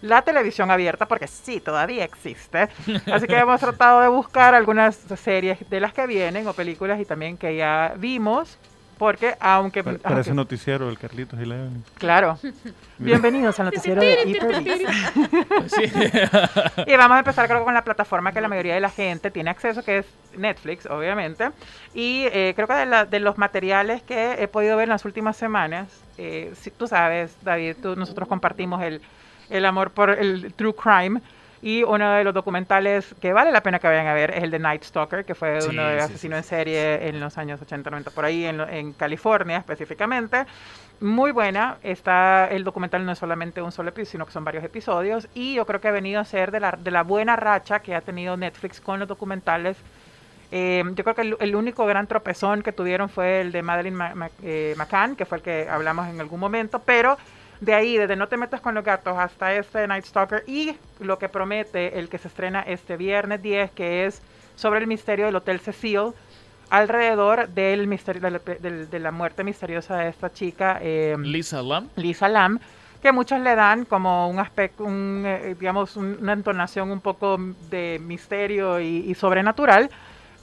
la 0.00 0.22
televisión 0.22 0.70
abierta, 0.70 1.06
porque 1.06 1.26
sí, 1.26 1.60
todavía 1.60 2.04
existe. 2.04 2.68
Así 3.10 3.26
que 3.26 3.36
hemos 3.36 3.60
tratado 3.60 4.00
de 4.00 4.08
buscar 4.08 4.54
algunas 4.54 4.96
series 4.96 5.58
de 5.68 5.80
las 5.80 5.92
que 5.92 6.06
vienen 6.06 6.46
o 6.46 6.52
películas 6.52 7.00
y 7.00 7.04
también 7.04 7.36
que 7.36 7.56
ya 7.56 7.94
vimos, 7.96 8.58
porque 8.98 9.34
aunque... 9.40 9.82
Pa- 9.84 9.90
aunque- 9.90 10.02
Parece 10.08 10.34
noticiero 10.34 10.88
el 10.90 10.98
Carlitos 10.98 11.38
y 11.40 11.44
la. 11.46 11.68
Claro. 11.98 12.38
Bienvenidos 12.98 13.58
al 13.60 13.66
noticiero 13.66 14.00
de. 14.02 14.18
Y 16.86 16.96
vamos 16.96 17.16
a 17.16 17.18
empezar 17.20 17.46
creo 17.48 17.64
con 17.64 17.74
la 17.74 17.82
plataforma 17.84 18.32
que 18.32 18.40
la 18.40 18.48
mayoría 18.48 18.74
de 18.74 18.80
la 18.80 18.90
gente 18.90 19.30
tiene 19.30 19.50
acceso, 19.50 19.82
que 19.84 19.98
es 19.98 20.06
Netflix, 20.36 20.86
obviamente. 20.86 21.50
Y 21.94 22.24
eh, 22.32 22.52
creo 22.54 22.66
que 22.66 22.74
de, 22.74 22.86
la- 22.86 23.04
de 23.06 23.20
los 23.20 23.38
materiales 23.38 24.02
que 24.02 24.34
he 24.42 24.48
podido 24.48 24.76
ver 24.76 24.84
en 24.84 24.90
las 24.90 25.04
últimas 25.04 25.36
semanas, 25.36 25.88
eh, 26.16 26.52
si 26.60 26.70
tú 26.70 26.86
sabes, 26.86 27.36
David, 27.42 27.76
tú- 27.82 27.96
nosotros 27.96 28.28
compartimos 28.28 28.82
el, 28.82 29.00
el 29.50 29.64
amor 29.64 29.90
por 29.90 30.10
el 30.10 30.52
true 30.54 30.74
crime. 30.74 31.20
Y 31.60 31.82
uno 31.82 32.12
de 32.12 32.22
los 32.24 32.32
documentales 32.34 33.14
que 33.20 33.32
vale 33.32 33.50
la 33.50 33.62
pena 33.62 33.78
que 33.80 33.88
vayan 33.88 34.06
a 34.06 34.14
ver 34.14 34.30
es 34.30 34.44
el 34.44 34.50
de 34.50 34.58
Night 34.60 34.84
Stalker, 34.84 35.24
que 35.24 35.34
fue 35.34 35.60
Sí, 35.60 35.70
uno 35.70 35.82
de 35.88 35.98
sí, 35.98 36.04
asesino 36.04 36.36
sí, 36.36 36.38
en 36.38 36.44
serie 36.44 37.08
en 37.08 37.18
los 37.18 37.36
años 37.36 37.60
80, 37.60 37.90
90, 37.90 38.10
por 38.12 38.24
ahí, 38.24 38.44
en, 38.44 38.60
en 38.60 38.92
California 38.92 39.58
específicamente. 39.58 40.44
Muy 41.00 41.30
buena. 41.32 41.78
Está 41.82 42.46
el 42.48 42.64
documental 42.64 43.04
no 43.04 43.12
es 43.12 43.18
solamente 43.18 43.60
un 43.62 43.72
solo 43.72 43.88
episodio, 43.90 44.10
sino 44.12 44.26
que 44.26 44.32
son 44.32 44.44
varios 44.44 44.62
episodios. 44.64 45.28
Y 45.34 45.54
yo 45.54 45.66
creo 45.66 45.80
que 45.80 45.88
ha 45.88 45.92
venido 45.92 46.20
a 46.20 46.24
ser 46.24 46.50
de 46.50 46.60
la, 46.60 46.72
de 46.72 46.90
la 46.90 47.02
buena 47.02 47.34
racha 47.36 47.80
que 47.80 47.94
ha 47.94 48.00
tenido 48.00 48.36
Netflix 48.36 48.80
con 48.80 48.98
los 49.00 49.08
documentales. 49.08 49.76
Eh, 50.50 50.82
yo 50.94 51.04
creo 51.04 51.14
que 51.14 51.22
el, 51.22 51.36
el 51.40 51.54
único 51.56 51.84
gran 51.86 52.06
tropezón 52.06 52.62
que 52.62 52.72
tuvieron 52.72 53.08
fue 53.08 53.42
el 53.42 53.52
de 53.52 53.62
Madeline 53.62 53.94
Ma- 53.96 54.14
Ma- 54.14 54.30
eh, 54.42 54.74
McCann, 54.78 55.14
que 55.14 55.26
fue 55.26 55.38
el 55.38 55.44
que 55.44 55.68
hablamos 55.68 56.08
en 56.08 56.20
algún 56.20 56.40
momento. 56.40 56.80
Pero 56.84 57.18
de 57.60 57.74
ahí, 57.74 57.96
desde 57.96 58.16
No 58.16 58.28
te 58.28 58.36
metas 58.36 58.60
con 58.60 58.74
los 58.74 58.84
gatos 58.84 59.16
hasta 59.18 59.54
este 59.54 59.86
Night 59.86 60.04
Stalker 60.04 60.44
y 60.46 60.76
lo 61.00 61.18
que 61.18 61.28
promete 61.28 61.98
el 61.98 62.08
que 62.08 62.18
se 62.18 62.28
estrena 62.28 62.60
este 62.62 62.96
viernes 62.96 63.42
10, 63.42 63.70
que 63.72 64.06
es 64.06 64.22
sobre 64.56 64.80
el 64.80 64.86
misterio 64.86 65.26
del 65.26 65.36
Hotel 65.36 65.60
Cecil, 65.60 66.12
alrededor 66.70 67.48
del 67.48 67.86
misterio 67.86 68.20
de 68.30 68.86
de 68.86 68.98
la 68.98 69.10
muerte 69.10 69.42
misteriosa 69.44 69.96
de 69.98 70.08
esta 70.08 70.32
chica. 70.32 70.78
eh, 70.82 71.16
Lisa 71.18 71.62
Lam. 71.62 71.88
Lisa 71.96 72.28
Lam, 72.28 72.58
que 73.02 73.12
muchos 73.12 73.40
le 73.40 73.54
dan 73.54 73.84
como 73.84 74.28
un 74.28 74.38
aspecto, 74.38 74.84
un, 74.84 75.22
eh, 75.26 75.54
digamos, 75.58 75.96
un- 75.96 76.18
una 76.20 76.32
entonación 76.34 76.90
un 76.90 77.00
poco 77.00 77.38
de 77.70 78.00
misterio 78.04 78.80
y, 78.80 79.04
y 79.08 79.14
sobrenatural, 79.14 79.88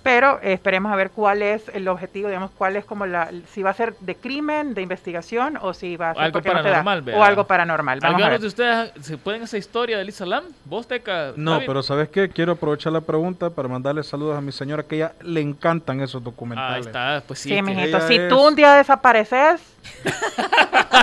Pero 0.06 0.39
eh, 0.43 0.53
esperemos 0.53 0.91
a 0.93 0.95
ver 0.95 1.10
cuál 1.10 1.41
es 1.41 1.64
el 1.74 1.88
objetivo, 1.88 2.28
digamos, 2.28 2.51
cuál 2.51 2.76
es 2.76 2.86
como 2.86 3.08
la, 3.08 3.32
si 3.51 3.64
va 3.64 3.72
a 3.72 3.74
ser 3.74 3.95
de 4.01 4.14
crimen, 4.16 4.76
de 4.76 4.84
investigación 4.84 5.58
o 5.60 5.74
si 5.74 5.97
va 5.97 6.12
a 6.12 6.14
ser 6.14 6.24
Algo 6.26 6.39
no 6.41 6.43
da- 6.45 6.62
paranormal, 6.62 7.03
o 7.16 7.24
algo 7.24 7.43
paranormal. 7.47 7.99
Vamos 8.01 8.22
a 8.22 8.26
¿Algunos 8.28 8.30
ver. 8.30 8.41
de 8.41 8.47
ustedes 8.47 8.91
se 9.03 9.18
pueden 9.18 9.41
esa 9.41 9.58
historia 9.58 9.97
de 9.97 10.06
Lisa 10.06 10.24
Lam? 10.28 10.43
¿Vos, 10.66 10.88
Teca? 10.88 11.32
No, 11.36 11.53
David? 11.53 11.66
pero 11.66 11.82
¿sabes 11.82 12.10
qué? 12.10 12.30
Quiero 12.30 12.51
aprovechar 12.51 12.93
la 12.93 13.01
pregunta 13.01 13.49
para 13.49 13.68
mandarle 13.68 14.03
saludos 14.03 14.38
a 14.38 14.41
mi 14.41 14.51
señora 14.51 14.84
que 14.84 14.97
ella 14.97 15.14
le 15.22 15.41
encantan 15.41 15.99
esos 16.01 16.22
Ahí 16.22 16.26
documentales. 16.26 16.86
está, 16.86 17.24
pues 17.26 17.39
sí. 17.39 17.49
Sí, 17.49 17.62
mijito, 17.64 17.99
si 18.01 18.16
es- 18.18 18.30
tú 18.30 18.39
un 18.47 18.53
día 18.56 18.76
desapareces, 18.76 19.60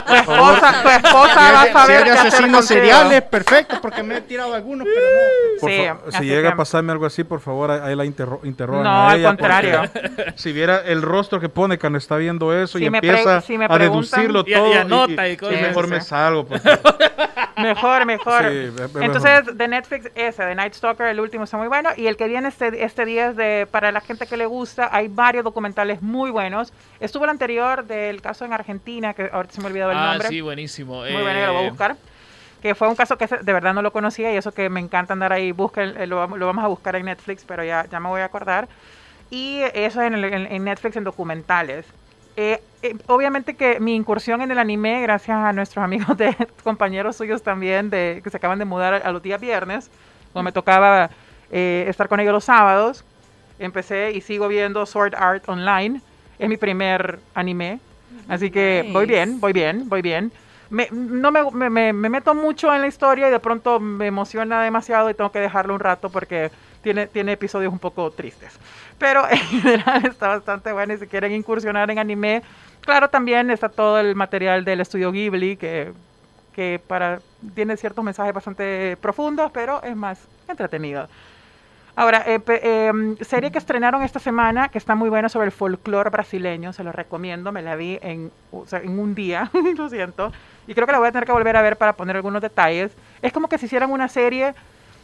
tu 0.06 0.14
esposa, 0.14 0.82
tu 0.82 0.88
esposa 0.88 1.52
va 1.52 1.62
a 1.62 1.66
Si 1.66 1.72
saber 1.72 2.04
qué 2.04 2.10
hacer 2.10 2.26
asesinos 2.28 2.66
seriales, 2.66 3.22
perfecto, 3.22 3.80
porque 3.80 4.02
me 4.02 4.16
he 4.18 4.20
tirado 4.20 4.54
algunos, 4.54 4.86
pero 4.86 5.06
no. 5.06 5.68
Sí, 6.08 6.16
si 6.18 6.24
llega 6.24 6.48
que- 6.48 6.54
a 6.54 6.56
pasarme 6.56 6.92
algo 6.92 7.06
así, 7.06 7.24
por 7.24 7.40
favor, 7.40 7.70
ahí 7.70 7.80
ahí 7.82 7.96
la 7.96 8.04
interro 8.04 8.40
interrogan 8.44 8.84
No, 8.84 8.91
a 8.92 9.10
al 9.10 9.22
contrario. 9.22 9.82
Si 10.36 10.52
viera 10.52 10.80
el 10.84 11.02
rostro 11.02 11.40
que 11.40 11.48
pone 11.48 11.78
cuando 11.78 11.98
está 11.98 12.16
viendo 12.16 12.52
eso 12.56 12.78
Si 12.78 12.84
y 12.84 12.86
empieza 12.86 13.40
si 13.40 13.58
me 13.58 13.66
a 13.68 13.78
deducirlo 13.78 14.44
Y- 14.46 14.50
y 14.50 14.54
todo. 14.54 14.80
anota 14.80 15.28
y 15.28 15.36
cosas. 15.36 15.60
mejor 15.60 15.88
me 15.88 16.00
salgo. 16.00 16.46
porque- 16.46 16.70
Mejor, 17.58 18.06
mejor. 18.06 18.42
Sí. 18.50 18.72
Entonces, 19.02 19.56
de 19.56 19.68
Netflix, 19.68 20.10
ese, 20.14 20.42
de 20.42 20.54
Night 20.54 20.72
Stalker, 20.72 21.06
el 21.06 21.20
último 21.20 21.44
está 21.44 21.58
muy 21.58 21.68
bueno. 21.68 21.90
Y 21.96 22.06
el 22.06 22.16
que 22.16 22.26
viene 22.26 22.48
este, 22.48 22.82
este 22.82 23.04
día 23.04 23.28
es 23.28 23.36
de, 23.36 23.68
para 23.70 23.92
la 23.92 24.00
gente 24.00 24.26
que 24.26 24.36
le 24.38 24.46
gusta, 24.46 24.88
hay 24.90 25.08
varios 25.08 25.44
documentales 25.44 26.00
muy 26.02 26.30
buenos. 26.30 26.72
Estuvo 26.98 27.24
el 27.24 27.30
anterior 27.30 27.84
del 27.84 28.22
caso 28.22 28.44
en 28.46 28.52
Argentina, 28.54 29.12
que 29.12 29.28
ahorita 29.30 29.54
se 29.54 29.60
me 29.60 29.66
olvidó 29.66 29.90
el 29.90 29.96
Ah, 29.98 30.06
nombre. 30.12 30.28
sí, 30.28 30.40
buenísimo. 30.40 31.00
Muy 31.02 31.12
bueno, 31.12 31.38
ya 31.38 31.46
lo 31.48 31.52
voy 31.52 31.62
a 31.62 31.66
Eh, 31.66 31.70
buscar. 31.70 31.96
Que 32.62 32.74
fue 32.76 32.88
un 32.88 32.94
caso 32.94 33.18
que 33.18 33.26
de 33.26 33.52
verdad 33.52 33.74
no 33.74 33.82
lo 33.82 33.92
conocía 33.92 34.32
y 34.32 34.36
eso 34.36 34.52
que 34.52 34.70
me 34.70 34.80
encanta 34.80 35.12
andar 35.12 35.32
ahí, 35.32 35.50
busquen, 35.52 35.94
eh, 36.00 36.06
lo, 36.06 36.16
vamos- 36.16 36.38
lo 36.38 36.46
vamos 36.46 36.64
a 36.64 36.68
buscar 36.68 36.94
en 36.96 37.06
Netflix, 37.06 37.44
pero 37.44 37.64
ya, 37.64 37.86
ya 37.90 37.98
me 38.00 38.08
voy 38.08 38.20
a 38.20 38.26
acordar. 38.26 38.68
Y 39.30 39.60
eso 39.74 40.00
en, 40.02 40.14
el- 40.14 40.24
en- 40.24 40.46
en 40.52 40.64
Netflix 40.64 40.96
en 40.96 41.04
documentales. 41.04 41.86
Eh, 42.36 42.60
eh, 42.82 42.94
obviamente 43.08 43.54
que 43.56 43.80
mi 43.80 43.94
incursión 43.94 44.40
en 44.42 44.50
el 44.50 44.58
anime, 44.58 45.02
gracias 45.02 45.36
a 45.36 45.52
nuestros 45.52 45.84
amigos 45.84 46.16
de 46.16 46.34
compañeros 46.64 47.16
suyos 47.16 47.42
también, 47.42 47.90
de, 47.90 48.20
que 48.22 48.30
se 48.30 48.36
acaban 48.36 48.58
de 48.58 48.64
mudar 48.64 48.94
a, 48.94 48.96
a 48.98 49.12
los 49.12 49.22
días 49.22 49.40
viernes, 49.40 49.90
cuando 50.32 50.44
me 50.48 50.52
tocaba 50.52 51.10
eh, 51.50 51.84
estar 51.88 52.08
con 52.08 52.20
ellos 52.20 52.32
los 52.32 52.44
sábados, 52.44 53.04
empecé 53.58 54.12
y 54.12 54.20
sigo 54.20 54.48
viendo 54.48 54.86
Sword 54.86 55.14
Art 55.16 55.48
Online. 55.48 56.00
Es 56.38 56.48
mi 56.48 56.56
primer 56.56 57.18
anime. 57.34 57.80
Así 58.28 58.50
que 58.50 58.88
voy 58.92 59.06
bien, 59.06 59.40
voy 59.40 59.52
bien, 59.52 59.88
voy 59.88 60.00
bien. 60.02 60.32
Me, 60.72 60.88
no 60.90 61.30
me, 61.30 61.50
me- 61.52 61.70
me- 61.70 61.92
me 61.92 62.08
meto 62.08 62.34
mucho 62.34 62.74
en 62.74 62.80
la 62.80 62.86
historia 62.86 63.28
y 63.28 63.30
de 63.30 63.38
pronto 63.40 63.78
me 63.80 64.06
emociona 64.06 64.62
demasiado 64.62 65.10
y 65.10 65.14
tengo 65.14 65.30
que 65.30 65.38
dejarlo 65.40 65.74
un 65.74 65.80
rato 65.80 66.10
porque 66.10 66.50
tiene, 66.82 67.08
episodios 67.32 67.72
un 67.72 67.78
poco 67.78 68.10
tristes. 68.10 68.58
Pero 68.98 69.28
en 69.30 69.38
general 69.38 70.06
está 70.06 70.28
bastante 70.28 70.72
bueno 70.72 70.94
y 70.94 70.98
si 70.98 71.06
quieren 71.06 71.32
incursionar 71.32 71.90
en 71.90 71.98
anime, 71.98 72.42
claro, 72.80 73.08
también 73.10 73.50
está 73.50 73.68
todo 73.68 73.98
el 74.00 74.14
material 74.14 74.64
del 74.64 74.80
estudio 74.80 75.12
Ghibli 75.12 75.56
que, 75.56 75.92
para, 76.86 77.20
tiene 77.54 77.76
ciertos 77.76 78.04
mensajes 78.04 78.34
bastante 78.34 78.96
profundos, 79.00 79.50
pero 79.52 79.82
es 79.82 79.96
más 79.96 80.18
entretenido. 80.48 81.08
Ahora, 81.94 82.24
eh, 82.26 82.40
em, 82.62 83.16
serie 83.18 83.50
que 83.52 83.58
estrenaron 83.58 84.02
esta 84.02 84.18
semana, 84.18 84.68
que 84.70 84.78
está 84.78 84.94
muy 84.94 85.10
buena 85.10 85.28
sobre 85.28 85.46
el 85.46 85.52
folclore 85.52 86.08
brasileño, 86.08 86.72
se 86.72 86.84
lo 86.84 86.92
recomiendo, 86.92 87.52
me 87.52 87.60
la 87.60 87.76
vi 87.76 87.98
en, 88.02 88.32
en 88.72 88.98
un 88.98 89.14
día, 89.14 89.50
lo 89.76 89.90
siento, 89.90 90.32
y 90.72 90.74
creo 90.74 90.86
que 90.86 90.92
la 90.92 90.98
voy 90.98 91.08
a 91.08 91.12
tener 91.12 91.26
que 91.26 91.32
volver 91.32 91.54
a 91.54 91.60
ver 91.60 91.76
para 91.76 91.92
poner 91.92 92.16
algunos 92.16 92.40
detalles. 92.40 92.92
Es 93.20 93.30
como 93.30 93.46
que 93.46 93.58
si 93.58 93.66
hicieran 93.66 93.90
una 93.90 94.08
serie 94.08 94.54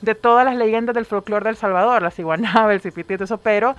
de 0.01 0.15
todas 0.15 0.47
las 0.47 0.57
leyendas 0.57 0.95
del 0.95 1.05
folclore 1.05 1.45
del 1.45 1.57
Salvador, 1.57 2.01
la 2.01 2.11
ciguanaba, 2.11 2.73
el 2.73 2.81
cipiti 2.81 3.13
y 3.13 3.17
todo 3.19 3.25
eso, 3.25 3.37
pero 3.37 3.77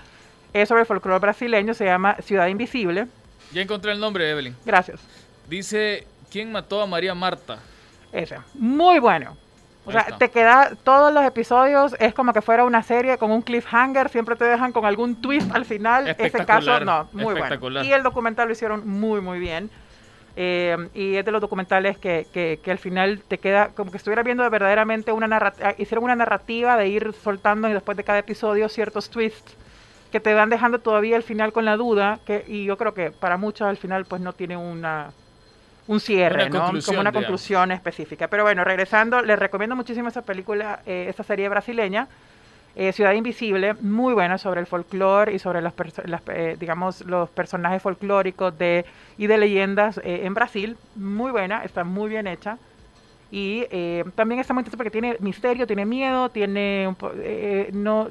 es 0.54 0.70
sobre 0.70 0.82
el 0.82 0.86
folclore 0.86 1.18
brasileño, 1.20 1.74
se 1.74 1.86
llama 1.86 2.16
Ciudad 2.22 2.46
Invisible. 2.46 3.08
Ya 3.52 3.64
encontré 3.64 3.92
el 3.92 4.00
nombre, 4.00 4.30
Evelyn. 4.30 4.56
Gracias. 4.64 5.02
Dice, 5.48 6.06
¿quién 6.32 6.52
mató 6.52 6.80
a 6.80 6.86
María 6.86 7.16
Marta? 7.16 7.58
Ese. 8.12 8.38
Muy 8.54 9.00
bueno. 9.00 9.36
O 9.86 9.92
sea, 9.92 10.06
te 10.20 10.30
queda 10.30 10.74
todos 10.84 11.12
los 11.12 11.26
episodios, 11.26 11.96
es 12.00 12.14
como 12.14 12.34
que 12.34 12.44
fuera 12.44 12.66
una 12.66 12.84
serie 12.84 13.18
con 13.18 13.32
un 13.32 13.42
cliffhanger, 13.42 14.10
siempre 14.10 14.36
te 14.36 14.46
dejan 14.46 14.72
con 14.72 14.86
algún 14.86 15.20
twist 15.20 15.50
al 15.56 15.66
final. 15.66 16.16
Ese 16.20 16.46
caso, 16.46 16.80
no, 16.82 17.10
muy 17.14 17.34
bueno. 17.34 17.84
Y 17.84 17.92
el 17.92 18.04
documental 18.04 18.48
lo 18.48 18.54
hicieron 18.54 18.88
muy, 18.88 19.22
muy 19.22 19.40
bien. 19.40 19.72
Eh, 20.42 20.78
y 20.94 21.16
es 21.18 21.26
de 21.26 21.34
los 21.34 21.42
documentales 21.42 21.98
que, 21.98 22.26
que, 22.32 22.62
que 22.64 22.72
al 22.72 22.78
final 22.78 23.22
te 23.28 23.40
queda 23.40 23.70
como 23.76 23.92
que 23.92 23.98
estuviera 23.98 24.24
viendo 24.24 24.50
verdaderamente 24.50 25.12
una 25.12 25.28
narrativa, 25.28 25.76
hicieron 25.78 26.06
una 26.06 26.16
narrativa 26.16 26.78
de 26.78 26.88
ir 26.88 27.12
soltando 27.12 27.68
y 27.68 27.74
después 27.74 27.98
de 27.98 28.06
cada 28.06 28.20
episodio 28.20 28.70
ciertos 28.70 29.10
twists 29.10 29.58
que 30.14 30.22
te 30.22 30.34
van 30.34 30.50
dejando 30.50 30.80
todavía 30.80 31.18
al 31.18 31.24
final 31.24 31.52
con 31.52 31.66
la 31.66 31.76
duda, 31.76 32.20
que, 32.26 32.46
y 32.48 32.64
yo 32.64 32.78
creo 32.78 32.94
que 32.94 33.12
para 33.12 33.36
muchos 33.36 33.68
al 33.68 33.76
final 33.76 34.06
pues 34.06 34.22
no 34.22 34.32
tiene 34.32 34.56
una 34.56 35.12
un 35.88 36.00
cierre, 36.00 36.46
Una 36.46 36.50
¿no? 36.50 36.60
Como 36.60 36.70
una 36.72 37.12
digamos. 37.12 37.14
conclusión 37.14 37.72
específica. 37.74 38.28
Pero 38.30 38.44
bueno, 38.44 38.64
regresando, 38.64 39.22
les 39.22 39.38
recomiendo 39.40 39.76
muchísimo 39.76 40.08
esa 40.08 40.22
película, 40.22 40.82
eh, 40.86 41.08
esa 41.10 41.24
serie 41.24 41.50
brasileña, 41.50 42.08
eh, 42.80 42.92
Ciudad 42.94 43.14
Invisible, 43.14 43.74
muy 43.82 44.14
buena 44.14 44.38
sobre 44.38 44.60
el 44.62 44.66
folclore 44.68 45.34
y 45.34 45.40
sobre 45.40 45.62
los, 45.62 45.74
las, 46.06 46.22
eh, 46.28 46.56
digamos, 46.60 47.02
los 47.06 47.30
personajes 47.30 47.82
folclóricos 47.82 48.58
de, 48.58 48.86
y 49.18 49.28
de 49.28 49.38
leyendas 49.38 49.98
eh, 50.00 50.22
en 50.24 50.34
Brasil. 50.34 50.78
Muy 50.96 51.32
buena, 51.32 51.64
está 51.64 51.84
muy 51.84 52.10
bien 52.10 52.26
hecha. 52.28 52.58
Y 53.32 53.66
eh, 53.70 54.04
también 54.16 54.40
está 54.40 54.54
muy 54.54 54.62
interesante 54.62 54.78
porque 54.78 54.92
tiene 55.00 55.18
misterio, 55.20 55.68
tiene 55.68 55.86
miedo, 55.86 56.30
tiene 56.30 56.88
un 56.88 56.96
po- 56.96 57.12
no 57.74 58.10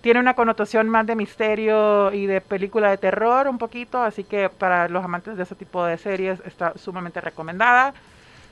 tiene 0.00 0.20
una 0.20 0.34
connotación 0.34 0.88
más 0.88 1.06
de 1.06 1.14
misterio 1.16 2.12
y 2.12 2.26
de 2.26 2.40
película 2.40 2.90
de 2.90 2.98
terror 2.98 3.48
un 3.48 3.58
poquito, 3.58 4.00
así 4.02 4.22
que 4.24 4.48
para 4.48 4.88
los 4.88 5.04
amantes 5.04 5.36
de 5.36 5.42
ese 5.42 5.54
tipo 5.56 5.84
de 5.84 5.98
series 5.98 6.40
está 6.46 6.72
sumamente 6.76 7.20
recomendada. 7.20 7.94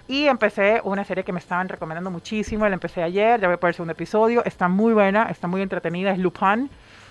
Y 0.09 0.27
empecé 0.27 0.81
una 0.85 1.05
serie 1.05 1.25
que 1.25 1.33
me 1.33 1.41
estaban 1.41 1.69
recomendando 1.69 2.11
muchísimo, 2.11 2.67
la 2.69 2.75
empecé 2.75 3.03
ayer, 3.03 3.41
ya 3.41 3.49
voy 3.49 3.57
por 3.57 3.69
el 3.69 3.75
segundo 3.75 3.93
episodio, 3.93 4.45
está 4.45 4.69
muy 4.69 4.93
buena, 4.93 5.25
está 5.31 5.49
muy 5.49 5.63
entretenida, 5.63 6.13
es 6.13 6.19
Lupin, 6.19 6.71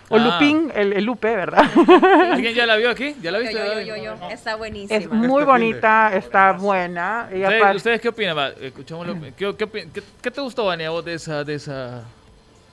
o 0.10 0.16
Ah. 0.16 0.20
Lupin, 0.20 0.72
el, 0.76 0.94
el 0.94 1.04
Lupe, 1.04 1.36
¿verdad? 1.36 1.66
¿Alguien 2.32 2.54
ya 2.54 2.66
la 2.66 2.76
vio 2.78 2.90
aquí? 2.92 3.16
¿Ya 3.22 3.32
la 3.32 3.40
viste? 3.40 3.56
yo, 3.56 3.82
yo, 3.82 3.96
yo, 3.98 4.16
yo. 4.18 4.30
Está 4.30 4.56
buenísima. 4.56 4.98
es 5.00 5.10
muy 5.10 5.42
Este 5.42 5.52
bonita, 5.52 6.12
está 6.16 6.52
buena. 6.54 7.28
Y 7.32 7.42
¿Ustedes, 7.42 7.62
aparte- 7.62 7.76
ustedes 7.78 8.02
qué 8.02 8.10
opinan? 8.10 8.38
Escuchémoslo. 8.62 9.16
¿Qué, 9.36 9.56
qué, 9.58 9.66
opin- 9.66 9.92
qué- 9.92 10.04
qué 10.22 10.32
te 10.32 10.42
gustó, 10.42 10.66
Vania, 10.66 10.90
vos 10.92 11.04
de 11.04 11.16
esa, 11.16 11.44
de 11.44 11.56
esa... 11.56 12.04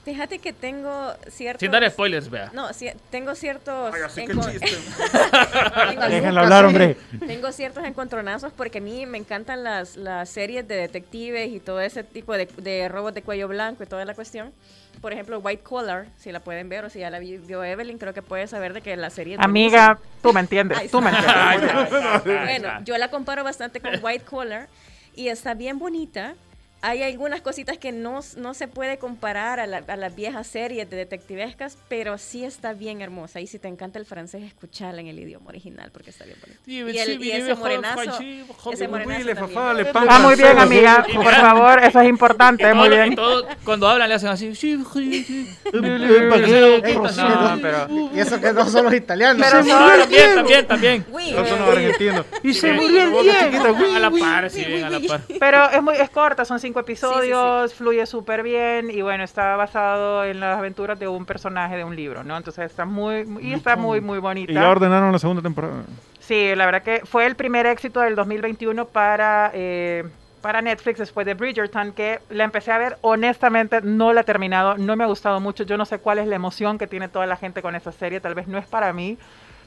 Fíjate 0.05 0.39
que 0.39 0.51
tengo 0.51 1.13
ciertos... 1.29 1.61
Sin 1.61 1.71
dar 1.71 1.89
spoilers, 1.89 2.29
vea. 2.29 2.49
No, 2.53 2.73
sí, 2.73 2.89
tengo 3.09 3.35
ciertos... 3.35 3.93
así 3.95 4.25
que 4.25 4.33
encon- 4.33 4.51
chiste. 4.51 4.67
Tengo- 5.89 6.07
Déjenlo 6.09 6.41
hablar, 6.41 6.65
hombre. 6.65 6.97
Tengo 7.25 7.51
ciertos 7.53 7.85
encontronazos 7.85 8.51
porque 8.51 8.79
a 8.79 8.81
mí 8.81 9.05
me 9.05 9.17
encantan 9.17 9.63
las, 9.63 9.95
las 9.95 10.29
series 10.29 10.67
de 10.67 10.75
detectives 10.75 11.49
y 11.51 11.61
todo 11.61 11.79
ese 11.79 12.03
tipo 12.03 12.33
de, 12.33 12.47
de 12.57 12.89
robos 12.89 13.13
de 13.13 13.21
cuello 13.21 13.47
blanco 13.47 13.83
y 13.83 13.85
toda 13.87 14.03
la 14.03 14.13
cuestión. 14.13 14.51
Por 15.01 15.13
ejemplo, 15.13 15.39
White 15.39 15.63
Collar, 15.63 16.07
si 16.17 16.31
la 16.33 16.41
pueden 16.41 16.67
ver 16.67 16.83
o 16.83 16.89
si 16.89 16.99
ya 16.99 17.09
la 17.09 17.19
vi- 17.19 17.37
vio 17.37 17.63
Evelyn, 17.63 17.97
creo 17.97 18.13
que 18.13 18.21
puede 18.21 18.45
saber 18.47 18.73
de 18.73 18.81
que 18.81 18.95
la 18.97 19.09
serie 19.09 19.37
Amiga, 19.39 19.99
tú 20.21 20.33
me 20.33 20.41
entiendes, 20.41 20.77
Ahí 20.79 20.89
tú 20.89 20.99
me 21.01 21.11
entiendes. 21.11 21.89
bueno, 22.25 22.69
yo 22.85 22.97
la 22.97 23.09
comparo 23.09 23.43
bastante 23.45 23.79
con 23.79 23.91
White 24.03 24.25
Collar 24.25 24.67
y 25.15 25.29
está 25.29 25.53
bien 25.53 25.79
bonita. 25.79 26.35
Hay 26.85 27.01
algunas 27.01 27.39
cositas 27.39 27.77
que 27.77 27.93
no, 27.93 28.19
no 28.35 28.53
se 28.53 28.67
puede 28.67 28.97
comparar 28.97 29.61
a, 29.61 29.67
la- 29.67 29.83
a 29.87 29.95
las 29.95 30.13
viejas 30.13 30.45
series 30.47 30.89
de 30.89 30.97
detectivescas, 30.97 31.77
pero 31.87 32.17
sí 32.17 32.43
está 32.43 32.73
bien 32.73 33.01
hermosa. 33.01 33.39
Y 33.39 33.47
si 33.47 33.57
te 33.57 33.69
encanta 33.69 33.99
el 33.99 34.05
francés, 34.05 34.43
escuchala 34.43 34.99
en 34.99 35.07
el 35.07 35.17
idioma 35.17 35.47
original 35.47 35.91
porque 35.93 36.09
está 36.09 36.25
bien 36.25 36.37
bonito. 36.41 36.59
Y, 36.67 36.97
el- 36.99 37.23
y 37.23 37.31
ese 37.31 37.55
morenazo, 37.55 38.01
ese 38.73 38.87
morenazo 38.89 39.15
también. 39.35 39.59
Ah, 40.09 40.19
muy 40.19 40.35
bien, 40.35 40.59
amiga, 40.59 41.05
por 41.13 41.33
favor, 41.33 41.83
eso 41.85 42.01
es 42.01 42.09
importante, 42.09 42.73
muy 42.73 42.89
bien. 42.89 43.15
cuando 43.63 43.87
hablan 43.87 44.09
le 44.09 44.15
hacen 44.15 44.27
así. 44.29 44.53
No, 47.23 47.59
pero- 47.61 47.87
Y 48.13 48.19
eso 48.19 48.41
que 48.41 48.51
no 48.53 48.67
son 48.69 48.85
los 48.85 48.93
italianos. 48.93 49.45
Pero 49.49 49.63
no, 49.63 49.87
También, 49.99 50.35
también, 50.35 50.67
también. 50.67 51.05
No 51.31 51.45
son 51.47 51.59
los 51.59 51.69
argentinos. 51.69 52.25
Y 52.43 52.53
se 52.53 52.73
murió 52.73 53.03
el. 53.03 53.93
A 53.95 53.99
la 53.99 54.11
par, 54.11 54.49
sí, 54.49 54.63
bien, 54.65 54.83
a 54.83 54.89
la 54.89 54.99
par. 54.99 55.21
Pero 55.39 55.69
es 55.71 55.81
muy 55.81 55.95
es 55.95 56.09
corta, 56.09 56.43
son 56.45 56.59
cinco 56.59 56.72
episodios, 56.79 57.73
fluye 57.73 58.05
súper 58.05 58.43
bien 58.43 58.89
y 58.89 59.01
bueno, 59.01 59.23
está 59.23 59.55
basado 59.55 60.23
en 60.23 60.39
las 60.39 60.57
aventuras 60.57 60.99
de 60.99 61.07
un 61.07 61.25
personaje 61.25 61.75
de 61.77 61.83
un 61.83 61.95
libro, 61.95 62.23
¿no? 62.23 62.37
Entonces 62.37 62.65
está 62.65 62.85
muy 62.85 63.25
y 63.41 63.53
está 63.53 63.75
muy 63.75 64.01
muy 64.01 64.19
bonita. 64.19 64.51
Y 64.51 64.55
ya 64.55 64.69
ordenaron 64.69 65.11
la 65.11 65.19
segunda 65.19 65.41
temporada. 65.41 65.83
Sí, 66.19 66.55
la 66.55 66.65
verdad 66.65 66.83
que 66.83 67.01
fue 67.05 67.25
el 67.25 67.35
primer 67.35 67.65
éxito 67.65 67.99
del 67.99 68.15
2021 68.15 68.85
para, 68.85 69.51
eh, 69.53 70.05
para 70.41 70.61
Netflix 70.61 70.99
después 70.99 71.25
de 71.25 71.33
Bridgerton, 71.33 71.91
que 71.91 72.19
la 72.29 72.45
empecé 72.45 72.71
a 72.71 72.77
ver, 72.77 72.97
honestamente 73.01 73.81
no 73.81 74.13
la 74.13 74.21
he 74.21 74.23
terminado, 74.23 74.77
no 74.77 74.95
me 74.95 75.03
ha 75.03 75.07
gustado 75.07 75.41
mucho, 75.41 75.65
yo 75.65 75.77
no 75.77 75.85
sé 75.85 75.99
cuál 75.99 76.19
es 76.19 76.27
la 76.27 76.35
emoción 76.35 76.77
que 76.77 76.87
tiene 76.87 77.09
toda 77.09 77.25
la 77.25 77.35
gente 77.35 77.61
con 77.61 77.75
esta 77.75 77.91
serie, 77.91 78.21
tal 78.21 78.35
vez 78.35 78.47
no 78.47 78.57
es 78.57 78.65
para 78.65 78.93
mí, 78.93 79.17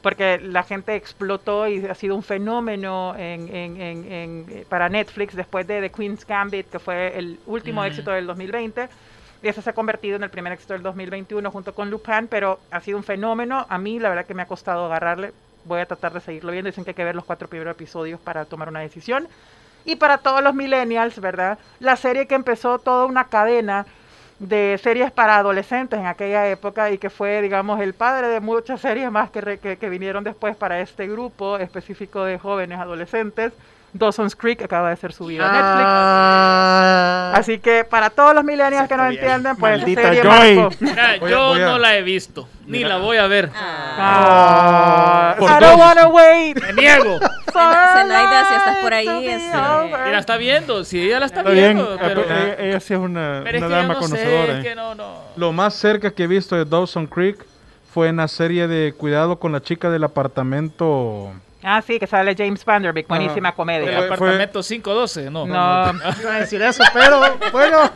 porque 0.02 0.38
la 0.42 0.62
gente 0.62 0.94
explotó 0.94 1.66
y 1.68 1.84
ha 1.86 1.94
sido 1.94 2.14
un 2.16 2.22
fenómeno 2.22 3.14
en, 3.16 3.48
en- 3.54 3.80
en- 3.80 4.46
eh, 4.50 4.66
para 4.68 4.88
Netflix 4.88 5.34
después 5.34 5.66
de 5.66 5.80
The 5.80 5.90
Queen's 5.90 6.26
Gambit, 6.26 6.70
que 6.70 6.78
fue 6.78 7.18
el 7.18 7.38
último 7.46 7.82
Mm. 7.82 7.86
éxito 7.86 8.10
del 8.10 8.26
2020. 8.26 8.88
Y 9.42 9.48
ese 9.48 9.60
se 9.62 9.70
ha 9.70 9.72
convertido 9.74 10.16
en 10.16 10.22
el 10.22 10.30
primer 10.30 10.52
éxito 10.52 10.72
del 10.72 10.82
2021 10.82 11.50
junto 11.50 11.74
con 11.74 11.90
Lupin, 11.90 12.26
pero 12.28 12.58
ha 12.70 12.80
sido 12.80 12.96
un 12.96 13.04
fenómeno. 13.04 13.66
A 13.68 13.78
mí, 13.78 13.98
la 13.98 14.08
verdad 14.08 14.24
que 14.26 14.34
me 14.34 14.42
ha 14.42 14.46
costado 14.46 14.86
agarrarle. 14.86 15.32
Voy 15.64 15.80
a 15.80 15.86
tratar 15.86 16.12
de 16.12 16.20
seguirlo 16.20 16.52
viendo. 16.52 16.68
Dicen 16.70 16.84
que 16.84 16.90
hay 16.90 16.94
que 16.94 17.04
ver 17.04 17.14
los 17.14 17.24
cuatro 17.24 17.46
primeros 17.48 17.72
episodios 17.72 18.18
para 18.20 18.44
tomar 18.44 18.68
una 18.68 18.80
decisión. 18.80 19.28
Y 19.84 19.96
para 19.96 20.18
todos 20.18 20.42
los 20.42 20.54
millennials, 20.54 21.20
¿verdad? 21.20 21.58
La 21.80 21.96
serie 21.96 22.26
que 22.26 22.34
empezó 22.34 22.78
toda 22.78 23.04
una 23.04 23.24
cadena 23.24 23.86
de 24.38 24.78
series 24.82 25.10
para 25.10 25.38
adolescentes 25.38 25.98
en 25.98 26.06
aquella 26.06 26.48
época 26.48 26.90
y 26.90 26.98
que 26.98 27.10
fue, 27.10 27.40
digamos, 27.40 27.80
el 27.80 27.94
padre 27.94 28.28
de 28.28 28.40
muchas 28.40 28.80
series 28.80 29.10
más 29.10 29.30
que, 29.30 29.58
que, 29.58 29.78
que 29.78 29.88
vinieron 29.88 30.24
después 30.24 30.56
para 30.56 30.80
este 30.80 31.06
grupo 31.08 31.58
específico 31.58 32.24
de 32.24 32.38
jóvenes 32.38 32.78
adolescentes. 32.78 33.52
Dawson's 33.98 34.34
Creek 34.36 34.62
acaba 34.62 34.90
de 34.90 34.96
ser 34.96 35.12
subida 35.12 35.44
a 35.48 35.52
Netflix. 35.52 35.84
Ah, 35.86 37.32
Así 37.36 37.58
que 37.58 37.84
para 37.84 38.10
todos 38.10 38.34
los 38.34 38.44
millennials 38.44 38.88
que 38.88 38.96
no 38.96 39.08
bien. 39.08 39.20
entienden, 39.20 39.56
pues 39.56 39.78
Maldita 39.78 40.02
serie 40.02 40.22
Joy. 40.22 40.56
marcó. 40.56 40.76
Mira, 40.80 41.16
Voy 41.20 41.28
a- 41.28 41.30
yo 41.30 41.46
voy 41.48 41.60
a- 41.62 41.66
no 41.66 41.78
la 41.78 41.96
he 41.96 42.02
visto, 42.02 42.48
ni 42.66 42.84
la 42.84 42.96
voy 42.98 43.16
a 43.18 43.26
ver. 43.26 43.50
Ah, 43.54 45.34
Por 45.38 45.48
I 45.50 45.52
don't 45.54 45.62
dos. 45.62 45.78
wanna 45.80 46.08
wait. 46.08 46.60
Me 46.62 46.72
niego. 46.72 47.18
Zenaida, 47.52 48.44
si 48.48 48.54
estás 48.54 48.76
por 48.82 48.92
ahí, 48.94 49.06
to 49.06 49.20
be 49.20 49.34
este, 49.34 49.56
over. 49.56 50.08
Y 50.08 50.10
la 50.12 50.18
está 50.18 50.36
viendo, 50.36 50.84
si 50.84 51.00
ella 51.02 51.20
la 51.20 51.26
está, 51.26 51.40
Está 51.40 51.50
bien, 51.52 51.74
viendo. 51.76 51.96
pero, 51.98 52.22
pero 52.24 52.42
ella, 52.42 52.56
ella 52.58 52.80
sí 52.80 52.94
es 52.94 53.00
una, 53.00 53.40
pero 53.44 53.58
es 53.58 53.62
una 53.64 53.68
que 53.68 53.74
yo 53.74 53.80
dama 53.82 53.94
no 53.94 54.00
conocedora. 54.00 54.46
sé, 54.46 54.52
eh. 54.52 54.58
es 54.58 54.64
que 54.64 54.74
no, 54.74 54.94
no. 54.94 55.20
Lo 55.36 55.52
más 55.52 55.74
cerca 55.74 56.10
que 56.10 56.24
he 56.24 56.26
visto 56.26 56.54
de 56.56 56.64
Dawson 56.64 57.06
Creek 57.06 57.44
fue 57.92 58.08
en 58.08 58.16
la 58.16 58.28
serie 58.28 58.68
de 58.68 58.92
Cuidado 58.92 59.38
con 59.38 59.52
la 59.52 59.62
chica 59.62 59.88
del 59.90 60.04
apartamento. 60.04 61.32
Ah, 61.62 61.82
sí, 61.82 61.98
que 61.98 62.06
sale 62.06 62.34
James 62.36 62.64
Vanderbeek, 62.64 63.08
buenísima 63.08 63.48
El 63.48 63.54
comedia. 63.54 63.96
Fue- 63.96 64.06
apartamento 64.06 64.62
512, 64.62 65.30
no. 65.30 65.46
No, 65.46 65.92
iba 66.20 66.34
a 66.34 66.40
decir 66.40 66.60
eso, 66.62 66.84
pero 66.92 67.20
bueno. 67.50 67.90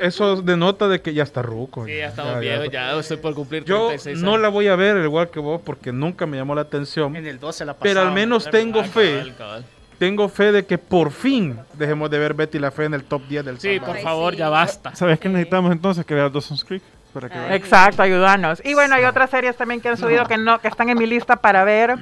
Eso 0.00 0.42
denota 0.42 0.88
de 0.88 1.00
que 1.00 1.14
ya 1.14 1.22
está 1.22 1.40
ruco. 1.40 1.86
Sí, 1.86 1.96
ya 1.96 2.08
estamos 2.08 2.40
viejos, 2.40 2.68
ya 2.70 2.98
estoy 2.98 3.16
por 3.18 3.34
cumplir 3.34 3.64
Yo 3.64 3.88
36 3.88 4.18
no 4.22 4.30
años. 4.32 4.42
la 4.42 4.48
voy 4.48 4.66
a 4.68 4.76
ver 4.76 4.96
igual 5.04 5.30
que 5.30 5.38
vos 5.40 5.60
porque 5.64 5.92
nunca 5.92 6.26
me 6.26 6.36
llamó 6.36 6.54
la 6.54 6.62
atención. 6.62 7.14
En 7.16 7.26
el 7.26 7.38
12 7.38 7.64
la 7.64 7.74
Pero 7.74 8.00
al 8.00 8.12
menos 8.12 8.44
¿verdad? 8.46 8.58
tengo 8.58 8.80
Ah, 8.80 8.84
fe. 8.84 9.12
cabal, 9.18 9.34
cabal. 9.36 9.64
Tengo 9.98 10.28
fe 10.28 10.50
de 10.50 10.66
que 10.66 10.76
por 10.76 11.12
fin 11.12 11.58
dejemos 11.74 12.10
de 12.10 12.18
ver 12.18 12.34
Betty 12.34 12.58
la 12.58 12.72
Fe 12.72 12.84
en 12.86 12.94
el 12.94 13.04
top 13.04 13.22
10 13.28 13.44
del 13.44 13.60
Sí, 13.60 13.78
por 13.78 13.96
favor, 14.00 14.32
sí. 14.34 14.40
ya 14.40 14.48
basta. 14.48 14.94
¿Sabes 14.96 15.20
qué 15.20 15.28
necesitamos 15.28 15.70
entonces? 15.70 16.04
Que 16.04 16.14
veas 16.14 16.32
Dawson's 16.32 16.64
Creek. 16.64 16.82
Para 17.14 17.30
que. 17.30 17.54
Exacto, 17.54 18.02
ayudarnos. 18.02 18.60
Y 18.64 18.74
bueno, 18.74 18.96
hay 18.96 19.04
otras 19.04 19.30
series 19.30 19.56
también 19.56 19.80
que 19.80 19.88
han 19.88 19.96
subido 19.96 20.26
que 20.26 20.36
no, 20.36 20.60
que 20.60 20.68
están 20.68 20.90
en 20.90 20.98
mi 20.98 21.06
lista 21.06 21.36
para 21.36 21.64
ver. 21.64 21.96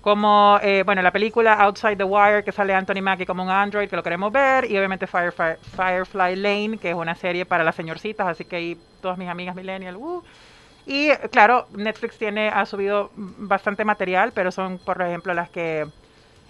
Como, 0.00 0.58
eh, 0.62 0.82
bueno, 0.84 1.00
la 1.00 1.12
película 1.12 1.54
Outside 1.54 1.96
the 1.96 2.02
Wire, 2.02 2.42
que 2.42 2.50
sale 2.50 2.74
Anthony 2.74 3.00
Mackie 3.00 3.24
como 3.24 3.44
un 3.44 3.50
android, 3.50 3.88
que 3.88 3.94
lo 3.94 4.02
queremos 4.02 4.32
ver. 4.32 4.64
Y 4.68 4.76
obviamente 4.76 5.06
Firefly, 5.06 5.56
Firefly 5.76 6.36
Lane, 6.36 6.78
que 6.78 6.90
es 6.90 6.96
una 6.96 7.14
serie 7.14 7.44
para 7.44 7.62
las 7.62 7.76
señorcitas, 7.76 8.26
así 8.26 8.44
que 8.44 8.56
ahí 8.56 8.78
todas 9.00 9.16
mis 9.18 9.28
amigas 9.28 9.54
millennial. 9.54 9.96
uh. 9.96 10.22
Y 10.86 11.10
claro, 11.30 11.68
Netflix 11.76 12.18
tiene, 12.18 12.48
ha 12.48 12.66
subido 12.66 13.12
bastante 13.14 13.84
material, 13.84 14.32
pero 14.34 14.50
son, 14.50 14.78
por 14.78 15.00
ejemplo, 15.00 15.32
las 15.34 15.48
que 15.50 15.86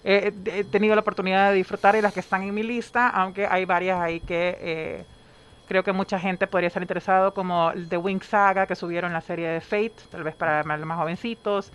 eh, 0.05 0.33
he 0.47 0.65
tenido 0.65 0.95
la 0.95 1.03
oportunidad 1.03 1.51
de 1.51 1.57
disfrutar 1.57 1.95
y 1.97 2.01
las 2.01 2.15
que 2.15 2.21
están 2.21 2.43
en 2.43 2.55
mi 2.55 2.63
lista, 2.63 3.09
aunque 3.09 3.47
hay 3.47 3.67
varias 3.67 4.01
ahí 4.01 4.21
que 4.21 4.57
eh, 4.61 5.05
creo 5.73 5.83
que 5.83 5.93
mucha 5.93 6.19
gente 6.21 6.47
podría 6.47 6.67
estar 6.69 6.83
interesado, 6.83 7.33
como 7.33 7.73
The 7.89 7.97
Wing 7.97 8.23
Saga, 8.23 8.67
que 8.67 8.77
subieron 8.77 9.11
la 9.15 9.23
serie 9.23 9.49
de 9.49 9.61
Fate, 9.63 9.95
tal 10.11 10.23
vez 10.23 10.35
para 10.35 10.63
más, 10.65 10.79
más 10.81 10.99
jovencitos. 10.99 11.71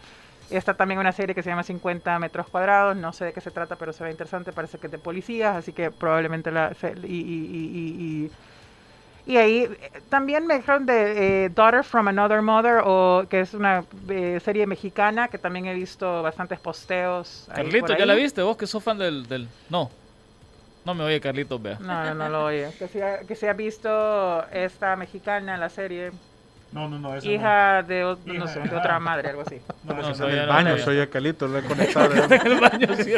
Está 0.51 0.75
también 0.75 0.99
una 0.99 1.11
serie 1.11 1.33
que 1.33 1.41
se 1.41 1.49
llama 1.49 1.63
50 1.63 2.19
metros 2.19 2.47
cuadrados, 2.47 2.95
no 2.95 3.11
sé 3.11 3.25
de 3.25 3.33
qué 3.33 3.41
se 3.41 3.49
trata, 3.49 3.75
pero 3.75 3.91
se 3.93 4.03
ve 4.03 4.11
interesante, 4.11 4.53
parece 4.53 4.77
que 4.77 4.85
es 4.85 4.91
de 4.91 4.99
policías, 4.99 5.55
así 5.55 5.73
que 5.73 5.89
probablemente 5.89 6.51
la... 6.51 6.73
y, 7.03 7.07
y- 7.07 8.29
y- 8.29 8.31
y- 9.25 9.37
ahí 9.37 9.63
eh, 9.63 9.91
también 10.09 10.45
me 10.45 10.57
dijeron 10.57 10.85
de 10.85 11.45
eh, 11.45 11.49
Daughter 11.49 11.83
from 11.83 12.07
Another 12.07 12.43
Mother, 12.43 12.81
o, 12.85 13.25
que 13.27 13.39
es 13.41 13.55
una 13.55 13.83
eh, 14.09 14.39
serie 14.45 14.67
mexicana 14.67 15.27
que 15.27 15.39
también 15.39 15.65
he 15.65 15.73
visto 15.73 16.21
bastantes 16.21 16.59
posteos. 16.59 17.49
Carlito, 17.53 17.87
¿ya 17.97 18.05
la 18.05 18.13
viste? 18.13 18.43
Vos 18.43 18.57
que 18.57 18.67
sos 18.67 18.83
fan 18.83 18.99
del... 18.99 19.27
del... 19.27 19.47
No. 19.69 19.89
No 20.87 20.95
me 20.95 21.03
oye 21.03 21.19
Carlitos, 21.19 21.61
vea. 21.61 21.77
No, 21.79 22.03
no, 22.05 22.15
no 22.15 22.29
lo 22.29 22.45
oye. 22.45 22.73
Que 22.79 22.87
se, 22.87 23.03
ha, 23.03 23.25
que 23.25 23.35
se 23.35 23.49
ha 23.49 23.53
visto 23.53 24.47
esta 24.49 24.95
mexicana, 24.95 25.57
la 25.57 25.69
serie, 25.69 26.13
No, 26.77 26.87
no, 26.87 26.99
no. 26.99 27.15
Esa 27.15 27.27
hija 27.27 27.81
de, 27.81 28.03
o- 28.05 28.19
no 28.25 28.33
Hija. 28.35 28.47
sé, 28.47 28.59
de 28.59 28.75
otra 28.75 28.99
madre, 28.99 29.29
algo 29.29 29.41
así. 29.41 29.59
No, 29.83 29.95
no, 29.95 30.01
No, 30.03 30.09
esa 30.11 30.23
no, 30.25 30.29
no. 30.29 30.35
ya 30.35 30.41
el 30.41 30.47
no, 30.47 30.53
baño, 30.53 30.77
soy 30.77 30.97
el 30.97 31.09
calito, 31.09 31.47
lo 31.47 31.57
he 31.57 31.63
conectado. 31.63 32.13
el 32.13 32.59
baño, 32.59 32.87
sí. 33.03 33.13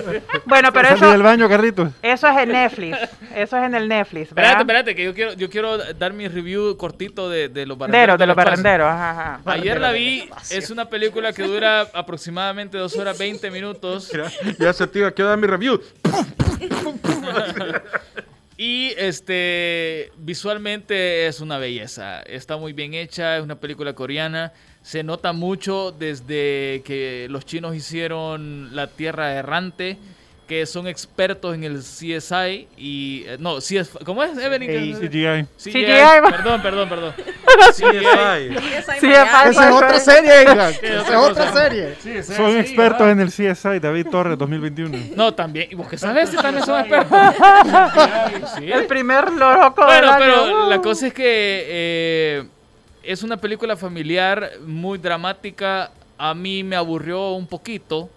Bueno, 0.45 0.71
pero 0.71 0.87
eso, 0.89 1.11
del 1.11 1.21
baño, 1.21 1.49
Carlitos. 1.49 1.91
eso 2.01 2.27
es 2.29 2.37
en 2.37 2.51
Netflix. 2.53 2.97
Eso 3.35 3.57
es 3.57 3.63
en 3.65 3.75
el 3.75 3.87
Netflix, 3.89 4.29
Espérate, 4.29 4.47
¿verdad? 4.49 4.61
espérate, 4.61 4.95
que 4.95 5.03
yo 5.03 5.13
quiero, 5.13 5.33
yo 5.33 5.49
quiero 5.49 5.77
dar 5.77 6.13
mi 6.13 6.29
review 6.29 6.77
cortito 6.77 7.29
de, 7.29 7.49
de 7.49 7.65
los 7.65 7.77
Barrenderos, 7.77 8.17
de 8.17 8.27
los 8.27 8.35
del 8.37 8.45
barrenderos, 8.45 8.87
ajá, 8.87 9.11
ajá. 9.35 9.41
Ayer 9.51 9.81
la 9.81 9.91
vi, 9.91 10.29
es 10.51 10.69
una 10.69 10.85
película 10.85 11.33
que 11.33 11.43
dura 11.43 11.81
aproximadamente 11.93 12.77
2 12.77 12.95
horas 12.97 13.17
20 13.17 13.51
minutos. 13.51 14.09
Mira, 14.13 14.31
ya 14.57 14.71
se 14.71 14.89
iba, 14.93 15.11
quiero 15.11 15.29
dar 15.29 15.37
mi 15.37 15.47
review. 15.47 15.81
Y 18.61 18.91
este 18.97 20.11
visualmente 20.17 21.27
es 21.27 21.39
una 21.39 21.57
belleza. 21.59 22.21
Está 22.23 22.57
muy 22.57 22.73
bien 22.73 22.93
hecha, 22.93 23.37
es 23.37 23.43
una 23.43 23.57
película 23.57 23.93
coreana. 23.93 24.51
Se 24.81 25.01
nota 25.01 25.31
mucho 25.31 25.95
desde 25.97 26.81
que 26.83 27.27
los 27.29 27.45
chinos 27.45 27.73
hicieron 27.73 28.75
La 28.75 28.87
Tierra 28.87 29.31
Errante, 29.31 29.97
que 30.49 30.65
son 30.65 30.87
expertos 30.87 31.53
en 31.53 31.63
el 31.63 31.77
CSI 31.81 32.67
y 32.75 33.23
eh, 33.27 33.37
no, 33.39 33.59
CS, 33.59 33.91
¿cómo 34.03 34.23
es 34.23 34.35
Evelyn? 34.35 34.67
Ey, 34.67 34.93
CGI. 34.95 35.45
CGI. 35.57 35.71
CGI. 35.85 36.31
Perdón, 36.31 36.61
perdón, 36.63 36.89
perdón. 36.89 37.13
Aparte- 37.13 38.55
Esa 39.47 39.67
es 39.67 39.71
otra 39.71 39.99
serie, 39.99 40.41
Esa 40.81 40.99
es 41.01 41.15
otra 41.15 41.53
serie. 41.53 42.23
Son 42.23 42.51
sí, 42.53 42.57
expertos 42.57 43.07
en 43.07 43.19
el 43.19 43.27
CSI, 43.29 43.77
David 43.79 44.07
Torres 44.09 44.37
2021. 44.39 44.97
No, 45.15 45.31
también. 45.35 45.67
¿Y 45.69 45.75
vos 45.75 45.87
qué 45.87 45.99
sabes? 45.99 46.31
Si 46.31 46.35
también 46.37 46.65
son 46.65 46.79
expertos. 46.79 47.19
Sí. 48.57 48.71
El 48.71 48.87
primer 48.87 49.31
loco 49.31 49.85
del 49.85 50.01
Bueno, 50.01 50.11
año. 50.11 50.19
pero 50.19 50.69
la 50.69 50.81
cosa 50.81 51.07
es 51.07 51.13
que 51.13 51.65
eh, 51.67 52.43
es 53.03 53.21
una 53.21 53.37
película 53.37 53.77
familiar 53.77 54.49
muy 54.65 54.97
dramática. 54.97 55.91
A 56.17 56.33
mí 56.33 56.63
me 56.63 56.75
aburrió 56.75 57.33
un 57.33 57.45
poquito 57.45 58.09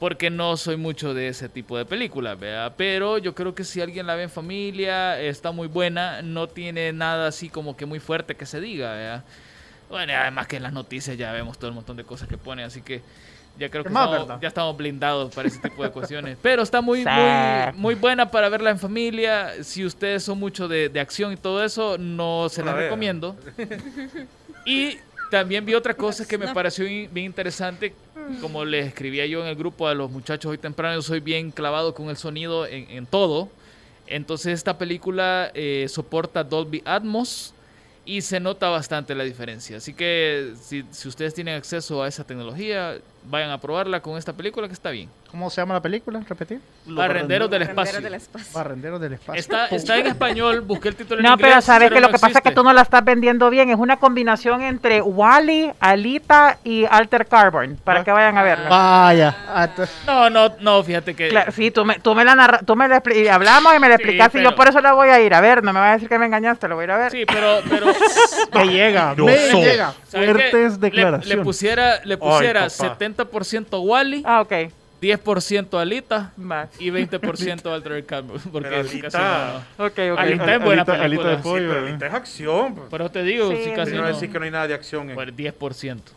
porque 0.00 0.30
no 0.30 0.56
soy 0.56 0.76
mucho 0.76 1.14
de 1.14 1.28
ese 1.28 1.48
tipo 1.48 1.76
de 1.78 1.84
películas, 1.84 2.40
¿verdad? 2.40 2.72
Pero 2.76 3.18
yo 3.18 3.34
creo 3.34 3.54
que 3.54 3.62
si 3.64 3.80
alguien 3.80 4.06
la 4.06 4.16
ve 4.16 4.24
en 4.24 4.30
familia, 4.30 5.20
está 5.20 5.52
muy 5.52 5.68
buena. 5.68 6.22
No 6.22 6.48
tiene 6.48 6.92
nada 6.92 7.28
así 7.28 7.48
como 7.50 7.76
que 7.76 7.86
muy 7.86 8.00
fuerte 8.00 8.34
que 8.34 8.46
se 8.46 8.60
diga, 8.60 8.92
¿verdad? 8.94 9.24
Bueno, 9.88 10.12
además 10.16 10.46
que 10.48 10.56
en 10.56 10.62
las 10.64 10.72
noticias 10.72 11.16
ya 11.18 11.30
vemos 11.32 11.58
todo 11.58 11.68
el 11.68 11.74
montón 11.74 11.96
de 11.96 12.04
cosas 12.04 12.28
que 12.28 12.38
ponen, 12.38 12.64
así 12.64 12.80
que 12.80 13.02
ya 13.58 13.68
creo 13.68 13.82
que 13.82 13.90
estamos- 14.16 14.40
ya 14.40 14.48
estamos 14.48 14.76
blindados 14.76 15.34
para 15.34 15.48
ese 15.48 15.58
tipo 15.58 15.82
de 15.82 15.90
cuestiones. 15.90 16.38
Pero 16.40 16.62
está 16.62 16.80
muy, 16.80 17.04
muy, 17.74 17.80
muy 17.80 17.94
buena 17.94 18.30
para 18.30 18.48
verla 18.48 18.70
en 18.70 18.78
familia. 18.78 19.62
Si 19.62 19.84
ustedes 19.84 20.22
son 20.22 20.38
mucho 20.38 20.66
de, 20.66 20.88
de 20.88 20.98
acción 21.00 21.32
y 21.32 21.36
todo 21.36 21.62
eso, 21.62 21.98
no 21.98 22.48
se 22.48 22.62
la 22.64 22.72
recomiendo. 22.84 23.36
Y 24.64 24.96
también 25.30 25.64
vi 25.64 25.74
otra 25.74 25.94
cosa 25.94 26.26
que 26.26 26.38
me 26.38 26.52
pareció 26.54 26.84
bien 26.86 27.26
interesante. 27.26 27.94
Como 28.40 28.64
les 28.64 28.86
escribía 28.86 29.26
yo 29.26 29.42
en 29.42 29.48
el 29.48 29.56
grupo 29.56 29.88
a 29.88 29.94
los 29.94 30.10
muchachos 30.10 30.50
hoy 30.50 30.58
temprano, 30.58 31.00
soy 31.02 31.20
bien 31.20 31.50
clavado 31.50 31.94
con 31.94 32.08
el 32.08 32.16
sonido 32.16 32.66
en, 32.66 33.06
todo. 33.06 33.48
Entonces 34.06 34.54
esta 34.54 34.76
película 34.78 35.50
eh, 35.54 35.86
soporta 35.88 36.44
Dolby 36.44 36.82
Atmos 36.84 37.54
y 38.04 38.22
se 38.22 38.40
nota 38.40 38.68
bastante 38.68 39.14
la 39.14 39.24
diferencia. 39.24 39.76
Así 39.76 39.94
que 39.94 40.54
si 40.60 41.08
ustedes 41.08 41.34
tienen 41.34 41.54
acceso 41.54 42.02
a 42.02 42.08
esa 42.08 42.24
tecnología, 42.24 42.98
vayan 43.24 43.50
a 43.50 43.58
probarla 43.58 44.00
con 44.00 44.16
esta 44.18 44.32
película 44.32 44.66
que 44.66 44.72
está 44.74 44.90
bien. 44.90 45.08
¿Cómo 45.30 45.48
se 45.50 45.60
llama 45.60 45.74
la 45.74 45.80
película? 45.80 46.20
¿Repetir? 46.28 46.60
Barrenderos 46.86 47.48
del 47.48 47.60
Barrenderos 47.60 47.86
espacio. 47.88 48.00
del 48.02 48.14
espacio. 48.14 48.52
Barrenderos 48.52 49.00
del 49.00 49.12
espacio. 49.12 49.38
Está, 49.38 49.66
está 49.66 49.96
en 49.98 50.06
español, 50.08 50.60
busqué 50.62 50.88
el 50.88 50.96
título 50.96 51.20
en 51.20 51.26
No, 51.26 51.32
inglés. 51.34 51.48
pero 51.50 51.60
sabes 51.62 51.88
que 51.90 52.00
lo 52.00 52.08
no 52.08 52.08
que 52.08 52.12
pasa 52.14 52.26
es 52.26 52.32
que 52.32 52.38
existe. 52.38 52.54
tú 52.54 52.64
no 52.64 52.72
la 52.72 52.82
estás 52.82 53.04
vendiendo 53.04 53.48
bien. 53.48 53.70
Es 53.70 53.76
una 53.78 53.98
combinación 53.98 54.62
entre 54.62 55.00
Wally, 55.02 55.70
Alita 55.78 56.58
y 56.64 56.84
Alter 56.84 57.26
Carbon. 57.28 57.78
Para 57.84 58.00
Ah. 58.00 58.04
que 58.04 58.10
vayan 58.10 58.36
a 58.38 58.42
verla. 58.42 58.68
Vaya. 58.68 59.36
Ah, 59.48 59.68
No, 60.06 60.30
no, 60.30 60.52
no, 60.60 60.82
fíjate 60.82 61.14
que... 61.14 61.28
Claro, 61.28 61.52
sí, 61.52 61.70
tú 61.70 61.84
me, 61.84 62.00
tú 62.00 62.14
me 62.16 62.24
la 62.24 62.34
narra- 62.34 62.60
tú 62.66 62.74
me 62.74 62.88
la 62.88 63.00
y 63.14 63.28
hablamos 63.28 63.72
y 63.76 63.78
me 63.78 63.88
la 63.88 63.96
Sí, 63.96 64.02
explicaste 64.02 64.38
y 64.38 64.40
pero- 64.40 64.50
yo 64.50 64.56
por 64.56 64.68
eso 64.68 64.80
la 64.80 64.94
voy 64.94 65.10
a 65.10 65.20
ir 65.20 65.32
a 65.34 65.40
ver. 65.40 65.62
No 65.62 65.72
me 65.72 65.78
vas 65.78 65.90
a 65.90 65.92
decir 65.94 66.08
que 66.08 66.18
me 66.18 66.26
engañaste, 66.26 66.66
lo 66.66 66.74
voy 66.74 66.82
a 66.82 66.84
ir 66.86 66.90
a 66.90 66.96
ver. 66.96 67.12
Sí, 67.12 67.24
pero... 67.26 67.60
pero 67.68 67.86
Me 68.54 68.66
llega, 68.66 69.14
me 69.14 69.36
llega. 69.52 69.92
Fuertes 70.10 70.52
Le- 70.52 70.68
Le, 70.70 70.76
declaraciones. 70.78 71.44
pusiera, 71.44 72.00
le 72.04 72.16
pusiera 72.18 72.62
papá. 72.68 72.96
70% 72.98 73.09
Wally, 73.80 74.22
Ah, 74.24 74.40
ok. 74.42 74.52
10% 75.00 75.78
Alita 75.80 76.32
Va. 76.38 76.68
y 76.78 76.90
20% 76.90 77.66
Alter 77.72 78.04
Carbon. 78.04 78.38
Porque 78.52 78.68
Pero 78.68 78.82
casi 78.82 79.00
Alita- 79.00 79.62
no. 79.78 79.86
Ok, 79.86 79.98
ok. 80.12 80.18
Alita 80.18 80.54
es 80.56 80.62
buena 80.62 80.82
Alita- 80.82 80.92
alita 80.92 81.02
película. 81.02 81.30
de 81.30 81.36
Sí, 81.36 81.42
pollo. 81.42 81.68
pero 81.70 81.74
¿eh? 81.80 81.88
ahorita 81.88 82.06
es 82.06 82.14
acción. 82.14 82.74
pues. 82.74 82.88
Pero 82.90 83.10
te 83.10 83.22
digo, 83.22 83.50
Sí, 83.50 83.60
sí, 83.64 83.70
casi 83.74 83.92
Si 83.92 83.96
no 83.96 84.02
no. 84.02 84.08
decir 84.08 84.30
que 84.30 84.38
no 84.38 84.44
hay 84.44 84.50
nada 84.50 84.68
de 84.68 84.74
acción. 84.74 85.08
en- 85.08 85.14
Bueno, 85.14 85.32
10%. 85.32 86.12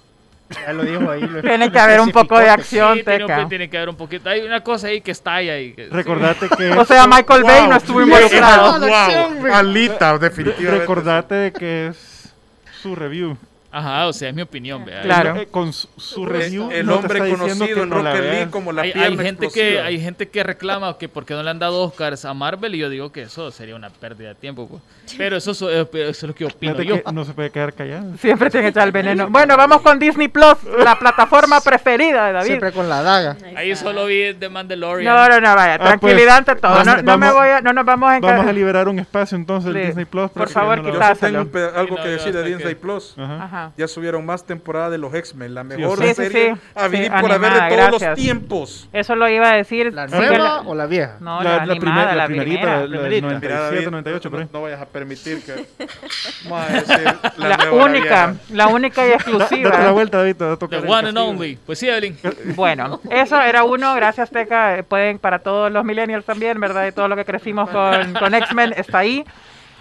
Ya 0.67 0.73
lo 0.73 0.83
dijo 0.83 1.09
ahí. 1.09 1.21
lo 1.21 1.41
Tiene 1.41 1.71
que 1.71 1.79
haber 1.79 2.01
un 2.01 2.11
poco 2.11 2.37
de 2.37 2.49
acción, 2.49 2.97
Sí, 2.97 3.03
tiene, 3.05 3.19
Teca. 3.19 3.37
que- 3.37 3.45
tiene 3.45 3.69
que 3.69 3.77
haber 3.77 3.89
un 3.89 3.95
poquito. 3.95 4.29
Hay 4.29 4.41
una 4.41 4.59
cosa 4.61 4.87
ahí 4.87 4.99
que 4.99 5.11
está 5.11 5.35
ahí. 5.35 5.71
que- 5.73 5.87
Recordate 5.87 6.49
que... 6.49 6.69
O 6.77 6.83
sea, 6.85 7.07
Michael 7.07 7.43
Bay 7.43 7.67
no 7.69 7.77
estuvo 7.77 8.01
involucrado. 8.01 8.79
Wow, 8.81 9.53
Alita, 9.53 10.17
definitivamente. 10.17 10.79
Recordate 10.79 11.35
de 11.35 11.53
que 11.53 11.87
es 11.87 12.33
su 12.81 12.93
review. 12.95 13.37
Ajá, 13.75 14.05
o 14.07 14.13
sea, 14.13 14.29
es 14.29 14.35
mi 14.35 14.43
opinión. 14.43 14.85
vea. 14.85 15.01
Claro. 15.01 15.35
Eh, 15.35 15.47
Con 15.49 15.73
su, 15.73 16.25
review. 16.27 16.69
el 16.71 16.85
no 16.85 16.97
hombre 16.97 17.17
conocido 17.27 17.81
en 17.83 17.89
no 17.89 18.03
la 18.03 18.11
Rocket 18.13 18.31
League 18.31 18.51
como 18.51 18.71
la 18.71 18.83
Hay, 18.83 18.91
hay 18.91 19.17
gente 19.17 19.47
que, 19.49 19.79
hay 19.81 19.99
gente 19.99 20.29
que 20.29 20.43
reclama 20.43 20.95
que 20.97 21.09
porque 21.09 21.33
no 21.33 21.41
le 21.41 21.49
han 21.49 21.57
dado 21.57 21.81
Oscars 21.81 22.23
a 22.25 22.33
Marvel 22.35 22.75
y 22.75 22.77
yo 22.77 22.89
digo 22.89 23.11
que 23.11 23.23
eso 23.23 23.49
sería 23.49 23.75
una 23.75 23.89
pérdida 23.89 24.29
de 24.29 24.35
tiempo. 24.35 24.67
pues. 24.67 24.81
Pero 25.17 25.37
eso, 25.37 25.53
so- 25.55 25.71
eh, 25.71 25.81
eso 25.91 26.09
es 26.09 26.23
lo 26.23 26.35
que 26.35 26.45
opino 26.45 26.73
Fíjate 26.75 26.85
yo. 26.85 27.03
que 27.03 27.11
no 27.11 27.25
se 27.25 27.33
puede 27.33 27.49
quedar 27.49 27.73
callado. 27.73 28.15
Siempre 28.17 28.49
tiene 28.51 28.65
que 28.65 28.69
echar 28.69 28.85
el 28.85 28.91
veneno. 28.91 29.27
Bueno, 29.29 29.57
vamos 29.57 29.81
con 29.81 29.97
Disney 29.97 30.27
Plus, 30.27 30.55
la 30.77 30.95
plataforma 30.99 31.59
preferida 31.59 32.27
de 32.27 32.33
David. 32.33 32.47
Siempre 32.47 32.71
con 32.73 32.87
la 32.87 33.01
daga. 33.01 33.37
Ahí 33.55 33.75
solo 33.75 34.05
vi 34.05 34.35
The 34.35 34.49
Mandalorian. 34.49 35.13
No, 35.15 35.27
no, 35.29 35.41
no, 35.41 35.55
vaya, 35.55 35.73
Ah, 35.73 35.77
pues, 35.79 35.99
tranquilidad 35.99 36.37
ante 36.37 36.55
todo. 36.57 36.71
vamos- 36.73 36.85
No, 36.85 37.01
no 37.01 37.17
me 37.17 37.31
voy 37.31 37.47
a, 37.49 37.61
no 37.61 37.73
nos 37.73 37.85
vamos 37.85 38.09
a 38.11 38.17
encar- 38.17 38.31
Vamos 38.37 38.47
a 38.47 38.53
liberar 38.53 38.87
un 38.87 38.99
espacio 38.99 39.35
entonces 39.35 39.73
Sí. 39.73 39.79
el 39.79 39.85
Disney 39.87 40.05
Plus. 40.05 40.23
Por 40.29 40.33
para 40.33 40.45
que 40.47 40.53
favor, 40.53 40.77
no 40.77 40.83
Yo 40.83 41.15
tengo 41.15 41.69
algo 41.75 41.95
que 41.95 42.07
decir 42.09 42.33
de 42.33 42.43
Disney 42.43 42.75
Plus. 42.75 43.15
Ajá. 43.17 43.43
Ajá. 43.43 43.62
Ya 43.77 43.87
subieron 43.87 44.25
más 44.25 44.45
temporada 44.45 44.89
de 44.89 44.97
los 44.97 45.13
X-Men, 45.13 45.53
la 45.53 45.63
mejor. 45.63 45.97
Sí, 45.99 46.07
sí, 46.09 46.13
serie 46.15 46.55
sí. 46.55 46.61
a 46.75 46.87
vivir 46.87 47.11
Sí, 47.15 47.21
por 47.21 47.31
haber 47.31 47.53
de 47.53 47.59
todos 47.59 47.71
los 47.91 48.01
gracias. 48.01 48.15
tiempos. 48.15 48.89
Eso 48.93 49.15
lo 49.15 49.29
iba 49.29 49.49
a 49.51 49.55
decir. 49.55 49.93
¿La 49.93 50.07
sí 50.07 50.15
nueva 50.15 50.61
o 50.65 50.75
la 50.75 50.85
vieja? 50.85 51.17
No, 51.19 51.41
La- 51.41 51.57
la, 51.57 51.65
la 51.65 51.73
animada, 51.73 51.79
primera- 51.79 52.05
la, 52.05 52.15
la 52.15 52.25
primerita, 52.27 52.59
primera. 52.61 52.75
la- 52.75 52.81
la 52.81 52.87
primerita. 53.07 53.27
97, 53.27 53.63
David, 53.75 53.89
98, 53.89 54.29
por 54.31 54.39
ahí. 54.39 54.45
no, 54.51 54.59
no 54.59 54.63
vayas 54.63 54.81
a 54.81 54.85
permitir 54.85 55.43
que... 55.43 55.65
Vamos 56.49 56.69
a 56.69 56.73
decir 56.73 57.15
la, 57.37 57.47
La, 57.57 57.71
única, 57.71 58.35
la 58.51 58.67
única 58.67 59.05
y 59.05 59.09
Da- 59.11 59.17
Date 59.17 59.31
la 59.31 59.39
exclusiva. 59.39 59.91
vuelta, 59.91 60.17
David, 60.17 60.35
The 60.37 60.77
one 60.87 61.09
and 61.09 61.17
only. 61.17 61.57
Pues 61.65 61.79
sí, 61.79 61.87
Evelyn. 61.89 62.17
Bueno, 62.55 62.99
eso 63.09 63.41
era 63.41 63.63
uno, 63.63 63.93
gracias 63.95 64.29
Teca, 64.29 64.83
pueden 64.87 65.19
para 65.19 65.39
todos 65.39 65.71
los 65.71 65.83
millennials 65.83 66.25
también, 66.25 66.59
¿verdad? 66.59 66.87
Y 66.87 66.91
todo 66.91 67.07
lo 67.07 67.15
que 67.15 67.25
crecimos 67.25 67.69
con, 67.69 68.13
con 68.13 68.33
X-Men 68.33 68.73
está 68.77 68.99
ahí. 68.99 69.23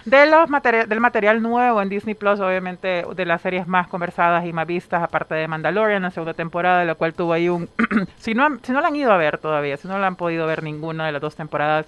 De 0.05 0.25
los 0.25 0.49
materi- 0.49 0.85
del 0.85 0.99
material 0.99 1.41
nuevo 1.41 1.81
en 1.81 1.87
Disney 1.89 2.13
Plus, 2.15 2.39
obviamente 2.41 3.05
de 3.15 3.25
las 3.25 3.41
series 3.41 3.67
más 3.67 3.87
conversadas 3.87 4.45
y 4.45 4.51
más 4.51 4.67
vistas, 4.67 5.01
aparte 5.01 5.33
de 5.35 5.47
Mandalorian, 5.47 6.01
la 6.03 6.11
segunda 6.11 6.33
temporada, 6.33 6.79
de 6.79 6.85
la 6.85 6.95
cual 6.95 7.13
tuvo 7.13 7.31
ahí 7.33 7.47
un... 7.47 7.69
si, 8.17 8.33
no, 8.33 8.57
si 8.61 8.71
no 8.73 8.81
la 8.81 8.87
han 8.89 8.95
ido 8.95 9.11
a 9.13 9.17
ver 9.17 9.37
todavía, 9.37 9.77
si 9.77 9.87
no 9.87 9.97
la 9.99 10.07
han 10.07 10.15
podido 10.17 10.45
ver 10.45 10.61
ninguna 10.63 11.05
de 11.05 11.13
las 11.13 11.21
dos 11.21 11.35
temporadas, 11.35 11.85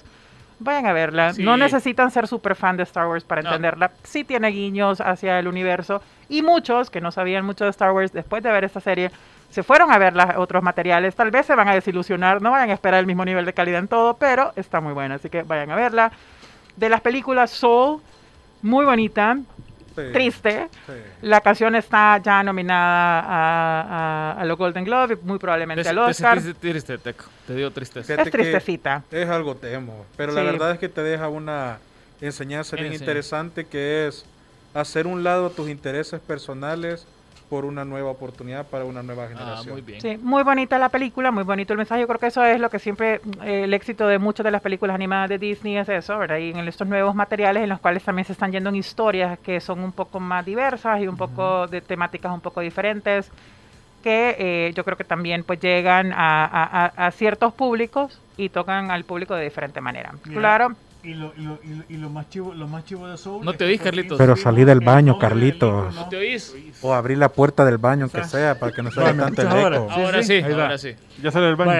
vayan 0.59 0.85
a 0.85 0.93
verla. 0.93 1.33
Sí. 1.33 1.43
No 1.43 1.57
necesitan 1.57 2.09
ser 2.11 2.27
super 2.27 2.55
fan 2.55 2.77
de 2.77 2.83
Star 2.83 3.07
Wars 3.07 3.25
para 3.25 3.41
No. 3.41 3.49
entenderla. 3.49 3.91
Sí 4.03 4.23
tiene 4.23 4.47
guiños 4.49 5.01
hacia 5.01 5.37
el 5.39 5.47
universo. 5.49 6.01
Y 6.29 6.41
muchos 6.41 6.89
que 6.89 7.01
no 7.01 7.11
sabían 7.11 7.45
mucho 7.45 7.65
de 7.65 7.71
Star 7.71 7.91
Wars, 7.91 8.13
después 8.13 8.41
de 8.41 8.51
ver 8.51 8.63
esta 8.63 8.79
serie, 8.79 9.11
se 9.49 9.61
fueron 9.63 9.91
a 9.91 9.97
ver 9.97 10.15
los 10.15 10.25
otros 10.37 10.63
materiales. 10.63 11.15
Tal 11.15 11.31
vez 11.31 11.45
se 11.45 11.55
van 11.55 11.67
a 11.67 11.73
desilusionar, 11.73 12.41
no 12.41 12.51
vayan 12.51 12.69
a 12.69 12.73
esperar 12.73 13.01
el 13.01 13.05
mismo 13.05 13.25
nivel 13.25 13.45
de 13.45 13.53
calidad 13.53 13.79
en 13.79 13.87
todo, 13.89 14.15
pero 14.15 14.53
está 14.55 14.79
muy 14.79 14.93
buena. 14.93 15.15
Así 15.15 15.29
que 15.29 15.43
vayan 15.43 15.69
a 15.71 15.75
verla. 15.75 16.11
De 16.75 16.89
las 16.89 17.01
películas 17.01 17.51
Soul, 17.51 18.01
muy 18.61 18.85
bonita, 18.85 19.37
Sí, 19.95 20.01
triste. 20.11 20.67
sí. 20.85 20.91
La 21.21 21.39
canción 21.39 21.73
está 21.73 22.17
ya 22.17 22.43
nominada 22.43 23.21
a, 23.21 23.81
a, 23.81 24.41
a 24.41 24.45
los 24.45 24.57
Golden 24.57 24.83
Globe 24.83 25.17
muy 25.23 25.39
probablemente 25.39 25.83
Te, 25.83 25.89
al 25.89 25.95
te 25.95 26.01
Oscar. 26.01 26.41
sentiste 26.41 26.69
triste, 26.69 26.97
Teco. 26.97 27.23
Te 27.47 27.55
dio 27.55 27.71
tristeza. 27.71 28.13
Es 28.21 28.29
tristecita. 28.29 29.03
Es 29.09 29.29
algo 29.29 29.55
temo, 29.55 30.05
pero 30.17 30.33
la 30.33 30.43
verdad 30.43 30.71
es 30.71 30.79
que 30.79 30.89
te 30.89 31.01
deja 31.01 31.29
una 31.29 31.77
enseñanza 32.19 32.75
bien 32.75 32.87
Enseñanza. 32.87 33.03
interesante 33.05 33.65
que 33.65 34.07
es 34.07 34.25
hacer 34.73 35.07
un 35.07 35.23
lado 35.23 35.49
tus 35.49 35.69
intereses 35.69 36.19
personales 36.19 37.07
por 37.55 37.63
una 37.63 37.85
nueva 37.85 38.11
oportunidad 38.11 38.67
para 38.67 38.83
una 38.83 39.01
nueva 39.01 39.23
Ah, 39.23 39.27
generación. 39.29 39.71
muy 39.71 39.81
bien. 39.81 40.01
Sí, 40.01 40.17
muy 40.21 40.43
bonita 40.43 40.77
la 40.77 40.89
película, 40.89 41.31
muy 41.31 41.45
bonito 41.45 41.71
el 41.71 41.77
mensaje. 41.77 42.01
Yo 42.01 42.07
creo 42.07 42.19
que 42.19 42.27
eso 42.27 42.43
es 42.43 42.59
lo 42.59 42.69
que 42.69 42.79
siempre, 42.79 43.21
eh, 43.45 43.63
el 43.63 43.73
éxito 43.73 44.07
de 44.07 44.19
muchas 44.19 44.43
de 44.43 44.51
las 44.51 44.61
películas 44.61 44.93
animadas 44.93 45.29
de 45.29 45.37
Disney 45.37 45.77
es 45.77 45.87
eso, 45.87 46.17
¿verdad? 46.17 46.35
Y 46.39 46.49
en 46.49 46.57
estos 46.67 46.85
nuevos 46.85 47.15
materiales 47.15 47.63
en 47.63 47.69
los 47.69 47.79
cuales 47.79 48.03
también 48.03 48.25
se 48.25 48.33
están 48.33 48.51
yendo 48.51 48.69
en 48.71 48.75
historias 48.75 49.39
que 49.39 49.61
son 49.61 49.79
un 49.79 49.93
poco 49.93 50.19
más 50.19 50.45
diversas 50.45 50.99
y 50.99 51.07
un 51.07 51.15
poco 51.15 51.65
de 51.67 51.79
temáticas 51.79 52.33
un 52.33 52.41
poco 52.41 52.59
diferentes, 52.59 53.31
que 54.03 54.35
eh, 54.37 54.73
yo 54.75 54.83
creo 54.83 54.97
que 54.97 55.05
también 55.05 55.45
pues 55.45 55.61
llegan 55.61 56.11
a, 56.11 56.43
a- 56.43 56.85
a- 56.87 57.07
a 57.07 57.11
ciertos 57.11 57.53
públicos 57.53 58.19
y 58.35 58.49
tocan 58.49 58.91
al 58.91 59.05
público 59.05 59.33
de 59.33 59.45
diferente 59.45 59.79
manera. 59.79 60.11
Mira, 60.25 60.39
Claro, 60.41 60.67
Y 61.05 61.13
lo, 61.13 61.33
y 61.37 61.41
lo, 61.43 61.59
y 61.63 61.67
lo, 61.75 61.83
y 61.89 61.97
lo 61.97 62.09
más 62.09 62.29
chivo, 62.29 62.53
lo 62.53 62.67
más 62.67 62.83
chivo 62.85 63.07
de 63.07 63.17
Soul. 63.17 63.45
No 63.45 63.53
te 63.53 63.63
oís, 63.65 63.79
Carlitos. 63.79 64.17
Pero 64.17 64.35
salí 64.35 64.63
del 64.63 64.79
el 64.79 64.83
baño, 64.85 65.19
Carlitos. 65.19 65.93
ícono. 65.93 66.09
¿Te 66.09 66.17
oís? 66.17 66.55
O 66.81 66.93
abrir 66.93 67.17
la 67.19 67.29
puerta 67.29 67.63
del 67.63 67.77
baño, 67.77 68.03
aunque 68.05 68.21
O 68.21 68.23
sea, 68.23 68.39
sea, 68.53 68.59
para 68.59 68.71
que 68.71 68.81
no 68.81 68.89
vea 68.89 69.15
tanto 69.15 69.41
el 69.43 69.47
eco. 69.47 69.87
Sí, 69.93 70.01
ahora 70.01 70.23
sí, 70.23 70.41
ahora 70.41 70.77
sí. 70.79 70.95
Ya 71.21 71.31
sale 71.31 71.45
del 71.45 71.55
baño. 71.55 71.71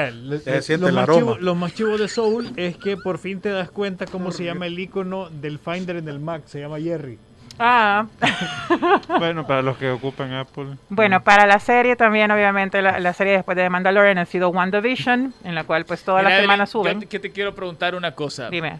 Se 0.43 0.51
le- 0.51 0.61
siente 0.61 0.81
lo, 0.83 0.87
el 0.89 0.93
más 0.95 1.03
aroma. 1.03 1.19
chivo, 1.19 1.37
lo 1.39 1.55
más 1.55 1.73
chivo 1.73 1.97
de 1.97 2.07
Soul 2.07 2.51
es 2.55 2.77
que 2.77 2.97
por 2.97 3.17
fin 3.17 3.41
te 3.41 3.49
das 3.49 3.71
cuenta 3.71 4.05
cómo 4.05 4.31
se 4.31 4.43
llama 4.43 4.67
el 4.67 4.77
icono 4.77 5.29
del 5.29 5.57
Finder 5.59 5.95
en 5.97 6.07
el 6.07 6.19
Mac. 6.19 6.43
Se 6.45 6.59
llama 6.59 6.79
Jerry. 6.79 7.17
ah, 7.57 8.05
Bueno, 9.19 9.45
para 9.47 9.61
los 9.61 9.77
que 9.77 9.89
ocupan 9.89 10.33
Apple. 10.33 10.75
Bueno, 10.89 11.23
para 11.23 11.45
la 11.45 11.59
serie 11.59 11.95
también, 11.95 12.29
obviamente, 12.31 12.81
la, 12.81 12.99
la 12.99 13.13
serie 13.13 13.33
después 13.33 13.57
de 13.57 13.69
Mandalorian 13.69 14.17
ha 14.17 14.25
sido 14.25 14.49
WandaVision, 14.49 15.33
en 15.43 15.55
la 15.55 15.63
cual 15.63 15.85
pues 15.85 16.03
toda 16.03 16.19
Mira, 16.21 16.35
la 16.35 16.41
semana 16.41 16.63
yo 16.65 16.71
suben. 16.71 16.99
te- 17.01 17.05
que 17.07 17.19
te 17.19 17.31
quiero 17.31 17.55
preguntar 17.55 17.95
una 17.95 18.11
cosa. 18.11 18.49
Dime. 18.49 18.79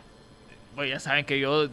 Pues 0.76 0.90
ya 0.90 1.00
saben 1.00 1.26
que 1.26 1.40
yo. 1.40 1.64
Ahí 1.64 1.70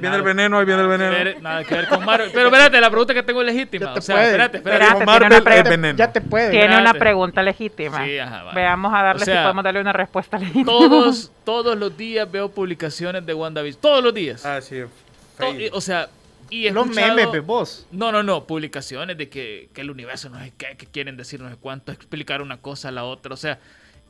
viene 0.00 0.16
el 0.16 0.22
veneno, 0.22 0.58
ahí 0.58 0.64
viene 0.64 0.80
el 0.80 0.86
que 0.88 0.96
veneno. 0.96 1.10
ver, 1.12 1.42
nada 1.42 1.62
que 1.64 1.74
ver 1.74 1.88
con 1.88 2.02
Marvel. 2.04 2.30
Pero 2.32 2.46
espérate, 2.46 2.80
la 2.80 2.88
pregunta 2.88 3.12
que 3.12 3.22
tengo 3.22 3.42
es 3.42 3.46
legítima. 3.46 3.86
Ya 3.86 3.92
te 3.92 3.98
O 3.98 4.02
sea, 4.02 4.14
puede. 4.16 4.26
espérate, 4.28 4.56
espérate. 4.58 4.84
Espérate, 4.84 5.04
Marvel 5.06 5.42
pre- 5.42 5.58
es 5.58 5.64
veneno. 5.68 5.98
Ya 5.98 6.10
te 6.12 6.20
puede. 6.22 6.50
Tiene 6.50 6.78
una 6.80 6.94
pregunta 6.94 7.42
legítima. 7.42 8.02
Sí, 8.04 8.18
ajá, 8.18 8.44
vale. 8.44 8.58
Veamos 8.60 8.94
a 8.94 9.02
darle 9.02 9.22
O 9.22 9.24
sea, 9.26 9.36
si 9.36 9.42
podemos 9.42 9.64
darle 9.64 9.80
una 9.82 9.92
respuesta 9.92 10.38
legítima. 10.38 10.64
Todos, 10.64 11.30
todos 11.44 11.76
los 11.76 11.94
días 11.96 12.30
veo 12.30 12.50
publicaciones 12.50 13.26
de 13.26 13.34
WandaVision. 13.34 13.80
Todos 13.82 14.02
los 14.02 14.14
días. 14.14 14.46
Ah, 14.46 14.60
sí. 14.62 14.80
To- 14.80 14.88
fail. 15.36 15.60
y- 15.60 15.68
o 15.70 15.80
sea, 15.82 16.08
y 16.50 16.70
Los 16.70 16.86
memes, 16.86 17.44
vos. 17.44 17.86
No, 17.90 18.10
no, 18.10 18.22
no, 18.22 18.46
publicaciones 18.46 19.18
de 19.18 19.28
que, 19.28 19.68
que 19.74 19.82
el 19.82 19.90
universo 19.90 20.30
no 20.30 20.38
sé 20.38 20.54
qué, 20.56 20.78
que 20.78 20.86
quieren 20.86 21.18
decir 21.18 21.40
no 21.42 21.50
sé 21.50 21.56
cuánto, 21.60 21.92
explicar 21.92 22.40
una 22.40 22.56
cosa 22.56 22.88
a 22.88 22.92
la 22.92 23.04
otra, 23.04 23.34
o 23.34 23.36
sea, 23.36 23.58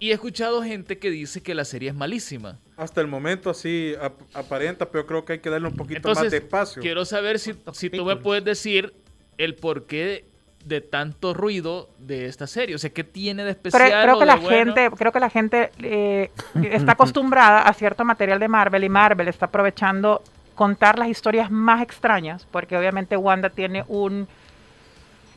y 0.00 0.10
he 0.10 0.14
escuchado 0.14 0.62
gente 0.62 0.98
que 0.98 1.10
dice 1.10 1.42
que 1.42 1.54
la 1.54 1.64
serie 1.64 1.88
es 1.90 1.94
malísima. 1.94 2.58
Hasta 2.76 3.00
el 3.00 3.06
momento 3.08 3.50
así 3.50 3.94
ap- 4.00 4.20
aparenta, 4.34 4.88
pero 4.90 5.06
creo 5.06 5.24
que 5.24 5.34
hay 5.34 5.38
que 5.40 5.50
darle 5.50 5.68
un 5.68 5.74
poquito 5.76 6.08
más 6.14 6.30
de 6.30 6.36
espacio. 6.36 6.80
quiero 6.82 7.04
saber 7.04 7.38
si, 7.38 7.54
si 7.72 7.90
tú 7.90 8.04
me 8.04 8.16
puedes 8.16 8.44
decir 8.44 8.94
el 9.36 9.54
porqué 9.56 10.24
de 10.64 10.80
tanto 10.80 11.34
ruido 11.34 11.88
de 11.98 12.26
esta 12.26 12.46
serie, 12.46 12.74
o 12.74 12.78
sea, 12.78 12.90
¿qué 12.90 13.04
tiene 13.04 13.44
de 13.44 13.54
Pero 13.54 13.70
especial? 13.70 14.02
creo 14.02 14.16
o 14.16 14.18
que 14.18 14.24
de 14.24 14.26
la 14.26 14.36
bueno? 14.36 14.74
gente, 14.74 14.90
creo 14.96 15.12
que 15.12 15.20
la 15.20 15.30
gente 15.30 15.70
eh, 15.82 16.30
está 16.72 16.92
acostumbrada 16.92 17.62
a 17.62 17.72
cierto 17.72 18.04
material 18.04 18.38
de 18.38 18.48
Marvel 18.48 18.84
y 18.84 18.88
Marvel 18.88 19.28
está 19.28 19.46
aprovechando 19.46 20.22
contar 20.54 20.98
las 20.98 21.08
historias 21.08 21.50
más 21.50 21.82
extrañas, 21.82 22.46
porque 22.50 22.76
obviamente 22.76 23.16
Wanda 23.16 23.48
tiene 23.50 23.84
un 23.88 24.26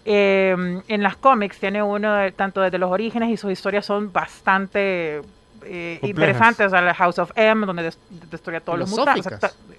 eh, 0.06 0.82
en 0.88 1.04
las 1.04 1.16
cómics 1.18 1.60
tiene 1.60 1.82
uno 1.84 2.14
de- 2.16 2.32
tanto 2.32 2.62
desde 2.62 2.78
los 2.78 2.90
orígenes 2.92 3.30
y 3.30 3.38
sus 3.38 3.52
historias 3.52 3.86
son 3.86 4.12
bastante 4.12 5.22
eh, 5.64 6.00
interesantes. 6.02 6.68
O 6.68 6.70
sea, 6.72 6.82
la 6.82 6.94
House 6.96 7.20
of 7.20 7.32
M, 7.36 7.66
donde 7.68 7.84
des- 7.84 8.00
destruye 8.32 8.58
a 8.58 8.62
todos 8.62 8.80
los 8.80 8.90
mutantes. 8.90 9.28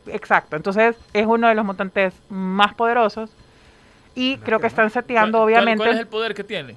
Exacto. 0.06 0.54
Entonces, 0.56 0.96
es 1.12 1.26
uno 1.26 1.48
de 1.48 1.54
los 1.56 1.64
mutantes 1.64 2.14
más 2.28 2.72
poderosos. 2.74 3.30
Y 4.14 4.36
creo 4.38 4.60
que 4.60 4.66
están 4.66 4.90
seteando, 4.90 5.38
¿Cuál- 5.38 5.52
cuál- 5.52 5.54
obviamente, 5.62 5.84
¿Cuál 5.84 5.94
es 5.94 6.00
el 6.00 6.06
poder 6.06 6.34
que 6.34 6.44
tiene? 6.44 6.76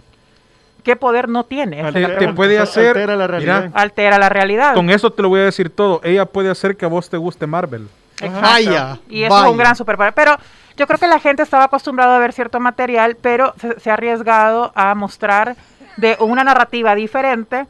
qué 0.83 0.95
poder 0.95 1.27
no 1.29 1.43
tiene. 1.43 1.81
Altera- 1.81 2.17
te 2.17 2.31
puede 2.33 2.57
hacer- 2.59 2.89
altera 2.89 3.15
la 3.15 3.27
realidad. 3.27 3.65
Mira, 3.65 3.79
Altera 3.81 4.17
la 4.19 4.29
realidad. 4.29 4.73
Con 4.75 4.89
eso 4.89 5.11
te 5.11 5.21
lo 5.23 5.29
voy 5.29 5.41
a 5.41 5.45
decir 5.45 5.69
todo. 5.69 5.99
Ella 6.03 6.25
puede 6.25 6.49
hacer 6.49 6.77
que 6.77 6.85
a 6.85 6.87
vos 6.87 7.09
te 7.09 7.17
guste 7.17 7.45
Marvel. 7.47 7.87
Exacto. 8.21 8.39
Vaya, 8.41 8.99
Y 9.09 9.23
eso 9.23 9.45
es 9.45 9.51
un 9.51 9.57
gran 9.57 9.75
superpoder. 9.75 10.13
Pero 10.13 10.35
yo 10.77 10.87
creo 10.87 10.99
que 10.99 11.07
la 11.07 11.19
gente 11.19 11.43
estaba 11.43 11.65
acostumbrada 11.65 12.15
a 12.15 12.19
ver 12.19 12.33
cierto 12.33 12.59
material, 12.59 13.17
pero 13.21 13.53
se, 13.57 13.79
se 13.79 13.89
ha 13.89 13.93
arriesgado 13.93 14.71
a 14.75 14.95
mostrar 14.95 15.55
de 15.97 16.17
una 16.19 16.43
narrativa 16.43 16.95
diferente 16.95 17.65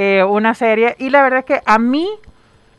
eh, 0.00 0.22
una 0.22 0.54
serie. 0.54 0.94
Y 0.98 1.10
la 1.10 1.22
verdad 1.22 1.40
es 1.40 1.44
que 1.44 1.60
a 1.64 1.78
mí 1.78 2.08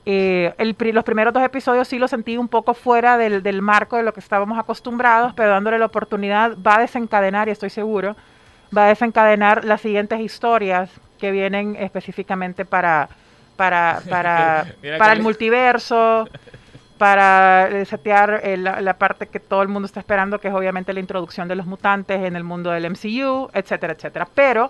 eh, 0.05 0.53
el 0.57 0.75
los 0.93 1.03
primeros 1.03 1.33
dos 1.33 1.43
episodios 1.43 1.87
sí 1.87 1.99
los 1.99 2.11
sentí 2.11 2.37
un 2.37 2.47
poco 2.47 2.73
fuera 2.73 3.17
del, 3.17 3.43
del 3.43 3.61
marco 3.61 3.97
de 3.97 4.03
lo 4.03 4.13
que 4.13 4.21
estábamos 4.21 4.57
acostumbrados, 4.57 5.33
pero 5.33 5.49
dándole 5.49 5.77
la 5.79 5.87
oportunidad 5.87 6.55
va 6.65 6.77
a 6.77 6.79
desencadenar, 6.79 7.49
y 7.49 7.51
estoy 7.51 7.69
seguro, 7.69 8.15
va 8.75 8.85
a 8.85 8.87
desencadenar 8.87 9.65
las 9.65 9.81
siguientes 9.81 10.19
historias 10.21 10.89
que 11.19 11.31
vienen 11.31 11.75
específicamente 11.75 12.63
para, 12.63 13.09
para, 13.57 14.01
para, 14.09 15.11
el 15.11 15.21
multiverso, 15.21 16.27
para 16.99 17.69
eh, 17.71 17.85
setear 17.85 18.41
eh, 18.43 18.57
la, 18.57 18.81
la 18.81 18.97
parte 18.99 19.25
que 19.27 19.39
todo 19.39 19.63
el 19.63 19.69
mundo 19.69 19.87
está 19.87 20.01
esperando, 20.01 20.39
que 20.39 20.49
es 20.49 20.53
obviamente 20.53 20.93
la 20.93 20.99
introducción 20.99 21.47
de 21.47 21.55
los 21.55 21.65
mutantes 21.65 22.21
en 22.23 22.35
el 22.35 22.43
mundo 22.43 22.69
del 22.69 22.87
MCU, 22.91 23.49
etcétera, 23.53 23.93
etcétera. 23.93 24.27
Pero 24.35 24.69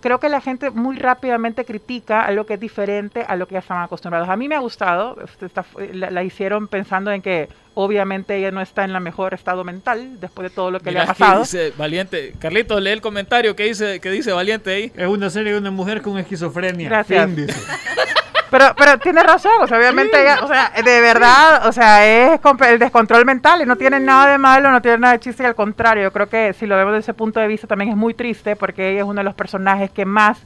creo 0.00 0.18
que 0.18 0.28
la 0.28 0.40
gente 0.40 0.70
muy 0.70 0.96
rápidamente 0.96 1.64
critica 1.64 2.22
algo 2.22 2.46
que 2.46 2.54
es 2.54 2.60
diferente 2.60 3.24
a 3.28 3.36
lo 3.36 3.46
que 3.46 3.52
ya 3.54 3.58
estaban 3.60 3.82
acostumbrados. 3.84 4.28
A 4.28 4.36
mí 4.36 4.48
me 4.48 4.54
ha 4.54 4.60
gustado, 4.60 5.18
este, 5.22 5.46
esta 5.46 5.64
la, 5.92 6.10
la 6.10 6.22
hicieron 6.24 6.66
pensando 6.66 7.12
en 7.12 7.20
que 7.20 7.48
obviamente 7.74 8.36
ella 8.36 8.50
no 8.50 8.62
está 8.62 8.84
en 8.84 8.92
la 8.94 9.00
mejor 9.00 9.34
estado 9.34 9.62
mental 9.62 10.18
después 10.18 10.48
de 10.48 10.54
todo 10.54 10.70
lo 10.70 10.80
que 10.80 10.90
Mira 10.90 11.04
le 11.04 11.10
ha 11.10 11.14
pasado. 11.14 11.40
dice 11.40 11.74
Valiente. 11.76 12.32
Carlitos, 12.38 12.80
lee 12.80 12.90
el 12.90 13.02
comentario 13.02 13.54
que 13.54 13.64
dice, 13.64 14.00
que 14.00 14.10
dice 14.10 14.32
Valiente 14.32 14.70
ahí. 14.70 14.92
Es 14.96 15.08
una 15.08 15.28
serie 15.28 15.52
de 15.52 15.58
una 15.58 15.70
mujer 15.70 16.00
con 16.00 16.16
esquizofrenia. 16.16 16.88
Gracias. 16.88 17.26
Fin, 17.26 17.36
dice. 17.36 17.60
Pero, 18.50 18.66
pero 18.76 18.98
tiene 18.98 19.22
razón, 19.22 19.52
o 19.60 19.66
sea, 19.66 19.78
obviamente 19.78 20.20
ella, 20.20 20.38
o 20.42 20.46
sea, 20.46 20.70
de 20.82 21.00
verdad, 21.00 21.66
o 21.66 21.72
sea, 21.72 22.06
es 22.06 22.40
el 22.68 22.78
descontrol 22.78 23.24
mental 23.24 23.60
y 23.62 23.66
no 23.66 23.76
tiene 23.76 23.98
nada 23.98 24.30
de 24.30 24.38
malo, 24.38 24.70
no 24.70 24.80
tiene 24.80 24.98
nada 24.98 25.14
de 25.14 25.20
chiste, 25.20 25.42
y 25.42 25.46
al 25.46 25.54
contrario, 25.56 26.04
yo 26.04 26.12
creo 26.12 26.28
que 26.28 26.52
si 26.52 26.66
lo 26.66 26.76
vemos 26.76 26.92
desde 26.92 27.10
ese 27.10 27.14
punto 27.14 27.40
de 27.40 27.48
vista 27.48 27.66
también 27.66 27.90
es 27.90 27.96
muy 27.96 28.14
triste 28.14 28.54
porque 28.54 28.90
ella 28.90 29.00
es 29.00 29.04
uno 29.04 29.14
de 29.20 29.24
los 29.24 29.34
personajes 29.34 29.90
que 29.90 30.04
más 30.04 30.38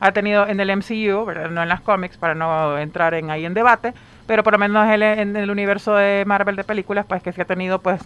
ha 0.00 0.12
tenido 0.12 0.46
en 0.46 0.60
el 0.60 0.70
MCU, 0.76 1.24
¿verdad? 1.24 1.48
no 1.50 1.62
en 1.62 1.68
las 1.70 1.80
cómics, 1.80 2.18
para 2.18 2.34
no 2.34 2.76
entrar 2.78 3.14
en 3.14 3.30
ahí 3.30 3.46
en 3.46 3.54
debate, 3.54 3.94
pero 4.26 4.42
por 4.44 4.52
lo 4.52 4.58
menos 4.58 4.86
él 4.90 5.02
en 5.02 5.34
el 5.36 5.50
universo 5.50 5.94
de 5.96 6.24
Marvel 6.26 6.56
de 6.56 6.64
películas, 6.64 7.06
pues 7.08 7.22
que 7.22 7.32
sí 7.32 7.40
ha 7.40 7.46
tenido 7.46 7.80
pues 7.80 8.02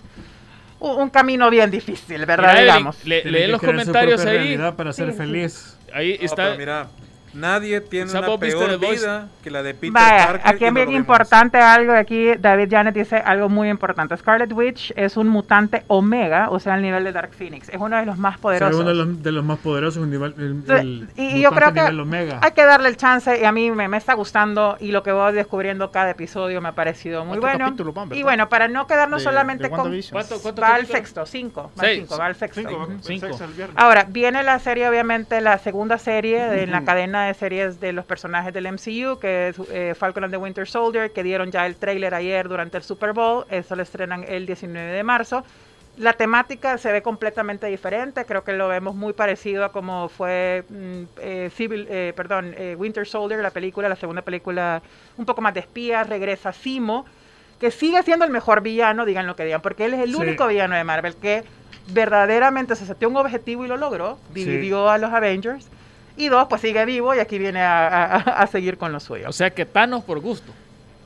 un, 0.78 1.02
un 1.02 1.10
camino 1.10 1.50
bien 1.50 1.70
difícil, 1.72 2.24
¿verdad? 2.24 2.50
Mira, 2.52 2.60
Digamos. 2.62 3.04
le- 3.04 3.24
lee 3.24 3.46
los 3.48 3.60
comentarios 3.60 4.24
ahí. 4.24 4.56
para 4.76 4.92
ser 4.92 5.12
feliz. 5.12 5.76
Ahí 5.92 6.16
No, 6.20 6.24
está. 6.24 6.36
pero 6.44 6.58
mira, 6.58 6.86
nadie 7.34 7.80
tiene 7.80 8.10
una 8.10 8.36
peor 8.38 8.78
vida 8.78 9.28
que 9.42 9.50
la 9.50 9.62
de 9.62 9.74
Peter 9.74 9.92
Vaya, 9.92 10.26
Parker. 10.26 10.40
aquí 10.54 10.64
es 10.64 10.74
bien 10.74 10.92
importante 10.92 11.58
algo. 11.58 11.92
Aquí 11.92 12.34
David 12.38 12.68
Janet 12.70 12.94
dice 12.94 13.16
algo 13.16 13.48
muy 13.48 13.68
importante. 13.68 14.16
Scarlet 14.16 14.52
Witch 14.52 14.92
es 14.96 15.16
un 15.16 15.28
mutante 15.28 15.84
omega, 15.86 16.50
o 16.50 16.58
sea, 16.60 16.74
al 16.74 16.82
nivel 16.82 17.04
de 17.04 17.12
Dark 17.12 17.32
Phoenix. 17.32 17.68
Es 17.68 17.76
uno 17.80 17.96
de 17.96 18.06
los 18.06 18.18
más 18.18 18.34
O 18.34 18.36
sea, 18.36 18.42
poderosos. 18.42 18.80
uno 18.80 18.88
de 18.88 18.94
los, 18.94 19.22
de 19.22 19.32
los 19.32 19.44
más 19.44 19.58
poderosos, 19.58 20.02
un 20.02 20.10
nivel, 20.10 20.34
el, 20.38 20.62
el 20.76 21.08
y 21.16 21.40
yo 21.40 21.50
creo 21.52 21.72
que 21.72 21.80
hay 21.80 22.52
que 22.52 22.64
darle 22.64 22.88
el 22.88 22.96
chance 22.96 23.40
y 23.40 23.44
a 23.44 23.52
mí 23.52 23.70
me, 23.70 23.88
me 23.88 23.96
está 23.96 24.14
gustando 24.14 24.76
y 24.80 24.92
lo 24.92 25.02
que 25.02 25.12
voy 25.12 25.32
descubriendo 25.32 25.90
cada 25.90 26.10
episodio 26.10 26.60
me 26.60 26.68
ha 26.70 26.72
parecido 26.72 27.24
muy 27.24 27.38
bueno. 27.38 27.66
capítulo, 27.66 27.94
Y 28.12 28.22
bueno, 28.22 28.48
para 28.48 28.68
no 28.68 28.86
quedarnos 28.86 29.20
De- 29.20 29.24
solamente 29.24 29.64
de 29.64 29.70
con... 29.70 29.92
¿Cuánto, 30.10 30.40
cuánto 30.40 30.62
Va 30.62 30.74
al 30.74 30.86
sexto, 30.86 31.26
cinco. 31.26 31.70
Va 31.78 31.88
al 31.88 31.94
cinco, 31.96 32.18
va 32.18 32.26
al 32.26 32.34
sexto. 32.36 32.60
Cinco. 32.60 32.88
Cinco. 33.00 33.38
Ahora, 33.76 34.04
viene 34.08 34.42
la 34.42 34.58
serie, 34.58 34.88
obviamente, 34.88 35.40
la 35.40 35.58
segunda 35.58 35.98
serie 35.98 36.44
de 36.46 36.60
en 36.64 36.70
la 36.72 36.84
cadena 36.84 37.19
de 37.26 37.34
series 37.34 37.80
de 37.80 37.92
los 37.92 38.04
personajes 38.04 38.52
del 38.52 38.66
MCU, 38.70 39.18
que 39.18 39.48
es 39.48 39.56
eh, 39.70 39.94
Falcon 39.96 40.24
and 40.24 40.32
the 40.32 40.36
Winter 40.36 40.66
Soldier, 40.66 41.12
que 41.12 41.22
dieron 41.22 41.50
ya 41.50 41.66
el 41.66 41.76
trailer 41.76 42.14
ayer 42.14 42.48
durante 42.48 42.76
el 42.76 42.82
Super 42.82 43.12
Bowl. 43.12 43.44
Eso 43.50 43.76
lo 43.76 43.82
estrenan 43.82 44.24
el 44.28 44.46
19 44.46 44.92
de 44.92 45.02
marzo. 45.02 45.44
La 45.96 46.12
temática 46.14 46.78
se 46.78 46.92
ve 46.92 47.02
completamente 47.02 47.66
diferente, 47.66 48.24
creo 48.24 48.42
que 48.44 48.52
lo 48.52 48.68
vemos 48.68 48.94
muy 48.94 49.12
parecido 49.12 49.64
a 49.64 49.72
como 49.72 50.08
fue 50.08 50.64
mm, 50.68 51.02
eh, 51.20 51.50
Civil, 51.54 51.86
eh, 51.90 52.12
perdón, 52.16 52.54
eh, 52.56 52.74
Winter 52.78 53.06
Soldier, 53.06 53.40
la 53.40 53.50
película, 53.50 53.88
la 53.88 53.96
segunda 53.96 54.22
película 54.22 54.80
un 55.18 55.26
poco 55.26 55.42
más 55.42 55.52
de 55.52 55.60
espías, 55.60 56.08
regresa 56.08 56.52
Simo, 56.52 57.04
que 57.58 57.70
sigue 57.70 58.02
siendo 58.04 58.24
el 58.24 58.30
mejor 58.30 58.62
villano, 58.62 59.04
digan 59.04 59.26
lo 59.26 59.36
que 59.36 59.44
digan, 59.44 59.60
porque 59.60 59.84
él 59.84 59.94
es 59.94 60.00
el 60.00 60.14
Sí. 60.14 60.20
único 60.20 60.46
villano 60.46 60.74
de 60.76 60.84
Marvel 60.84 61.16
que 61.16 61.42
verdaderamente 61.88 62.76
se 62.76 62.86
setió 62.86 63.08
un 63.08 63.16
objetivo 63.16 63.64
y 63.64 63.68
lo 63.68 63.76
logró, 63.76 64.16
Sí. 64.32 64.44
dividió 64.44 64.88
a 64.88 64.96
los 64.96 65.12
Avengers, 65.12 65.68
y 66.24 66.28
dos, 66.28 66.46
pues 66.48 66.60
sigue 66.60 66.84
vivo 66.84 67.14
y 67.14 67.18
aquí 67.18 67.38
viene 67.38 67.62
a, 67.62 68.04
a- 68.04 68.16
a 68.42 68.46
seguir 68.46 68.76
con 68.78 68.92
lo 68.92 69.00
suyo. 69.00 69.28
O 69.28 69.32
sea 69.32 69.50
que 69.50 69.64
Thanos 69.66 70.04
por 70.04 70.20
gusto. 70.20 70.52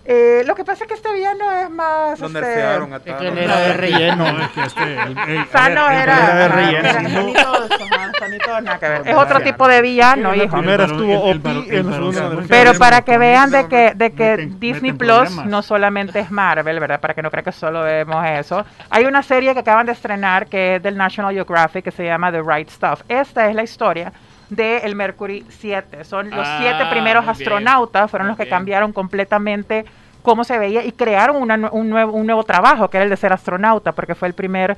Eh, 0.06 0.42
lo 0.44 0.54
que 0.54 0.66
pasa 0.66 0.84
es 0.84 0.88
que 0.88 0.92
este 0.94 1.10
villano 1.14 1.50
es 1.50 1.70
más... 1.70 2.20
Lo 2.20 2.26
este, 2.26 2.38
nerfearon 2.38 2.92
a 2.92 2.96
Es 2.96 3.02
que 3.04 3.10
Thanos. 3.12 3.24
él 3.32 3.38
era 3.38 3.56
de 3.58 3.72
relleno. 3.72 4.32
No, 4.34 4.44
es 4.44 4.50
que 4.50 4.60
este, 4.62 4.82
el, 4.82 5.18
el- 5.28 5.38
a 5.38 5.46
Thanos 5.50 5.88
ver, 5.88 5.96
el- 5.96 6.02
era, 6.02 6.16
era 6.18 6.34
de 6.34 6.48
relleno, 6.48 6.88
era- 6.90 7.02
no. 7.02 8.60
nada 8.60 8.78
que 8.78 8.88
ver. 8.88 9.02
Es 9.08 9.16
otro 9.16 9.40
tipo 9.40 9.66
de 9.66 9.80
villano, 9.82 10.34
hijo. 10.34 10.56
primera 10.58 10.84
estuvo 10.84 11.30
OP, 11.30 12.46
Pero 12.48 12.74
para 12.74 13.02
que 13.02 13.18
vean 13.18 13.50
de 13.50 13.66
que, 13.68 13.92
de 13.94 14.12
que 14.12 14.36
meten- 14.36 14.58
Disney 14.58 14.92
meten 14.92 14.98
Plus 14.98 15.16
problemas. 15.20 15.46
no 15.46 15.62
solamente 15.62 16.20
es 16.20 16.30
Marvel, 16.30 16.78
¿verdad? 16.80 17.00
Para 17.00 17.14
que 17.14 17.22
no 17.22 17.30
crean 17.30 17.44
que 17.44 17.52
solo 17.52 17.82
vemos 17.82 18.24
eso. 18.26 18.64
Hay 18.90 19.04
una 19.06 19.22
serie 19.22 19.52
que 19.54 19.60
acaban 19.60 19.86
de 19.86 19.92
estrenar 19.92 20.46
que 20.46 20.76
es 20.76 20.82
del 20.82 20.96
National 20.96 21.32
Geographic 21.34 21.84
que 21.84 21.90
se 21.90 22.04
llama 22.04 22.30
The 22.30 22.42
Right 22.42 22.68
Stuff. 22.68 23.02
Esta 23.08 23.48
es 23.48 23.54
la 23.54 23.62
historia 23.62 24.12
de 24.50 24.78
el 24.78 24.94
Mercury 24.94 25.44
7. 25.48 26.04
Son 26.04 26.30
los 26.30 26.46
Ah, 26.46 26.58
siete 26.60 26.84
primeros 26.90 27.26
astronautas, 27.26 28.10
fueron 28.10 28.28
los 28.28 28.36
que 28.36 28.48
cambiaron 28.48 28.92
completamente 28.92 29.84
cómo 30.22 30.44
se 30.44 30.58
veía 30.58 30.84
y 30.84 30.92
crearon 30.92 31.36
una 31.36 31.70
un, 31.70 31.90
nuevo, 31.90 32.12
un 32.12 32.26
nuevo 32.26 32.44
trabajo, 32.44 32.88
que 32.88 32.96
era 32.96 33.04
el 33.04 33.10
de 33.10 33.16
ser 33.16 33.32
astronauta, 33.32 33.92
porque 33.92 34.14
fue 34.14 34.28
el 34.28 34.34
primer 34.34 34.76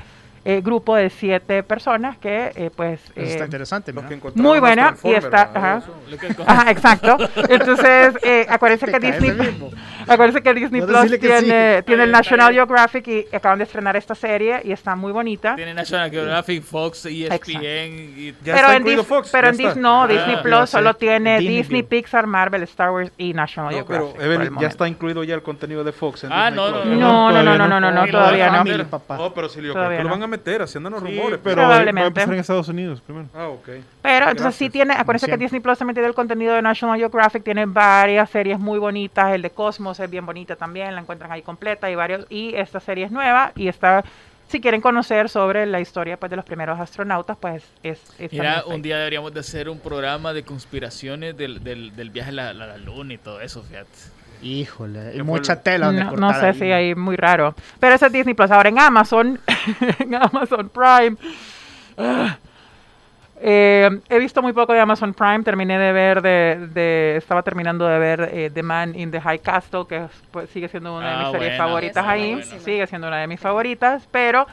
eh, 0.49 0.61
grupo 0.63 0.95
de 0.95 1.11
siete 1.11 1.65
personas 1.65 2.17
que, 2.19 2.53
eh, 2.55 2.71
pues... 2.75 3.01
Eso 3.17 3.21
está 3.33 3.43
eh, 3.43 3.47
interesante, 3.47 3.93
mira. 3.93 4.09
muy 4.37 4.61
buena 4.61 4.95
y 5.03 5.13
está... 5.15 5.51
ajá. 5.53 5.79
Eso. 5.79 5.95
Lo 6.09 6.17
que- 6.19 6.43
Ajá, 6.47 6.71
exacto. 6.71 7.17
Entonces, 7.49 8.15
eh, 8.23 8.47
acuérdense 8.51 8.87
que 8.87 9.01
Disney, 9.01 9.33
acuérdense 10.07 10.43
que 10.43 10.55
Disney 10.55 10.81
Vos 10.83 10.91
Plus 10.91 11.11
que 11.11 11.19
tiene, 11.19 11.79
sí. 11.79 11.83
tiene 11.85 12.05
el 12.05 12.13
National. 12.13 12.53
Geographic 12.55 13.09
y 13.09 13.27
acaban 13.35 13.59
de 13.59 13.65
estrenar 13.65 13.97
esta 13.97 14.15
serie 14.15 14.61
y 14.63 14.71
está 14.71 14.95
muy 14.95 15.11
bonita. 15.11 15.57
Tiene 15.57 15.75
National 15.75 16.11
Geographic, 16.13 16.63
Fox, 16.63 17.07
E 17.07 17.27
ESPN 17.27 18.15
y 18.17 18.33
Ya 18.45 18.55
pero 18.55 18.57
está 18.59 18.77
en, 18.77 18.85
Dis- 18.85 19.03
Fox. 19.05 19.29
pero 19.33 19.47
ya 19.47 19.49
en 19.49 19.61
está. 19.61 19.75
Dis- 19.75 19.83
no, 19.83 20.03
Ah. 20.03 20.07
Disney 20.07 20.37
Plus 20.43 20.71
solo 20.71 20.95
tiene 20.95 21.39
Disney 21.41 21.57
Disney. 21.59 21.83
Pixar, 21.83 22.27
Marvel, 22.27 22.63
Star 22.63 22.91
Wars 22.93 23.11
y 23.19 23.33
National 23.35 23.75
No, 23.75 23.85
pero 23.85 23.99
Geographic. 24.13 24.21
el 24.27 24.33
Evelyn, 24.33 24.59
ya 24.61 24.69
está 24.69 24.87
incluido 24.87 25.25
ya 25.25 25.35
el 25.35 25.43
contenido 25.43 25.83
de 25.83 25.93
Fox. 25.93 26.23
en 26.25 26.33
Ah, 26.33 26.51
Disney 26.51 26.57
no, 26.57 26.71
no. 26.71 26.85
No, 26.85 27.33
no, 27.33 27.43
no, 27.43 27.59
no, 27.59 27.69
no, 27.69 27.81
no. 27.81 27.91
no, 27.91 28.07
no, 28.07 28.11
todavía 28.13 28.47
no. 28.49 28.53
cambiar. 28.53 28.87
papá. 28.87 29.17
No, 29.17 29.35
pero 29.35 29.49
si 29.49 29.61
lo 29.61 29.75
no. 29.75 30.11
van 30.11 30.23
a 30.23 30.27
meter, 30.37 30.63
haciendo 30.63 30.91
los 30.91 31.01
Sí, 31.03 31.07
rumores. 31.17 31.41
pero 31.43 31.57
va 31.57 31.63
a 31.63 31.67
Probablemente. 31.69 32.07
empezar 32.09 32.35
en 32.35 32.41
Estados 32.41 32.69
Unidos 32.69 33.01
primero. 33.01 33.29
Ah, 33.35 33.49
ok. 33.49 33.69
Pero 34.03 34.25
entonces 34.29 34.35
Gracias. 34.43 34.55
sí 34.57 34.71
tiene, 34.71 34.95
acuérdense 34.95 35.27
que. 35.27 35.37
Disney 35.37 35.61
Plus 35.61 35.79
también 35.79 35.95
tiene 35.95 36.09
el 36.09 36.15
contenido 36.15 36.55
de 36.55 36.63
National 36.63 36.99
Geographic, 36.99 37.43
tiene 37.45 37.67
varias 37.67 38.31
series 38.31 38.59
muy 38.59 38.79
bonitas, 38.79 39.33
el 39.35 39.43
de 39.43 39.51
Cosmos 39.51 39.99
es 40.01 40.11
bien 40.11 40.25
bonita 40.27 40.57
también, 40.57 40.95
la 40.95 41.01
encuentran 41.01 41.31
ahí 41.33 41.43
completa 41.43 41.91
y 41.91 41.95
varios, 41.95 42.27
y 42.31 42.55
esta 42.55 42.81
serie 42.81 43.05
es 43.07 43.11
nueva 43.11 43.53
y 43.57 43.69
está, 43.69 44.05
si 44.49 44.61
quieren 44.61 44.81
conocer 44.81 45.29
sobre 45.29 45.67
la 45.67 45.81
historia 45.81 46.17
pues 46.19 46.31
de 46.31 46.37
los 46.37 46.45
primeros 46.45 46.79
astronautas, 46.79 47.37
pues 47.37 47.65
es, 47.83 48.01
es 48.19 48.33
Mira, 48.33 48.63
un 48.67 48.81
día 48.81 48.97
deberíamos 48.99 49.35
de 49.35 49.41
hacer 49.41 49.69
un 49.69 49.79
programa 49.81 50.33
de 50.33 50.43
conspiraciones 50.45 51.37
del, 51.37 51.63
del, 51.65 51.95
del 51.97 52.11
viaje 52.11 52.31
a 52.31 52.33
la, 52.33 52.53
la- 52.55 52.67
la 52.67 52.77
luna 52.79 53.15
y 53.15 53.19
todo 53.19 53.41
eso, 53.41 53.63
fíjate. 53.63 53.91
Híjole, 54.43 55.23
mucha 55.23 55.55
el- 55.55 55.63
tela 55.63 55.87
donde 55.87 56.05
No, 56.05 56.11
cortar 56.11 56.35
no 56.35 56.41
sé 56.41 56.47
ahí. 56.47 56.55
si 56.55 56.73
hay 56.73 56.95
muy 56.95 57.17
raro. 57.17 57.55
Pero 57.81 57.95
ese 57.95 58.07
es 58.07 58.13
Disney 58.13 58.35
Plus. 58.35 58.51
Ahora 58.51 58.69
en 58.69 58.79
Amazon, 58.79 59.41
en 59.99 60.15
Amazon 60.15 60.69
Prime. 60.71 61.17
ah, 61.99 62.37
eh, 63.39 64.01
he 64.09 64.19
visto 64.19 64.41
muy 64.41 64.53
poco 64.55 64.73
de 64.73 64.81
Amazon 64.81 65.13
Prime. 65.13 65.43
Terminé 65.43 65.79
de 65.79 65.93
ver, 65.93 66.23
de, 66.23 66.69
de- 66.73 67.17
estaba 67.19 67.43
terminando 67.43 67.87
de 67.87 67.99
ver 67.99 68.31
eh, 68.33 68.51
The 68.53 68.63
Man 68.63 68.95
in 68.99 69.11
the 69.11 69.21
High 69.21 69.41
Castle, 69.41 69.85
que 69.89 69.97
es, 70.05 70.11
pues, 70.31 70.49
sigue 70.51 70.69
siendo 70.69 70.97
una 70.97 71.07
de 71.09 71.13
Ah, 71.15 71.19
mis 71.19 71.31
series 71.33 71.51
buena, 71.51 71.65
favoritas 71.65 72.07
ahí. 72.07 72.43
Sigue 72.43 72.87
siendo 72.87 73.09
una 73.09 73.19
de 73.19 73.27
mis 73.27 73.39
favoritas. 73.41 74.09
Pero 74.11 74.47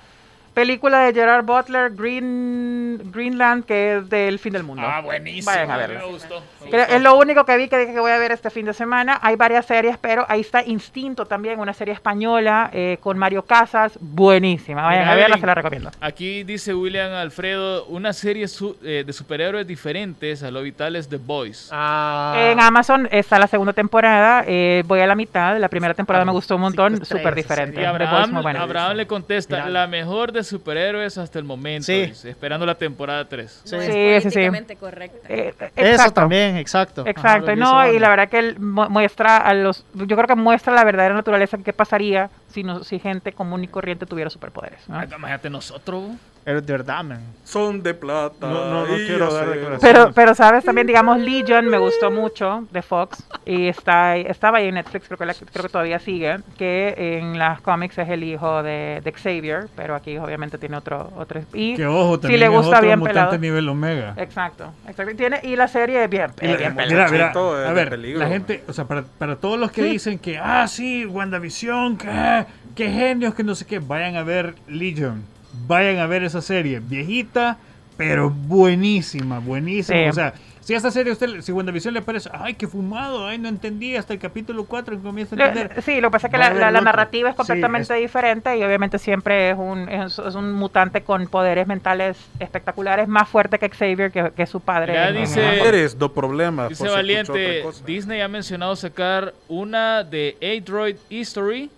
película 0.53 0.99
de 0.99 1.13
Gerard 1.13 1.43
Butler, 1.45 1.91
Green, 1.91 3.11
Greenland, 3.11 3.65
que 3.65 3.97
es 3.97 4.09
del 4.09 4.39
fin 4.39 4.53
del 4.53 4.63
mundo. 4.63 4.83
Ah, 4.85 5.01
buenísimo. 5.01 5.51
Vayan 5.51 5.71
a 5.71 5.77
verla. 5.77 5.99
me 5.99 6.05
gustó. 6.05 6.41
me 6.63 6.69
Creo- 6.69 6.81
gustó. 6.81 6.95
es 6.95 7.01
lo 7.01 7.17
único 7.17 7.45
que 7.45 7.57
vi 7.57 7.67
que 7.67 7.77
dije 7.77 7.93
que 7.93 7.99
voy 7.99 8.11
a 8.11 8.17
ver 8.17 8.31
este 8.31 8.49
fin 8.49 8.65
de 8.65 8.73
semana. 8.73 9.19
Hay 9.21 9.35
varias 9.35 9.65
series, 9.65 9.97
pero 9.97 10.25
ahí 10.29 10.41
está 10.41 10.63
Instinto 10.63 11.25
también, 11.25 11.59
una 11.59 11.73
serie 11.73 11.93
española 11.93 12.69
eh, 12.73 12.97
con 13.01 13.17
Mario 13.17 13.43
Casas. 13.43 13.97
Buenísima. 13.99 14.83
Vayan 14.83 15.01
Mira, 15.03 15.11
a 15.11 15.15
verla, 15.15 15.37
se 15.37 15.45
la 15.45 15.55
recomiendo. 15.55 15.91
Aquí 16.01 16.43
dice 16.43 16.73
William 16.73 17.11
Alfredo, 17.13 17.85
una 17.85 18.13
serie 18.13 18.47
su- 18.47 18.77
eh, 18.83 19.03
de 19.05 19.13
superhéroes 19.13 19.65
diferentes 19.67 20.43
a 20.43 20.51
lo 20.51 20.61
vital 20.61 20.95
es 20.95 21.09
The 21.09 21.17
Boys. 21.17 21.69
Ah, 21.71 22.33
En 22.51 22.59
Amazon 22.59 23.07
está 23.11 23.39
la 23.39 23.47
segunda 23.47 23.73
temporada. 23.73 24.43
eh, 24.47 24.83
voy 24.85 24.99
a 24.99 25.07
la 25.07 25.15
mitad. 25.15 25.57
La 25.57 25.69
primera 25.69 25.93
temporada 25.93 26.25
me 26.25 26.31
gustó 26.31 26.55
un 26.55 26.61
montón. 26.61 27.05
Súper 27.05 27.35
diferente. 27.35 27.81
Y 27.81 27.83
serie. 27.83 27.91
The 27.91 27.97
Boys, 27.97 28.07
Abraham, 28.09 28.31
muy 28.33 28.41
buena. 28.43 28.61
Abraham 28.61 28.97
le 28.97 29.07
contesta, 29.07 29.57
Mira. 29.57 29.69
la 29.69 29.87
mejor 29.87 30.31
de 30.31 30.42
superhéroes 30.43 31.17
hasta 31.17 31.39
el 31.39 31.45
momento, 31.45 31.85
Sí. 31.85 32.11
esperando 32.23 32.65
la 32.65 32.75
temporada 32.75 33.27
3. 33.27 33.61
Sí. 33.63 33.75
No 33.75 33.81
es 33.81 34.23
Sí, 34.23 34.29
sí, 34.31 34.75
correcta. 34.75 35.27
Eh, 35.29 35.53
Eso 35.75 36.11
también, 36.11 36.57
exacto. 36.57 37.03
Exacto, 37.05 37.51
Ajá, 37.51 37.55
no, 37.55 37.91
y 37.91 37.99
la 37.99 38.09
verdad 38.09 38.29
que 38.29 38.39
él 38.39 38.59
mu- 38.59 38.89
muestra 38.89 39.37
a 39.37 39.53
los, 39.53 39.85
yo 39.93 40.15
creo 40.15 40.27
que 40.27 40.35
muestra 40.35 40.73
la 40.73 40.83
verdadera 40.83 41.13
naturaleza 41.15 41.57
que 41.57 41.73
pasaría 41.73 42.29
si, 42.49 42.63
no, 42.63 42.83
si 42.83 42.99
gente 42.99 43.33
común 43.33 43.63
y 43.63 43.67
corriente 43.67 44.05
tuviera 44.05 44.29
superpoderes. 44.29 44.87
¿no? 44.87 44.97
Ah, 44.99 45.05
Imagínate 45.05 45.49
nosotros. 45.49 46.03
Es 46.45 46.65
de 46.65 46.73
verdad, 46.73 47.03
man. 47.05 47.21
Son 47.45 47.81
de 47.83 47.93
plata. 47.93 48.35
No, 48.47 48.65
no, 48.69 48.81
no 48.85 48.95
quiero 48.95 49.31
dar 49.33 49.45
declaraciones. 49.49 49.79
Pero, 49.81 50.11
pero 50.13 50.35
sabes 50.35 50.63
también, 50.65 50.87
digamos, 50.87 51.17
Legion 51.19 51.67
me 51.67 51.77
gustó 51.77 52.11
mucho 52.11 52.65
de 52.71 52.81
Fox 52.81 53.23
y 53.45 53.67
está 53.67 54.17
estaba 54.17 54.57
ahí 54.57 54.67
en 54.67 54.75
Netflix, 54.75 55.07
creo 55.07 55.17
que, 55.17 55.25
la- 55.25 55.33
creo 55.33 55.63
que 55.63 55.69
todavía 55.69 55.99
sigue, 55.99 56.37
que 56.57 57.17
en 57.19 57.37
las 57.37 57.61
cómics 57.61 57.97
es 57.97 58.09
el 58.09 58.23
hijo 58.23 58.61
de, 58.63 59.01
de 59.03 59.11
Xavier, 59.13 59.67
pero 59.75 59.95
aquí 59.95 60.17
obviamente 60.17 60.57
tiene 60.57 60.75
otro, 60.77 61.11
otro 61.17 61.41
y 61.53 61.75
Que 61.75 61.85
ojo, 61.85 62.15
si 62.15 62.21
también 62.21 62.39
le 62.41 62.45
es 62.47 62.51
gusta 62.51 62.69
otro 62.77 62.87
bien 62.87 62.99
mutante 62.99 63.19
pelado. 63.19 63.37
nivel 63.37 63.69
Omega. 63.69 64.13
Exacto, 64.17 64.73
exacto. 64.87 65.11
Y, 65.11 65.15
tiene, 65.15 65.39
y 65.43 65.55
la 65.55 65.67
serie 65.67 66.03
es 66.03 66.09
bien, 66.09 66.31
la- 66.41 66.57
bien 66.57 66.75
pelada. 66.75 67.09
mira, 67.09 67.09
mira, 67.09 67.31
es 67.61 67.69
a 67.69 67.73
ver, 67.73 67.89
peligro, 67.89 68.19
la 68.19 68.25
man. 68.25 68.33
gente, 68.33 68.63
o 68.67 68.73
sea, 68.73 68.85
para, 68.85 69.03
para 69.03 69.35
todos 69.37 69.57
los 69.59 69.71
que 69.71 69.83
dicen 69.83 70.17
que, 70.19 70.37
ah, 70.37 70.67
sí, 70.67 71.05
WandaVision, 71.05 71.97
que, 71.97 72.45
qué 72.75 72.89
genios, 72.89 73.33
que 73.33 73.43
no 73.43 73.55
sé 73.55 73.65
qué, 73.65 73.79
vayan 73.79 74.15
a 74.17 74.23
ver 74.23 74.55
Legion, 74.67 75.23
vayan 75.67 75.99
a 75.99 76.07
ver 76.07 76.23
esa 76.23 76.41
serie, 76.41 76.79
viejita, 76.79 77.57
pero 77.97 78.29
buenísima, 78.29 79.39
buenísima, 79.39 79.97
Sí. 79.97 80.09
o 80.09 80.13
sea, 80.13 80.33
Si 80.63 80.73
a 80.73 80.77
esta 80.77 80.91
serie, 80.91 81.09
a 81.09 81.13
usted, 81.13 81.41
si 81.41 81.51
WandaVision 81.51 81.93
le 81.93 82.01
parece, 82.01 82.29
ay, 82.31 82.53
qué 82.53 82.69
fumado, 82.69 83.27
ay, 83.27 83.37
no 83.37 83.49
entendí, 83.49 83.97
hasta 83.97 84.13
el 84.13 84.19
capítulo 84.19 84.63
4 84.63 84.95
que 84.95 85.03
comienza 85.03 85.35
a 85.35 85.37
Lo- 85.37 85.45
entender. 85.47 85.81
Sí, 85.83 85.99
lo 85.99 86.07
que 86.07 86.11
pasa 86.13 86.27
es 86.27 86.31
que 86.31 86.37
la, 86.39 86.71
narrativa 86.79 87.27
es 87.27 87.33
Sí, 87.35 87.37
completamente 87.37 87.93
diferente 87.95 88.55
y 88.57 88.63
obviamente 88.63 88.97
siempre 88.97 89.49
es 89.49 89.57
un, 89.57 89.89
es, 89.89 90.17
es 90.19 90.35
un 90.35 90.53
mutante 90.53 91.01
con 91.01 91.27
poderes 91.27 91.67
mentales 91.67 92.15
espectaculares, 92.39 93.09
más 93.09 93.27
fuerte 93.27 93.59
que 93.59 93.67
Xavier, 93.69 94.09
que, 94.09 94.31
que 94.33 94.45
su 94.45 94.61
padre. 94.61 94.93
Ya 94.93 95.11
dice- 95.11 95.67
Eres 95.67 95.99
do 95.99 96.13
problema. 96.13 96.69
Dice 96.69 96.87
Valiente. 96.87 97.61
Disney 97.85 98.21
ha 98.21 98.29
mencionado 98.29 98.77
sacar 98.77 99.33
una 99.49 100.05
de 100.05 100.37
A-Droid 100.41 100.95
History, 101.09 101.69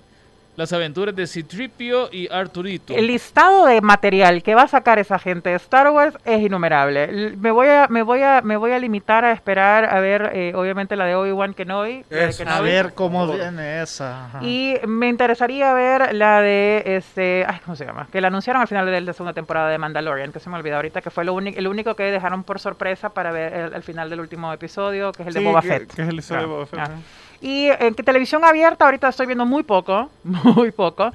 las 0.56 0.72
aventuras 0.74 1.16
de 1.16 1.28
Citripio 1.28 2.10
y 2.12 2.32
Arturito. 2.32 2.94
El 2.96 3.08
listado 3.08 3.66
de 3.66 3.82
material 3.82 4.42
que 4.44 4.56
va 4.56 4.64
a 4.64 4.68
sacar 4.68 5.00
esa 5.00 5.20
gente 5.20 5.50
de 5.50 5.56
Star 5.56 5.90
Wars 5.90 6.16
es 6.26 6.42
innumerable. 6.42 7.36
Me 7.38 7.52
voy 7.52 7.68
a, 7.68 7.88
me 7.90 8.02
voy 8.04 8.22
a, 8.22 8.42
me 8.42 8.56
voy 8.58 8.72
a 8.72 8.80
limitar 8.80 9.26
a 9.26 9.32
esperar 9.32 9.86
a 9.86 10.00
ver, 10.00 10.32
eh, 10.34 10.54
obviamente, 10.56 10.96
la 10.96 11.06
de 11.06 11.16
Obi-Wan 11.16 11.54
Kenobi. 11.54 12.06
Eso. 12.10 12.44
A 12.44 12.46
Kenobi. 12.46 12.70
ver 12.70 12.94
cómo 12.94 13.28
viene 13.28 13.82
esa. 13.82 14.26
ajá. 14.26 14.40
Y 14.44 14.76
me 14.88 15.08
interesaría 15.10 15.74
ver 15.74 16.16
la 16.16 16.42
de 16.42 16.84
este, 16.86 17.46
ay, 17.48 17.60
¿cómo 17.66 17.76
se 17.76 17.86
llama? 17.86 18.08
Que 18.12 18.22
la 18.22 18.28
anunciaron 18.28 18.62
al 18.62 18.68
final 18.68 18.86
de 18.86 19.02
la 19.02 19.14
segunda 19.14 19.34
temporada 19.34 19.70
de 19.70 19.78
Mandalorian, 19.78 20.32
que 20.32 20.40
se 20.40 20.50
me 20.50 20.56
olvidó 20.58 20.78
ahorita, 20.78 21.02
que 21.02 21.10
fue 21.10 21.26
lo 21.26 21.34
único, 21.34 21.60
el 21.60 21.68
único 21.68 21.96
que 21.96 22.04
dejaron 22.04 22.44
por 22.44 22.60
sorpresa 22.60 23.10
para 23.10 23.32
ver 23.32 23.54
el, 23.54 23.74
al 23.74 23.84
final 23.84 24.10
del 24.10 24.20
último 24.22 24.54
episodio, 24.54 25.12
que 25.12 25.24
es 25.24 25.28
el 25.28 25.34
de 25.34 25.40
Boba 25.42 25.62
que- 25.62 25.68
Fett. 25.68 25.94
que 25.94 26.02
es 26.02 26.08
el 26.08 26.16
episodio 26.16 26.40
de 26.42 26.46
Ah, 26.46 26.50
Boba 26.50 26.66
Fett, 26.66 26.80
ah. 26.80 26.84
ajá. 26.84 26.94
Y 27.42 27.68
en 27.68 27.96
televisión 27.96 28.44
abierta 28.44 28.86
ahorita 28.86 29.10
estoy 29.10 29.26
viendo 29.26 29.46
muy 29.46 29.64
poco, 29.64 30.10
muy 30.24 30.72
poco, 30.72 31.12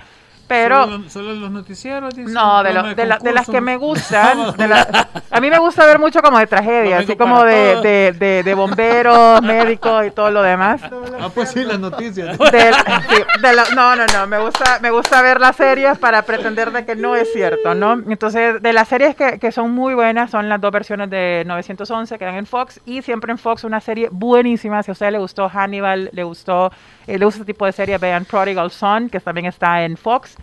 pero 0.50 0.82
Solo, 0.84 0.98
los- 0.98 1.12
solo 1.12 1.32
los 1.34 1.50
noticieros, 1.52 2.12
dice, 2.12 2.32
no, 2.32 2.64
de, 2.64 2.74
lo- 2.74 2.82
de, 2.92 3.06
la- 3.06 3.18
de 3.18 3.32
las 3.32 3.48
que 3.48 3.60
me 3.60 3.76
gustan. 3.76 4.52
de 4.56 4.66
la- 4.66 5.08
a 5.30 5.40
mí 5.40 5.48
me 5.48 5.58
gusta 5.60 5.86
ver 5.86 6.00
mucho 6.00 6.20
como 6.22 6.40
de 6.40 6.48
tragedia, 6.48 6.98
así 6.98 7.14
como 7.14 7.44
de, 7.44 8.52
bomberos, 8.56 9.40
médicos 9.44 10.06
y 10.06 10.10
todo 10.10 10.32
lo 10.32 10.42
demás. 10.42 10.80
Ah, 11.20 11.28
pues 11.32 11.50
sí, 11.50 11.62
las 11.64 11.78
noticias. 11.78 12.36
Sí, 12.50 13.16
no, 13.74 13.94
no, 13.96 14.06
no, 14.06 14.26
me 14.26 14.38
gusta, 14.40 14.78
me 14.80 14.90
gusta 14.90 15.22
ver 15.22 15.40
las 15.40 15.54
series 15.56 15.98
para 15.98 16.22
pretender 16.22 16.72
de 16.72 16.84
que 16.84 16.96
no 16.96 17.14
es 17.14 17.32
cierto, 17.32 17.74
¿no? 17.74 17.92
Entonces, 17.92 18.60
de 18.60 18.72
las 18.72 18.88
series 18.88 19.14
que, 19.14 19.38
que 19.38 19.52
son 19.52 19.70
muy 19.70 19.94
buenas 19.94 20.30
son 20.30 20.48
las 20.48 20.60
dos 20.60 20.70
versiones 20.72 21.10
de 21.10 21.44
911 21.46 22.18
que 22.18 22.24
dan 22.24 22.34
en 22.36 22.46
Fox 22.46 22.80
y 22.84 23.02
siempre 23.02 23.30
en 23.30 23.38
Fox 23.38 23.62
una 23.64 23.80
serie 23.80 24.08
buenísima. 24.10 24.82
Si 24.82 24.90
a 24.90 24.92
usted 24.92 25.10
le 25.12 25.18
gustó 25.18 25.48
Hannibal, 25.48 26.10
le 26.12 26.24
gustó, 26.24 26.72
eh, 27.06 27.18
le 27.18 27.24
gusta 27.24 27.40
este 27.40 27.52
tipo 27.52 27.66
de 27.66 27.72
serie, 27.72 27.98
vean 27.98 28.24
Prodigal 28.24 28.70
Son, 28.70 29.08
que 29.08 29.20
también 29.20 29.46
está 29.46 29.82
en 29.84 29.96
Fox. 29.96 30.36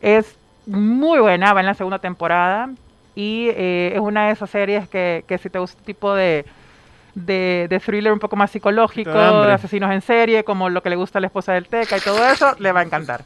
Es 0.00 0.36
muy 0.66 1.20
buena, 1.20 1.52
va 1.52 1.60
en 1.60 1.66
la 1.66 1.74
segunda 1.74 1.98
temporada 1.98 2.70
y 3.14 3.48
eh, 3.50 3.92
es 3.94 4.00
una 4.00 4.26
de 4.26 4.32
esas 4.32 4.50
series 4.50 4.88
que, 4.88 5.24
que 5.26 5.38
si 5.38 5.48
te 5.48 5.58
gusta 5.58 5.78
este 5.78 5.86
tipo 5.86 6.14
de, 6.14 6.44
de, 7.14 7.66
de 7.68 7.80
thriller 7.80 8.12
un 8.12 8.18
poco 8.18 8.36
más 8.36 8.50
psicológico, 8.50 9.10
de 9.10 9.52
asesinos 9.52 9.90
en 9.90 10.02
serie, 10.02 10.44
como 10.44 10.68
lo 10.68 10.82
que 10.82 10.90
le 10.90 10.96
gusta 10.96 11.18
a 11.18 11.20
la 11.20 11.28
esposa 11.28 11.52
del 11.54 11.66
Teca 11.66 11.96
y 11.96 12.00
todo 12.00 12.24
eso, 12.28 12.54
le 12.58 12.72
va 12.72 12.80
a 12.80 12.82
encantar. 12.82 13.24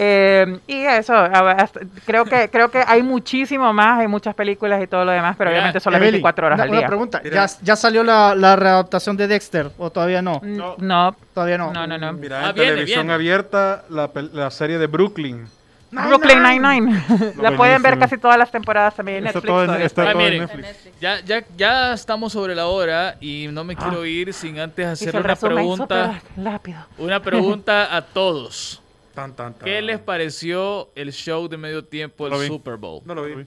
Eh, 0.00 0.58
y 0.68 0.82
eso, 0.84 1.12
creo 2.06 2.24
que 2.24 2.48
creo 2.50 2.70
que 2.70 2.84
hay 2.86 3.02
muchísimo 3.02 3.72
más, 3.72 3.98
hay 3.98 4.06
muchas 4.06 4.34
películas 4.34 4.80
y 4.82 4.86
todo 4.86 5.04
lo 5.04 5.10
demás, 5.12 5.34
pero 5.36 5.50
Mira, 5.50 5.58
obviamente 5.58 5.80
solo 5.80 5.96
Evelyn, 5.96 6.12
24 6.12 6.46
horas 6.46 6.56
una, 6.56 6.62
al 6.64 6.70
una 6.70 6.78
día. 6.78 6.86
pregunta. 6.86 7.20
Mira. 7.24 7.46
¿Ya, 7.46 7.52
ya 7.62 7.76
salió 7.76 8.04
la, 8.04 8.34
la 8.34 8.54
readaptación 8.56 9.16
de 9.16 9.26
Dexter 9.26 9.70
o 9.76 9.90
todavía 9.90 10.22
no? 10.22 10.40
N- 10.44 10.62
No, 10.78 11.16
Todavía 11.34 11.58
no. 11.58 11.72
no, 11.72 11.86
no, 11.86 11.98
no. 11.98 12.12
Mira, 12.12 12.46
Ah, 12.46 12.48
en 12.50 12.54
viene, 12.54 12.70
televisión 12.70 13.00
viene. 13.02 13.14
abierta, 13.14 13.84
la, 13.90 14.10
la 14.32 14.50
serie 14.50 14.78
de 14.78 14.86
Brooklyn. 14.86 15.46
Brooklyn 15.90 16.42
Nine-Nine. 16.42 17.02
la 17.42 17.56
pueden 17.56 17.80
ver 17.82 17.98
casi 17.98 18.18
todas 18.18 18.36
las 18.36 18.50
temporadas 18.50 18.94
también 18.94 19.18
en 19.18 19.24
Netflix. 19.24 19.46
todo 19.46 19.64
en, 19.64 19.80
está 19.82 20.02
Ah, 20.02 20.12
todo 20.12 20.20
en 20.22 20.30
miren. 20.32 20.40
Netflix. 20.60 21.00
Ya, 21.00 21.20
ya, 21.24 21.42
ya 21.56 21.92
estamos 21.94 22.32
sobre 22.34 22.54
la 22.54 22.66
hora 22.66 23.16
y 23.20 23.48
no 23.50 23.64
me 23.64 23.74
quiero 23.74 24.04
ir 24.04 24.32
sin 24.34 24.60
antes 24.60 24.86
hacer 24.86 25.16
una 25.16 25.34
pregunta, 25.34 26.20
rápido. 26.36 26.78
una 26.98 27.20
pregunta 27.22 27.96
a 27.96 28.02
todos. 28.02 28.82
Tan, 29.18 29.34
tan, 29.34 29.52
tan. 29.52 29.64
¿Qué 29.64 29.82
les 29.82 29.98
pareció 29.98 30.90
el 30.94 31.12
show 31.12 31.48
de 31.48 31.56
medio 31.56 31.84
tiempo 31.84 32.30
del 32.30 32.38
vi. 32.40 32.46
Super 32.46 32.76
Bowl? 32.76 33.02
No 33.04 33.16
lo 33.16 33.24
vi. 33.24 33.44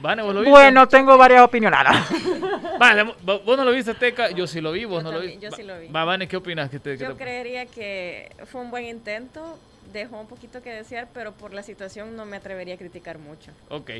Vane, 0.00 0.22
¿vos 0.22 0.32
lo 0.34 0.40
viste? 0.40 0.50
Bueno, 0.50 0.88
tengo 0.88 1.18
varias 1.18 1.42
opiniones. 1.42 1.80
Vale, 2.78 3.14
vos 3.22 3.44
no 3.58 3.62
lo 3.62 3.72
viste, 3.72 3.92
Teca. 3.92 4.30
Yo 4.30 4.46
sí 4.46 4.62
lo 4.62 4.72
vi, 4.72 4.86
vos 4.86 5.04
Yo 5.04 5.10
no 5.10 5.18
lo 5.18 5.22
viste. 5.22 5.38
yo 5.40 5.50
sí 5.54 5.62
lo 5.64 5.78
vi. 5.78 5.88
Va, 5.88 6.06
Vane, 6.06 6.26
¿qué 6.26 6.38
opinas? 6.38 6.70
¿Qué 6.70 6.78
te, 6.78 6.96
qué 6.96 7.04
Yo 7.04 7.12
te- 7.12 7.22
creería 7.22 7.66
que 7.66 8.30
fue 8.46 8.62
un 8.62 8.70
buen 8.70 8.86
intento, 8.86 9.58
dejó 9.92 10.18
un 10.18 10.28
poquito 10.28 10.62
que 10.62 10.70
desear, 10.70 11.08
pero 11.12 11.32
por 11.32 11.52
la 11.52 11.62
situación 11.62 12.16
no 12.16 12.24
me 12.24 12.38
atrevería 12.38 12.76
a 12.76 12.78
criticar 12.78 13.18
mucho. 13.18 13.50
Ok. 13.68 13.90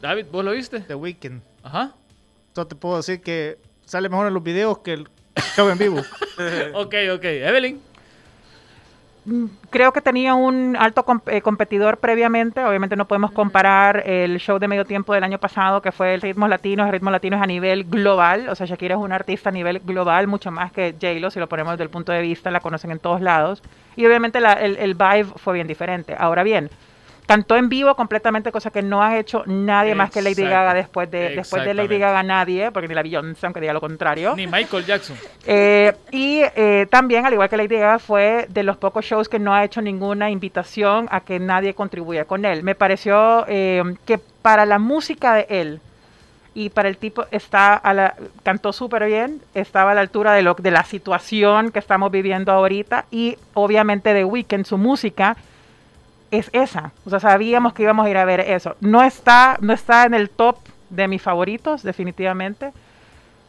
David, 0.00 0.26
¿vos 0.30 0.44
lo 0.44 0.52
viste? 0.52 0.78
The 0.82 0.94
Weeknd. 0.94 1.42
Ajá. 1.64 1.94
Yo 2.54 2.64
te 2.64 2.76
puedo 2.76 2.98
decir 2.98 3.20
que 3.22 3.58
sale 3.84 4.08
mejor 4.08 4.28
en 4.28 4.34
los 4.34 4.42
videos 4.44 4.78
que 4.78 4.92
el 4.92 5.08
show 5.56 5.68
en 5.68 5.78
vivo. 5.78 6.00
Ok, 6.74 6.94
ok. 7.12 7.24
Evelyn. 7.24 7.87
Creo 9.70 9.92
que 9.92 10.00
tenía 10.00 10.34
un 10.34 10.76
alto 10.78 11.04
eh, 11.26 11.42
competidor 11.42 11.98
previamente. 11.98 12.64
Obviamente 12.64 12.96
no 12.96 13.06
podemos 13.06 13.30
comparar 13.32 14.02
el 14.06 14.38
show 14.38 14.58
de 14.58 14.68
medio 14.68 14.84
tiempo 14.84 15.12
del 15.12 15.24
año 15.24 15.38
pasado, 15.38 15.82
que 15.82 15.92
fue 15.92 16.14
el 16.14 16.20
Ritmos 16.22 16.48
Latinos. 16.48 16.86
El 16.86 16.92
Ritmos 16.92 17.12
Latinos 17.12 17.42
a 17.42 17.46
nivel 17.46 17.84
global. 17.84 18.48
O 18.48 18.54
sea, 18.54 18.66
Shakira 18.66 18.94
es 18.94 19.00
una 19.00 19.16
artista 19.16 19.50
a 19.50 19.52
nivel 19.52 19.80
global, 19.80 20.26
mucho 20.28 20.50
más 20.50 20.72
que 20.72 20.92
J-Lo, 21.00 21.30
si 21.30 21.38
lo 21.40 21.48
ponemos 21.48 21.72
desde 21.74 21.84
el 21.84 21.90
punto 21.90 22.12
de 22.12 22.22
vista, 22.22 22.50
la 22.50 22.60
conocen 22.60 22.90
en 22.90 22.98
todos 22.98 23.20
lados. 23.20 23.62
Y 23.96 24.06
obviamente 24.06 24.40
la- 24.40 24.54
el, 24.54 24.76
el 24.76 24.94
vibe 24.94 25.24
fue 25.36 25.54
bien 25.54 25.66
diferente. 25.66 26.14
Ahora 26.18 26.42
bien, 26.42 26.70
cantó 27.28 27.56
en 27.56 27.68
vivo 27.68 27.94
completamente, 27.94 28.50
cosa 28.50 28.70
que 28.70 28.80
no 28.80 29.02
ha 29.02 29.18
hecho 29.18 29.42
nadie 29.44 29.94
más 29.94 30.10
que 30.10 30.22
Lady. 30.22 30.44
Gaga 30.44 30.72
después 30.72 31.10
de, 31.10 31.36
después 31.36 31.62
de 31.62 31.74
Lady. 31.74 31.98
Gaga, 31.98 32.22
nadie, 32.22 32.72
porque 32.72 32.88
ni 32.88 32.94
la 32.94 33.02
Beyoncé, 33.02 33.44
aunque 33.44 33.60
diga 33.60 33.74
lo 33.74 33.82
contrario. 33.82 34.34
Ni 34.34 34.46
Michael 34.46 34.86
Jackson. 34.86 35.14
Eh, 35.46 35.94
y 36.10 36.40
eh, 36.56 36.86
también, 36.88 37.26
al 37.26 37.34
igual 37.34 37.50
que 37.50 37.58
Lady 37.58 37.76
Gaga, 37.76 37.98
fue 37.98 38.46
de 38.48 38.62
los 38.62 38.78
pocos 38.78 39.04
shows 39.04 39.28
que 39.28 39.38
no 39.38 39.54
ha 39.54 39.62
hecho 39.62 39.82
ninguna 39.82 40.30
invitación 40.30 41.06
a 41.10 41.20
que 41.20 41.38
nadie 41.38 41.74
contribuya 41.74 42.24
con 42.24 42.46
él. 42.46 42.62
Me 42.62 42.74
pareció 42.74 43.44
eh, 43.46 43.82
que 44.06 44.16
para 44.16 44.64
la 44.64 44.78
música 44.78 45.34
de 45.34 45.46
él 45.50 45.80
y 46.54 46.70
para 46.70 46.88
el 46.88 46.96
tipo 46.96 47.26
está 47.30 47.74
a 47.74 47.92
la, 47.92 48.14
cantó 48.42 48.72
súper 48.72 49.04
bien, 49.04 49.42
estaba 49.52 49.90
a 49.90 49.94
la 49.94 50.00
altura 50.00 50.32
de, 50.32 50.40
lo, 50.40 50.54
de 50.54 50.70
la 50.70 50.82
situación 50.82 51.72
que 51.72 51.78
estamos 51.78 52.10
viviendo 52.10 52.52
ahorita 52.52 53.04
y 53.10 53.36
obviamente 53.52 54.14
de 54.14 54.24
Weekend, 54.24 54.64
su 54.64 54.78
música 54.78 55.36
es 56.30 56.50
esa. 56.52 56.92
O 57.04 57.10
sea, 57.10 57.20
sabíamos 57.20 57.72
que 57.72 57.82
íbamos 57.82 58.06
a 58.06 58.10
ir 58.10 58.16
a 58.16 58.24
ver 58.24 58.40
eso. 58.40 58.76
No 58.80 59.02
está, 59.02 59.56
no 59.60 59.72
está 59.72 60.04
en 60.04 60.14
el 60.14 60.30
top 60.30 60.58
de 60.90 61.08
mis 61.08 61.22
favoritos, 61.22 61.82
definitivamente. 61.82 62.72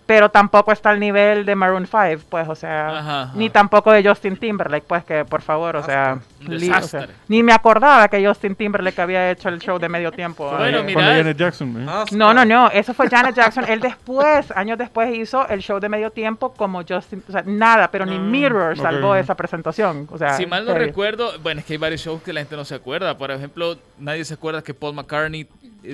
Pero 0.10 0.30
tampoco 0.30 0.72
está 0.72 0.90
al 0.90 1.00
nivel 1.00 1.46
de 1.46 1.54
Maroon 1.56 1.86
5, 1.86 2.24
pues, 2.30 2.50
o 2.50 2.56
sea, 2.56 2.88
Ajá, 2.98 3.22
ajá. 3.26 3.32
ni 3.36 3.52
tampoco 3.52 3.92
de 3.92 4.04
Justin 4.04 4.38
Timberlake, 4.38 4.84
pues, 4.88 5.04
que 5.04 5.24
por 5.24 5.44
favor, 5.44 5.76
o 5.76 5.84
sea, 5.84 6.18
li- 6.40 6.56
o 6.56 6.60
sea, 6.60 6.80
desastre. 6.80 7.14
ni 7.28 7.44
me 7.44 7.54
acordaba 7.54 8.08
que 8.08 8.26
Justin 8.26 8.56
Timberlake 8.56 9.00
había 9.00 9.30
hecho 9.30 9.50
el 9.50 9.60
show 9.60 9.78
de 9.78 9.88
medio 9.88 10.12
tiempo. 10.12 10.50
Bueno, 10.58 10.80
Eh, 10.80 10.94
Janet 10.96 11.38
Jackson, 11.38 11.80
¿eh? 11.80 11.86
no, 12.14 12.34
no, 12.34 12.44
no, 12.44 12.72
eso 12.72 12.96
fue 12.96 13.08
Janet 13.08 13.36
Jackson. 13.36 13.66
Él 13.68 13.82
después, 13.82 14.52
años 14.56 14.80
después, 14.80 15.16
hizo 15.16 15.48
el 15.48 15.60
show 15.62 15.80
de 15.80 15.90
medio 15.90 16.10
tiempo 16.10 16.54
como 16.56 16.82
Justin, 16.84 17.24
o 17.30 17.32
sea, 17.32 17.44
nada, 17.46 17.92
pero 17.92 18.08
ni 18.08 18.18
Mirror 18.18 18.78
salvó 18.80 19.14
esa 19.14 19.36
presentación. 19.36 20.08
O 20.12 20.18
sea, 20.18 20.34
Si 20.34 20.48
mal 20.48 20.66
no 20.66 20.74
recuerdo, 20.74 21.34
bueno, 21.44 21.60
es 21.60 21.68
que 21.68 21.74
hay 21.74 21.78
varios 21.78 22.02
shows 22.02 22.24
que 22.24 22.34
la 22.34 22.40
gente 22.42 22.56
no 22.56 22.66
se 22.66 22.74
acuerda. 22.74 23.16
Por 23.16 23.30
ejemplo, 23.30 23.78
nadie 24.00 24.26
se 24.26 24.34
acuerda 24.34 24.64
que 24.64 24.74
Paul 24.74 24.96
McCartney 24.96 25.46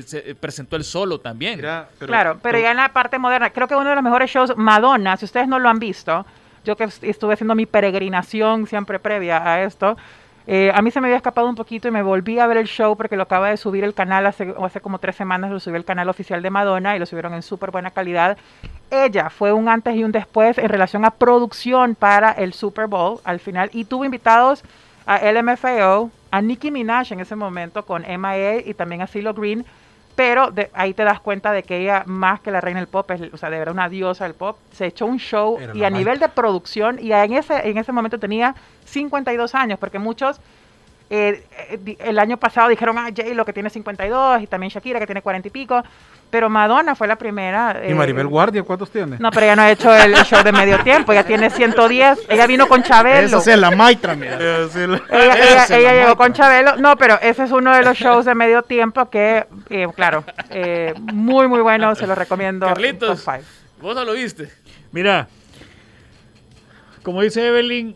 se, 0.05 0.31
eh, 0.31 0.35
presentó 0.35 0.75
el 0.75 0.83
solo 0.83 1.19
también. 1.19 1.57
Mira, 1.57 1.87
pero- 1.99 2.07
claro, 2.09 2.39
pero 2.41 2.59
ya 2.59 2.71
en 2.71 2.77
la 2.77 2.89
parte 2.89 3.19
moderna, 3.19 3.49
creo 3.51 3.67
que 3.67 3.75
uno 3.75 3.89
de 3.89 3.95
los 3.95 4.03
mejores 4.03 4.29
shows, 4.31 4.55
Madonna, 4.57 5.17
si 5.17 5.25
ustedes 5.25 5.47
no 5.47 5.59
lo 5.59 5.69
han 5.69 5.79
visto, 5.79 6.25
yo 6.63 6.75
que 6.75 6.85
est- 6.85 7.03
estuve 7.03 7.33
haciendo 7.35 7.53
mi 7.55 7.65
peregrinación 7.65 8.65
siempre 8.67 8.99
previa 8.99 9.43
a 9.47 9.63
esto, 9.63 9.97
eh, 10.47 10.71
a 10.75 10.81
mí 10.83 10.91
se 10.91 11.01
me 11.01 11.07
había 11.07 11.17
escapado 11.17 11.47
un 11.49 11.55
poquito 11.55 11.87
y 11.87 11.91
me 11.91 12.03
volví 12.03 12.37
a 12.39 12.45
ver 12.45 12.57
el 12.57 12.67
show 12.67 12.95
porque 12.95 13.15
lo 13.15 13.23
acaba 13.23 13.49
de 13.49 13.57
subir 13.57 13.83
el 13.83 13.95
canal 13.95 14.25
hace, 14.27 14.53
hace 14.61 14.79
como 14.79 14.99
tres 14.99 15.15
semanas, 15.15 15.49
lo 15.49 15.59
subió 15.59 15.77
el 15.77 15.85
canal 15.85 16.07
oficial 16.07 16.41
de 16.43 16.49
Madonna 16.51 16.95
y 16.95 16.99
lo 16.99 17.05
subieron 17.07 17.33
en 17.33 17.41
súper 17.41 17.71
buena 17.71 17.89
calidad. 17.91 18.37
Ella 18.91 19.31
fue 19.31 19.53
un 19.53 19.67
antes 19.69 19.95
y 19.95 20.03
un 20.03 20.11
después 20.11 20.59
en 20.59 20.69
relación 20.69 21.03
a 21.03 21.09
producción 21.11 21.95
para 21.95 22.31
el 22.31 22.53
Super 22.53 22.85
Bowl 22.87 23.19
al 23.23 23.39
final 23.39 23.69
y 23.73 23.85
tuvo 23.85 24.05
invitados 24.05 24.63
a 25.07 25.17
LMFAO, 25.17 26.11
a 26.31 26.41
Nicki 26.41 26.71
Minaj 26.71 27.11
en 27.11 27.19
ese 27.19 27.35
momento 27.35 27.85
con 27.85 28.03
MIA 28.03 28.57
y 28.67 28.73
también 28.73 29.01
a 29.01 29.07
CeeLo 29.07 29.33
Green, 29.33 29.65
pero 30.15 30.49
de- 30.51 30.69
ahí 30.73 30.93
te 30.93 31.03
das 31.03 31.19
cuenta 31.19 31.51
de 31.51 31.63
que 31.63 31.77
ella, 31.77 32.03
más 32.05 32.39
que 32.39 32.49
la 32.51 32.61
reina 32.61 32.79
del 32.79 32.87
pop, 32.87 33.09
es, 33.11 33.21
o 33.33 33.37
sea, 33.37 33.49
de 33.49 33.59
verdad 33.59 33.73
una 33.73 33.89
diosa 33.89 34.23
del 34.25 34.33
pop, 34.33 34.57
se 34.71 34.85
echó 34.87 35.05
un 35.05 35.19
show 35.19 35.57
Era 35.59 35.75
y 35.75 35.83
a 35.83 35.89
nivel 35.89 36.19
de 36.19 36.29
producción, 36.29 36.97
y 37.01 37.11
en 37.11 37.33
ese, 37.33 37.67
en 37.69 37.77
ese 37.77 37.91
momento 37.91 38.17
tenía 38.19 38.55
52 38.85 39.55
años, 39.55 39.77
porque 39.79 39.99
muchos 39.99 40.39
eh, 41.09 41.43
eh, 41.69 41.97
el 41.99 42.19
año 42.19 42.37
pasado 42.37 42.69
dijeron, 42.69 42.97
ah, 42.97 43.09
J 43.15 43.23
lo 43.33 43.45
que 43.45 43.53
tiene 43.53 43.69
52 43.69 44.41
y 44.41 44.47
también 44.47 44.69
Shakira 44.71 44.99
que 44.99 45.05
tiene 45.05 45.21
40 45.21 45.47
y 45.47 45.51
pico, 45.51 45.83
pero 46.31 46.49
Madonna 46.49 46.95
fue 46.95 47.07
la 47.07 47.15
primera. 47.15 47.81
¿Y 47.87 47.91
eh, 47.91 47.95
Maribel 47.95 48.27
Guardia 48.27 48.63
cuántos 48.63 48.89
tiene? 48.91 49.17
No, 49.19 49.29
pero 49.31 49.45
ella 49.45 49.55
no 49.55 49.61
ha 49.61 49.71
hecho 49.71 49.93
el 49.95 50.13
show 50.25 50.43
de 50.43 50.51
medio 50.51 50.79
tiempo, 50.83 51.11
ella 51.13 51.23
tiene 51.23 51.49
110, 51.49 52.19
ella 52.29 52.47
vino 52.47 52.67
con 52.67 52.81
Chabelo. 52.83 53.37
Esa 53.37 53.53
es 53.53 53.59
la 53.59 53.71
maitra, 53.71 54.15
mira. 54.15 54.39
La- 54.39 54.67
Ella, 55.11 55.67
llegó 55.67 55.85
maitra. 55.93 56.15
con 56.15 56.33
Chabelo. 56.33 56.77
No, 56.77 56.97
pero 56.97 57.19
ese 57.21 57.43
es 57.43 57.51
uno 57.51 57.73
de 57.75 57.83
los 57.83 57.95
shows 57.97 58.25
de 58.25 58.33
medio 58.35 58.63
tiempo 58.63 59.09
que, 59.09 59.45
eh, 59.69 59.87
claro, 59.95 60.23
eh, 60.49 60.93
muy, 60.99 61.47
muy 61.47 61.61
bueno. 61.61 61.93
Se 61.95 62.07
lo 62.07 62.15
recomiendo. 62.15 62.65
Carlitos. 62.65 63.23
Vos 63.79 63.95
no 63.95 64.03
lo 64.03 64.13
viste. 64.13 64.49
Mira, 64.91 65.27
como 67.03 67.21
dice 67.21 67.47
Evelyn, 67.47 67.95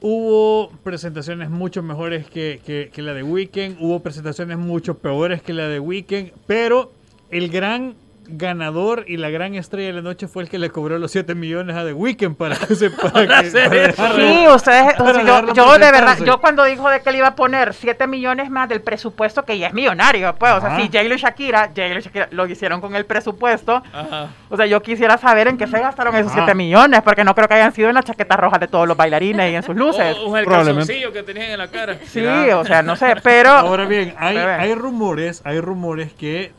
hubo 0.00 0.70
presentaciones 0.82 1.50
mucho 1.50 1.82
mejores 1.82 2.26
que, 2.26 2.60
que- 2.64 3.02
la 3.02 3.14
de 3.14 3.22
Weekend, 3.22 3.76
hubo 3.80 4.00
presentaciones 4.00 4.58
mucho 4.58 4.98
peores 4.98 5.42
que 5.42 5.52
la 5.52 5.68
de 5.68 5.80
Weekend, 5.80 6.32
pero 6.46 6.92
el 7.30 7.48
gran 7.50 7.94
ganador 8.32 9.04
y 9.06 9.16
la 9.16 9.30
gran 9.30 9.54
estrella 9.54 9.88
de 9.88 9.92
la 9.94 10.02
noche 10.02 10.28
fue 10.28 10.42
el 10.42 10.48
que 10.48 10.58
le 10.58 10.70
cobró 10.70 10.98
los 10.98 11.10
7 11.10 11.34
millones 11.34 11.76
a 11.76 11.84
The 11.84 11.92
Weeknd 11.92 12.36
para, 12.36 12.56
que 12.56 12.74
se- 12.74 12.90
para 13.12 13.26
que- 13.26 13.32
hacer 13.34 13.94
para 13.94 14.14
Sí, 14.14 14.46
ustedes, 14.54 14.94
para 14.94 15.10
o 15.10 15.14
sea, 15.14 15.22
dejarlo 15.24 15.54
yo, 15.54 15.64
yo 15.66 15.72
de 15.78 15.90
verdad, 15.92 16.18
yo 16.24 16.40
cuando 16.40 16.64
dijo 16.64 16.88
de 16.88 17.00
que 17.02 17.12
le 17.12 17.18
iba 17.18 17.28
a 17.28 17.34
poner 17.34 17.74
7 17.74 18.06
millones 18.06 18.50
más 18.50 18.68
del 18.68 18.80
presupuesto, 18.82 19.44
que 19.44 19.58
ya 19.58 19.68
es 19.68 19.74
millonario, 19.74 20.34
pues, 20.36 20.52
o 20.52 20.60
sea, 20.60 20.76
si 20.76 20.82
J-Lo 20.88 21.14
y 21.14 21.18
Shakira, 21.18 21.68
J-Lo 21.68 21.98
y 21.98 22.02
Shakira 22.02 22.28
lo 22.30 22.46
hicieron 22.46 22.80
con 22.80 22.94
el 22.96 23.04
presupuesto, 23.06 23.82
Ajá. 23.92 24.28
o 24.48 24.56
sea, 24.56 24.66
yo 24.66 24.80
quisiera 24.82 25.18
saber 25.18 25.48
en 25.48 25.58
qué 25.58 25.66
se 25.66 25.78
gastaron 25.78 26.14
esos 26.16 26.32
Ajá. 26.32 26.42
7 26.46 26.54
millones, 26.54 27.02
porque 27.02 27.24
no 27.24 27.34
creo 27.34 27.48
que 27.48 27.54
hayan 27.54 27.72
sido 27.72 27.88
en 27.88 27.94
la 27.94 28.02
chaqueta 28.02 28.36
roja 28.36 28.58
de 28.58 28.68
todos 28.68 28.86
los 28.88 28.96
bailarines 28.96 29.52
y 29.52 29.54
en 29.56 29.62
sus 29.62 29.76
luces. 29.76 30.16
O, 30.18 30.30
o 30.30 30.36
el 30.36 30.46
calzoncillo 30.46 31.12
que 31.12 31.22
tenían 31.22 31.50
en 31.50 31.58
la 31.58 31.68
cara. 31.68 31.96
Sí, 32.06 32.24
o 32.24 32.64
sea, 32.64 32.82
no 32.82 32.96
sé, 32.96 33.14
pero... 33.22 33.50
Ahora 33.50 33.84
bien, 33.86 34.14
hay, 34.18 34.36
hay 34.36 34.74
rumores, 34.74 35.42
hay 35.44 35.60
rumores 35.60 36.12
que 36.12 36.52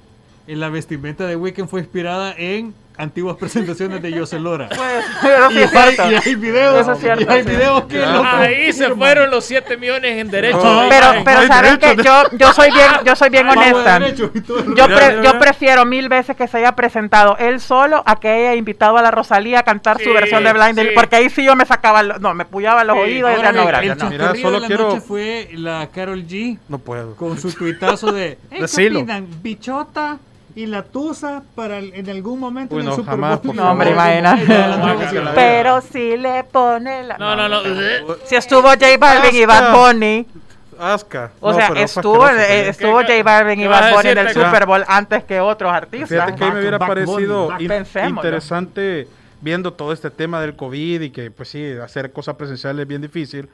en 0.47 0.59
la 0.59 0.69
vestimenta 0.69 1.25
de 1.27 1.35
Weekend 1.35 1.69
fue 1.69 1.81
inspirada 1.81 2.33
en 2.37 2.73
antiguas 2.97 3.35
presentaciones 3.37 4.01
de 4.01 4.17
José 4.17 4.39
Lora. 4.39 4.69
Pues, 4.77 5.05
sí 5.53 5.57
y, 5.57 5.59
hay, 5.61 5.67
cierto. 5.95 6.11
y 6.11 6.15
hay 6.29 6.35
videos, 6.35 6.81
Eso 6.81 6.91
es 6.93 6.99
cierto, 6.99 7.23
y 7.23 7.27
hay 7.33 7.43
sí. 7.43 7.49
videos 7.49 7.83
que 7.85 7.97
lo 7.99 8.23
Ahí 8.23 8.73
se 8.73 8.89
fueron 8.95 9.31
los 9.31 9.45
7 9.45 9.77
millones 9.77 10.17
en 10.17 10.29
derechos. 10.29 10.63
No, 10.63 10.81
de 10.83 10.89
Pero, 10.89 11.07
pero 11.23 11.47
saben 11.47 11.77
que 11.77 11.87
derechos 11.95 12.05
yo, 12.31 12.37
yo 12.37 12.53
soy 12.53 12.69
bien, 12.71 12.85
yo 13.05 13.15
soy 13.15 13.29
bien 13.29 13.45
de 13.47 13.51
honesta. 13.53 13.99
Yo, 14.15 14.85
pre- 14.87 15.19
yo 15.23 15.39
prefiero 15.39 15.85
mil 15.85 16.09
veces 16.09 16.35
que 16.35 16.47
se 16.47 16.57
haya 16.57 16.73
presentado 16.75 17.37
él 17.37 17.59
solo 17.59 18.03
a 18.05 18.19
que 18.19 18.27
haya 18.29 18.55
invitado 18.55 18.97
a 18.97 19.01
la 19.01 19.09
Rosalía 19.11 19.59
a 19.59 19.63
cantar 19.63 19.99
su 20.01 20.11
versión 20.13 20.43
de 20.43 20.53
Blind 20.53 20.79
porque 20.95 21.15
ahí 21.15 21.29
sí 21.29 21.43
yo 21.43 21.55
me 21.55 21.65
sacaba, 21.65 22.03
lo- 22.03 22.19
no, 22.19 22.33
me 22.33 22.45
pullaba 22.45 22.83
los 22.83 22.95
Sí, 22.97 23.01
oídos 23.03 23.31
y 23.31 23.33
decía, 23.35 23.51
no, 23.51 23.61
bien, 23.61 23.67
gracias, 23.67 23.97
el 23.97 24.03
no. 24.03 24.09
Mira, 24.09 24.35
solo 24.35 24.51
de 24.55 24.59
la 24.61 24.67
quiero- 24.67 24.83
noche 24.89 25.01
fue 25.01 25.49
la 25.53 25.89
Carol 25.93 26.23
G 26.27 26.57
No 26.67 26.77
puedo. 26.79 27.15
con 27.15 27.37
su 27.39 27.51
tuitazo 27.51 28.11
de 28.11 28.37
"Hey, 28.43 28.47
¿qué 28.51 28.61
Decilo. 28.61 28.99
opinan? 28.99 29.27
Bichota 29.41 30.17
y 30.55 30.65
la 30.65 30.83
tusa 30.83 31.43
para 31.55 31.77
el- 31.79 31.93
en 31.93 32.09
algún 32.09 32.39
momento 32.39 32.75
Uy, 32.75 32.81
en 32.81 32.87
el 32.87 32.89
no, 32.91 32.95
Super 32.95 33.11
jamás, 33.11 33.41
Bowl. 33.43 33.55
No, 33.55 33.71
hombre, 33.71 33.91
imagina. 33.91 34.35
No, 34.35 34.95
No, 35.23 35.31
Pero 35.35 35.81
si 35.81 36.17
le 36.17 36.43
pone 36.43 37.03
la... 37.03 37.17
No, 37.17 37.35
no, 37.35 37.47
no. 37.49 37.59
Si 38.25 38.35
estuvo 38.35 38.63
J 38.69 38.85
Balvin 38.99 39.35
y 39.35 39.45
Bad 39.45 39.73
Bunny, 39.75 40.25
Asca. 40.79 41.31
o 41.39 41.51
No, 41.51 41.57
sea, 41.57 41.67
estuvo, 41.75 42.27
eh, 42.27 42.69
estuvo 42.69 42.99
¿Qué- 42.99 43.19
J 43.19 43.23
Balvin 43.23 43.59
y 43.61 43.67
Bad 43.67 43.93
Bunny 43.93 44.09
en 44.09 44.17
el? 44.17 44.33
Super 44.33 44.65
Bowl 44.65 44.83
antes 44.87 45.23
que 45.23 45.39
otros 45.39 45.71
artistas. 45.71 46.09
Fíjate 46.09 46.35
que 46.35 46.43
a 46.43 46.47
mí 46.47 46.53
me 46.55 46.59
hubiera 46.61 46.77
Back 46.79 46.89
parecido 46.89 47.45
Bunny, 47.51 47.63
in- 47.63 47.67
pensémoslo. 47.67 48.15
interesante 48.15 49.07
viendo 49.41 49.73
todo 49.73 49.91
este 49.93 50.09
tema 50.09 50.39
del 50.41 50.55
COVID 50.55 51.01
y 51.01 51.09
que, 51.11 51.31
pues 51.31 51.49
sí, 51.49 51.73
hacer 51.83 52.11
cosas 52.11 52.35
presenciales 52.35 52.81
es 52.83 52.87
bien 52.87 53.01
difícil. 53.01 53.47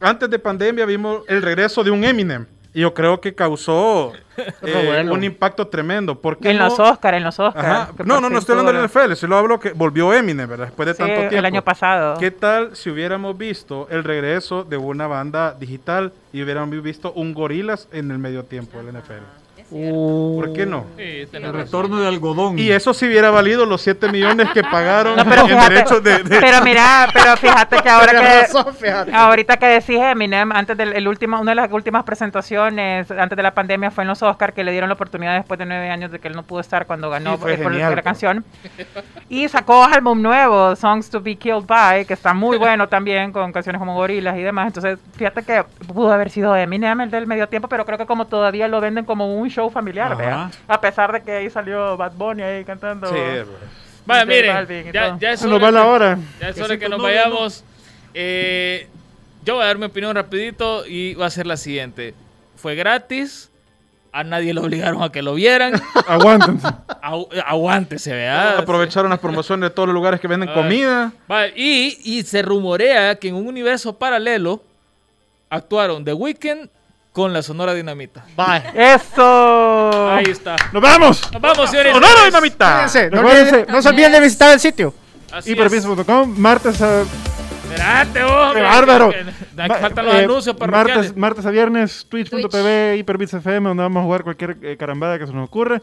Antes 0.00 0.28
de 0.28 0.38
pandemia 0.38 0.84
vimos 0.86 1.22
el 1.28 1.40
regreso 1.42 1.82
de 1.82 1.90
un 1.90 2.04
Eminem 2.04 2.46
yo 2.80 2.92
creo 2.94 3.20
que 3.20 3.34
causó 3.34 4.12
eh, 4.36 4.82
bueno. 4.86 5.12
un 5.14 5.22
impacto 5.24 5.68
tremendo. 5.68 6.20
Porque 6.20 6.50
En 6.50 6.58
los 6.58 6.78
Oscars, 6.80 7.16
en 7.16 7.24
los 7.24 7.38
Oscars. 7.38 7.90
No, 8.04 8.20
no, 8.20 8.28
no 8.28 8.38
estoy 8.38 8.58
hablando 8.58 8.72
del 8.80 8.88
NFL, 8.88 9.14
si 9.14 9.26
lo 9.26 9.36
hablo 9.36 9.60
que 9.60 9.70
volvió 9.72 10.12
Eminem, 10.12 10.48
¿verdad? 10.48 10.66
Después 10.66 10.86
de 10.86 10.92
Sí, 10.94 10.98
tanto 10.98 11.14
tiempo. 11.14 11.36
el 11.36 11.44
año 11.44 11.62
pasado. 11.62 12.18
¿Qué 12.18 12.30
tal 12.30 12.74
si 12.74 12.90
hubiéramos 12.90 13.38
visto 13.38 13.86
el 13.90 14.02
regreso 14.04 14.64
de 14.64 14.76
una 14.76 15.06
banda 15.06 15.54
digital 15.54 16.12
y 16.32 16.42
hubiéramos 16.42 16.82
visto 16.82 17.12
un 17.12 17.32
gorilas 17.34 17.88
en 17.92 18.10
el 18.10 18.18
medio 18.18 18.44
tiempo 18.44 18.78
del 18.78 18.88
NFL? 18.96 19.43
¿Por 19.70 20.52
qué 20.52 20.66
no? 20.66 20.84
Sí, 20.96 21.26
El 21.32 21.52
retorno 21.52 21.98
de 22.00 22.06
algodón. 22.08 22.58
Y 22.58 22.70
eso 22.70 22.94
sí 22.94 23.06
hubiera 23.06 23.30
valido 23.30 23.66
los 23.66 23.80
7 23.82 24.08
millones 24.12 24.48
que 24.52 24.62
pagaron 24.62 25.16
No, 25.16 25.24
pero 25.24 25.42
en 25.42 25.48
fíjate, 25.48 25.74
derechos 25.74 26.02
de... 26.04 26.22
de- 26.22 26.40
pero 26.40 26.62
mira, 26.62 27.08
pero 27.12 27.36
fíjate 27.36 27.76
que 27.82 27.88
ahora 27.88 28.12
que 28.20 28.40
razón, 28.42 28.66
ahorita 29.12 29.56
que 29.56 29.66
decís 29.66 29.98
Eminem, 30.00 30.52
antes 30.52 30.76
del 30.76 30.92
el 30.92 31.08
último, 31.08 31.40
una 31.40 31.52
de 31.52 31.54
las 31.56 31.72
últimas 31.72 32.04
presentaciones 32.04 33.10
antes 33.10 33.36
de 33.36 33.42
la 33.42 33.52
pandemia 33.54 33.90
fue 33.90 34.04
en 34.04 34.08
los 34.08 34.22
Oscars 34.22 34.54
que 34.54 34.62
le 34.64 34.70
dieron 34.72 34.88
la 34.88 34.94
oportunidad 34.94 35.34
después 35.34 35.58
de 35.58 35.66
nueve 35.66 35.90
años 35.90 36.10
de 36.12 36.18
que 36.18 36.28
él 36.28 36.34
no 36.36 36.42
pudo 36.42 36.60
estar 36.60 36.86
cuando 36.86 37.10
ganó 37.10 37.36
Sí, 37.36 37.42
eh, 37.48 37.58
por 37.58 37.72
genial, 37.72 37.90
la 37.96 38.02
pues. 38.02 38.04
canción 38.04 38.44
y 39.28 39.48
sacó 39.48 39.84
álbum 39.84 40.20
nuevo, 40.22 40.76
Songs 40.76 41.10
to 41.10 41.20
Be 41.20 41.36
Killed 41.36 41.64
By, 41.66 42.04
que 42.04 42.14
está 42.14 42.32
muy 42.34 42.58
bueno 42.58 42.88
también 42.88 43.32
con 43.32 43.52
canciones 43.52 43.78
como 43.80 43.94
Gorilas 43.94 44.36
y 44.36 44.42
demás. 44.42 44.68
Entonces, 44.68 44.98
fíjate 45.16 45.42
que 45.42 45.64
pudo 45.92 46.12
haber 46.12 46.30
sido 46.30 46.54
Eminem 46.54 47.00
el 47.00 47.10
del 47.10 47.26
medio 47.26 47.48
tiempo, 47.48 47.68
pero 47.68 47.84
creo 47.84 47.98
que 47.98 48.06
como 48.06 48.26
todavía 48.26 48.68
lo 48.68 48.80
venden 48.80 49.04
como 49.04 49.34
un 49.34 49.48
show 49.54 49.70
familiar, 49.70 50.12
Ajá. 50.12 50.16
¿vea? 50.22 50.50
a 50.68 50.80
pesar 50.80 51.12
de 51.12 51.22
que 51.22 51.32
ahí 51.32 51.50
salió 51.50 51.96
Bad 51.96 52.12
Bunny 52.12 52.42
ahí 52.42 52.64
cantando. 52.64 53.06
Sí, 53.08 53.14
pues. 53.14 53.46
Vaya, 54.06 54.20
J 54.22 54.26
miren, 54.66 54.92
ya, 54.92 55.16
ya 55.18 55.32
es 55.32 55.42
nos 55.42 55.52
hora 55.52 55.64
va 55.64 55.70
la 55.70 55.80
que- 55.82 55.86
hora. 55.88 56.18
Ya 56.40 56.48
es 56.50 56.60
hora 56.60 56.76
que 56.78 56.84
tu 56.84 56.90
nos 56.90 57.02
vayamos. 57.02 57.64
Eh, 58.12 58.86
yo 59.44 59.54
voy 59.54 59.64
a 59.64 59.66
dar 59.66 59.78
mi 59.78 59.86
opinión 59.86 60.14
rapidito 60.14 60.84
y 60.86 61.14
va 61.14 61.26
a 61.26 61.30
ser 61.30 61.46
la 61.46 61.56
siguiente. 61.56 62.14
Fue 62.56 62.74
gratis. 62.74 63.50
A 64.12 64.22
nadie 64.22 64.54
lo 64.54 64.62
obligaron 64.62 65.02
a 65.02 65.10
que 65.10 65.22
lo 65.22 65.34
vieran. 65.34 65.72
Aguántense. 66.06 66.68
Agu- 67.02 67.28
aguántese, 67.46 68.12
vea. 68.12 68.58
Aprovecharon 68.58 69.10
las 69.10 69.18
promociones 69.26 69.70
de 69.70 69.74
todos 69.74 69.88
los 69.88 69.94
lugares 69.94 70.20
que 70.20 70.28
venden 70.28 70.50
Ah. 70.50 70.54
comida. 70.54 71.12
Vale, 71.26 71.52
y, 71.56 71.98
y 72.04 72.22
se 72.22 72.42
rumorea 72.42 73.16
que 73.16 73.28
en 73.28 73.34
un 73.34 73.46
universo 73.48 73.98
paralelo 73.98 74.62
actuaron 75.50 76.04
The 76.04 76.12
Weeknd 76.12 76.68
con 77.14 77.32
la 77.32 77.42
Sonora 77.42 77.72
Dinamita. 77.74 78.26
Bye. 78.36 78.72
Eso. 78.74 80.10
Ahí 80.10 80.24
está. 80.28 80.56
¡Nos 80.72 80.82
vamos! 80.82 81.32
Nos 81.32 81.40
vamos, 81.40 81.70
señores. 81.70 81.92
¡Sonora. 81.92 82.24
Dinamita! 82.24 82.72
Cuídense, 82.74 83.10
no, 83.10 83.20
olviden- 83.20 83.66
no 83.68 83.82
se 83.82 83.88
olviden 83.88 84.12
de 84.12 84.20
visitar 84.20 84.52
el 84.52 84.58
sitio. 84.58 84.92
Así 85.30 85.52
es. 85.52 85.56
Hiperpizza.com, 85.56 86.34
martes 86.36 86.82
a... 86.82 87.02
Espérate, 87.02 88.20
vos, 88.24 88.54
¡Qué 88.54 88.62
bárbaro! 88.62 89.12
Faltan 89.80 90.06
los 90.06 90.14
eh, 90.16 90.24
anuncios 90.24 90.56
martes, 90.68 91.16
martes 91.16 91.46
a 91.46 91.50
viernes, 91.52 92.04
twitch.tv, 92.08 92.96
Hyperbits 92.98 93.34
FM, 93.34 93.68
donde 93.68 93.82
vamos 93.84 94.00
a 94.00 94.04
jugar 94.04 94.24
cualquier 94.24 94.58
eh, 94.62 94.76
carambada 94.76 95.16
que 95.16 95.28
se 95.28 95.32
nos 95.32 95.46
ocurre. 95.46 95.80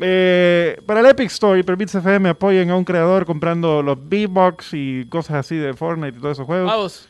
Eh, 0.00 0.80
para 0.86 1.00
el 1.00 1.06
Epic 1.06 1.26
Store, 1.30 1.58
Hyperbits 1.60 1.94
FM, 1.94 2.30
apoyen 2.30 2.70
a 2.70 2.76
un 2.76 2.84
creador 2.84 3.26
comprando 3.26 3.80
los 3.80 3.96
V-Bucks 3.96 4.70
y 4.72 5.06
cosas 5.08 5.36
así 5.36 5.56
de 5.56 5.72
Fortnite 5.74 6.18
y 6.18 6.20
todos 6.20 6.36
esos 6.36 6.46
juegos. 6.46 6.66
Vamos. 6.68 7.08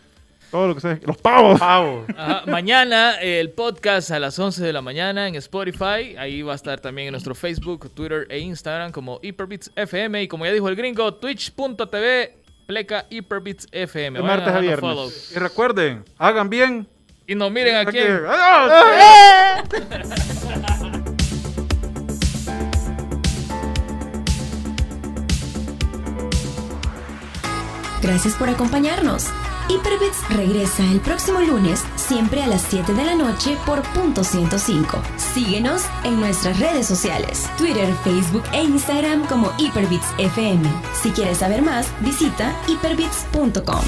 Todo 0.55 0.69
lo 0.69 0.75
que 0.77 0.81
sea. 0.83 1.01
¡Los 1.03 1.17
pavos! 1.17 1.59
Pavo. 1.59 2.07
Ajá, 2.17 2.45
Mañana 2.47 3.21
eh, 3.21 3.41
el 3.41 3.51
podcast 3.51 4.13
a 4.13 4.21
las 4.21 4.39
11 4.39 4.63
de 4.63 4.73
la 4.73 4.83
mañana 4.83 5.27
en 5.27 5.35
Spotify. 5.35 6.15
Ahí 6.17 6.43
va 6.43 6.53
a 6.53 6.55
estar 6.55 6.79
también 6.79 7.09
en 7.09 7.13
nuestro 7.13 7.35
Facebook, 7.35 7.91
Twitter 7.93 8.29
e 8.31 8.39
Instagram 8.39 8.93
como 8.93 9.19
Hyperbits 9.21 9.73
FM. 9.75 10.23
Y 10.23 10.29
como 10.29 10.47
ya 10.47 10.53
dijo 10.53 10.69
el 10.69 10.77
gringo, 10.77 11.13
twitch.tv 11.15 12.39
pleca 12.69 13.05
Hyperbits 13.11 13.67
FM. 13.73 14.21
De 14.21 14.25
martes 14.25 14.55
a 14.55 14.61
viernes. 14.61 14.79
follow. 14.79 15.11
Y 15.35 15.39
recuerden, 15.41 16.05
hagan 16.19 16.49
bien. 16.49 16.87
Y 17.27 17.35
nos 17.35 17.51
miren 17.51 17.75
aquí. 17.75 17.99
Aquí. 17.99 18.09
¡Adiós! 18.29 19.65
Gracias 28.03 28.35
por 28.35 28.49
acompañarnos. 28.49 29.33
Hyperbits 29.69 30.29
regresa 30.31 30.83
el 30.85 31.01
próximo 31.01 31.41
lunes, 31.41 31.85
siempre 31.97 32.43
a 32.43 32.47
las 32.47 32.63
7 32.63 32.93
de 32.93 33.05
la 33.05 33.15
noche 33.15 33.57
por 33.65 33.83
punto 33.95 34.23
105. 34.23 35.03
Síguenos 35.17 35.83
en 36.05 36.21
nuestras 36.21 36.59
redes 36.59 36.87
sociales, 36.87 37.49
Twitter, 37.57 37.93
Facebook 38.05 38.45
e 38.53 38.63
Instagram 38.63 39.27
como 39.27 39.53
Hyperbits 39.59 40.07
FM. 40.19 40.63
Si 41.03 41.11
quieres 41.11 41.39
saber 41.39 41.63
más, 41.63 41.89
visita 42.01 42.55
hyperbits.com. 42.67 43.85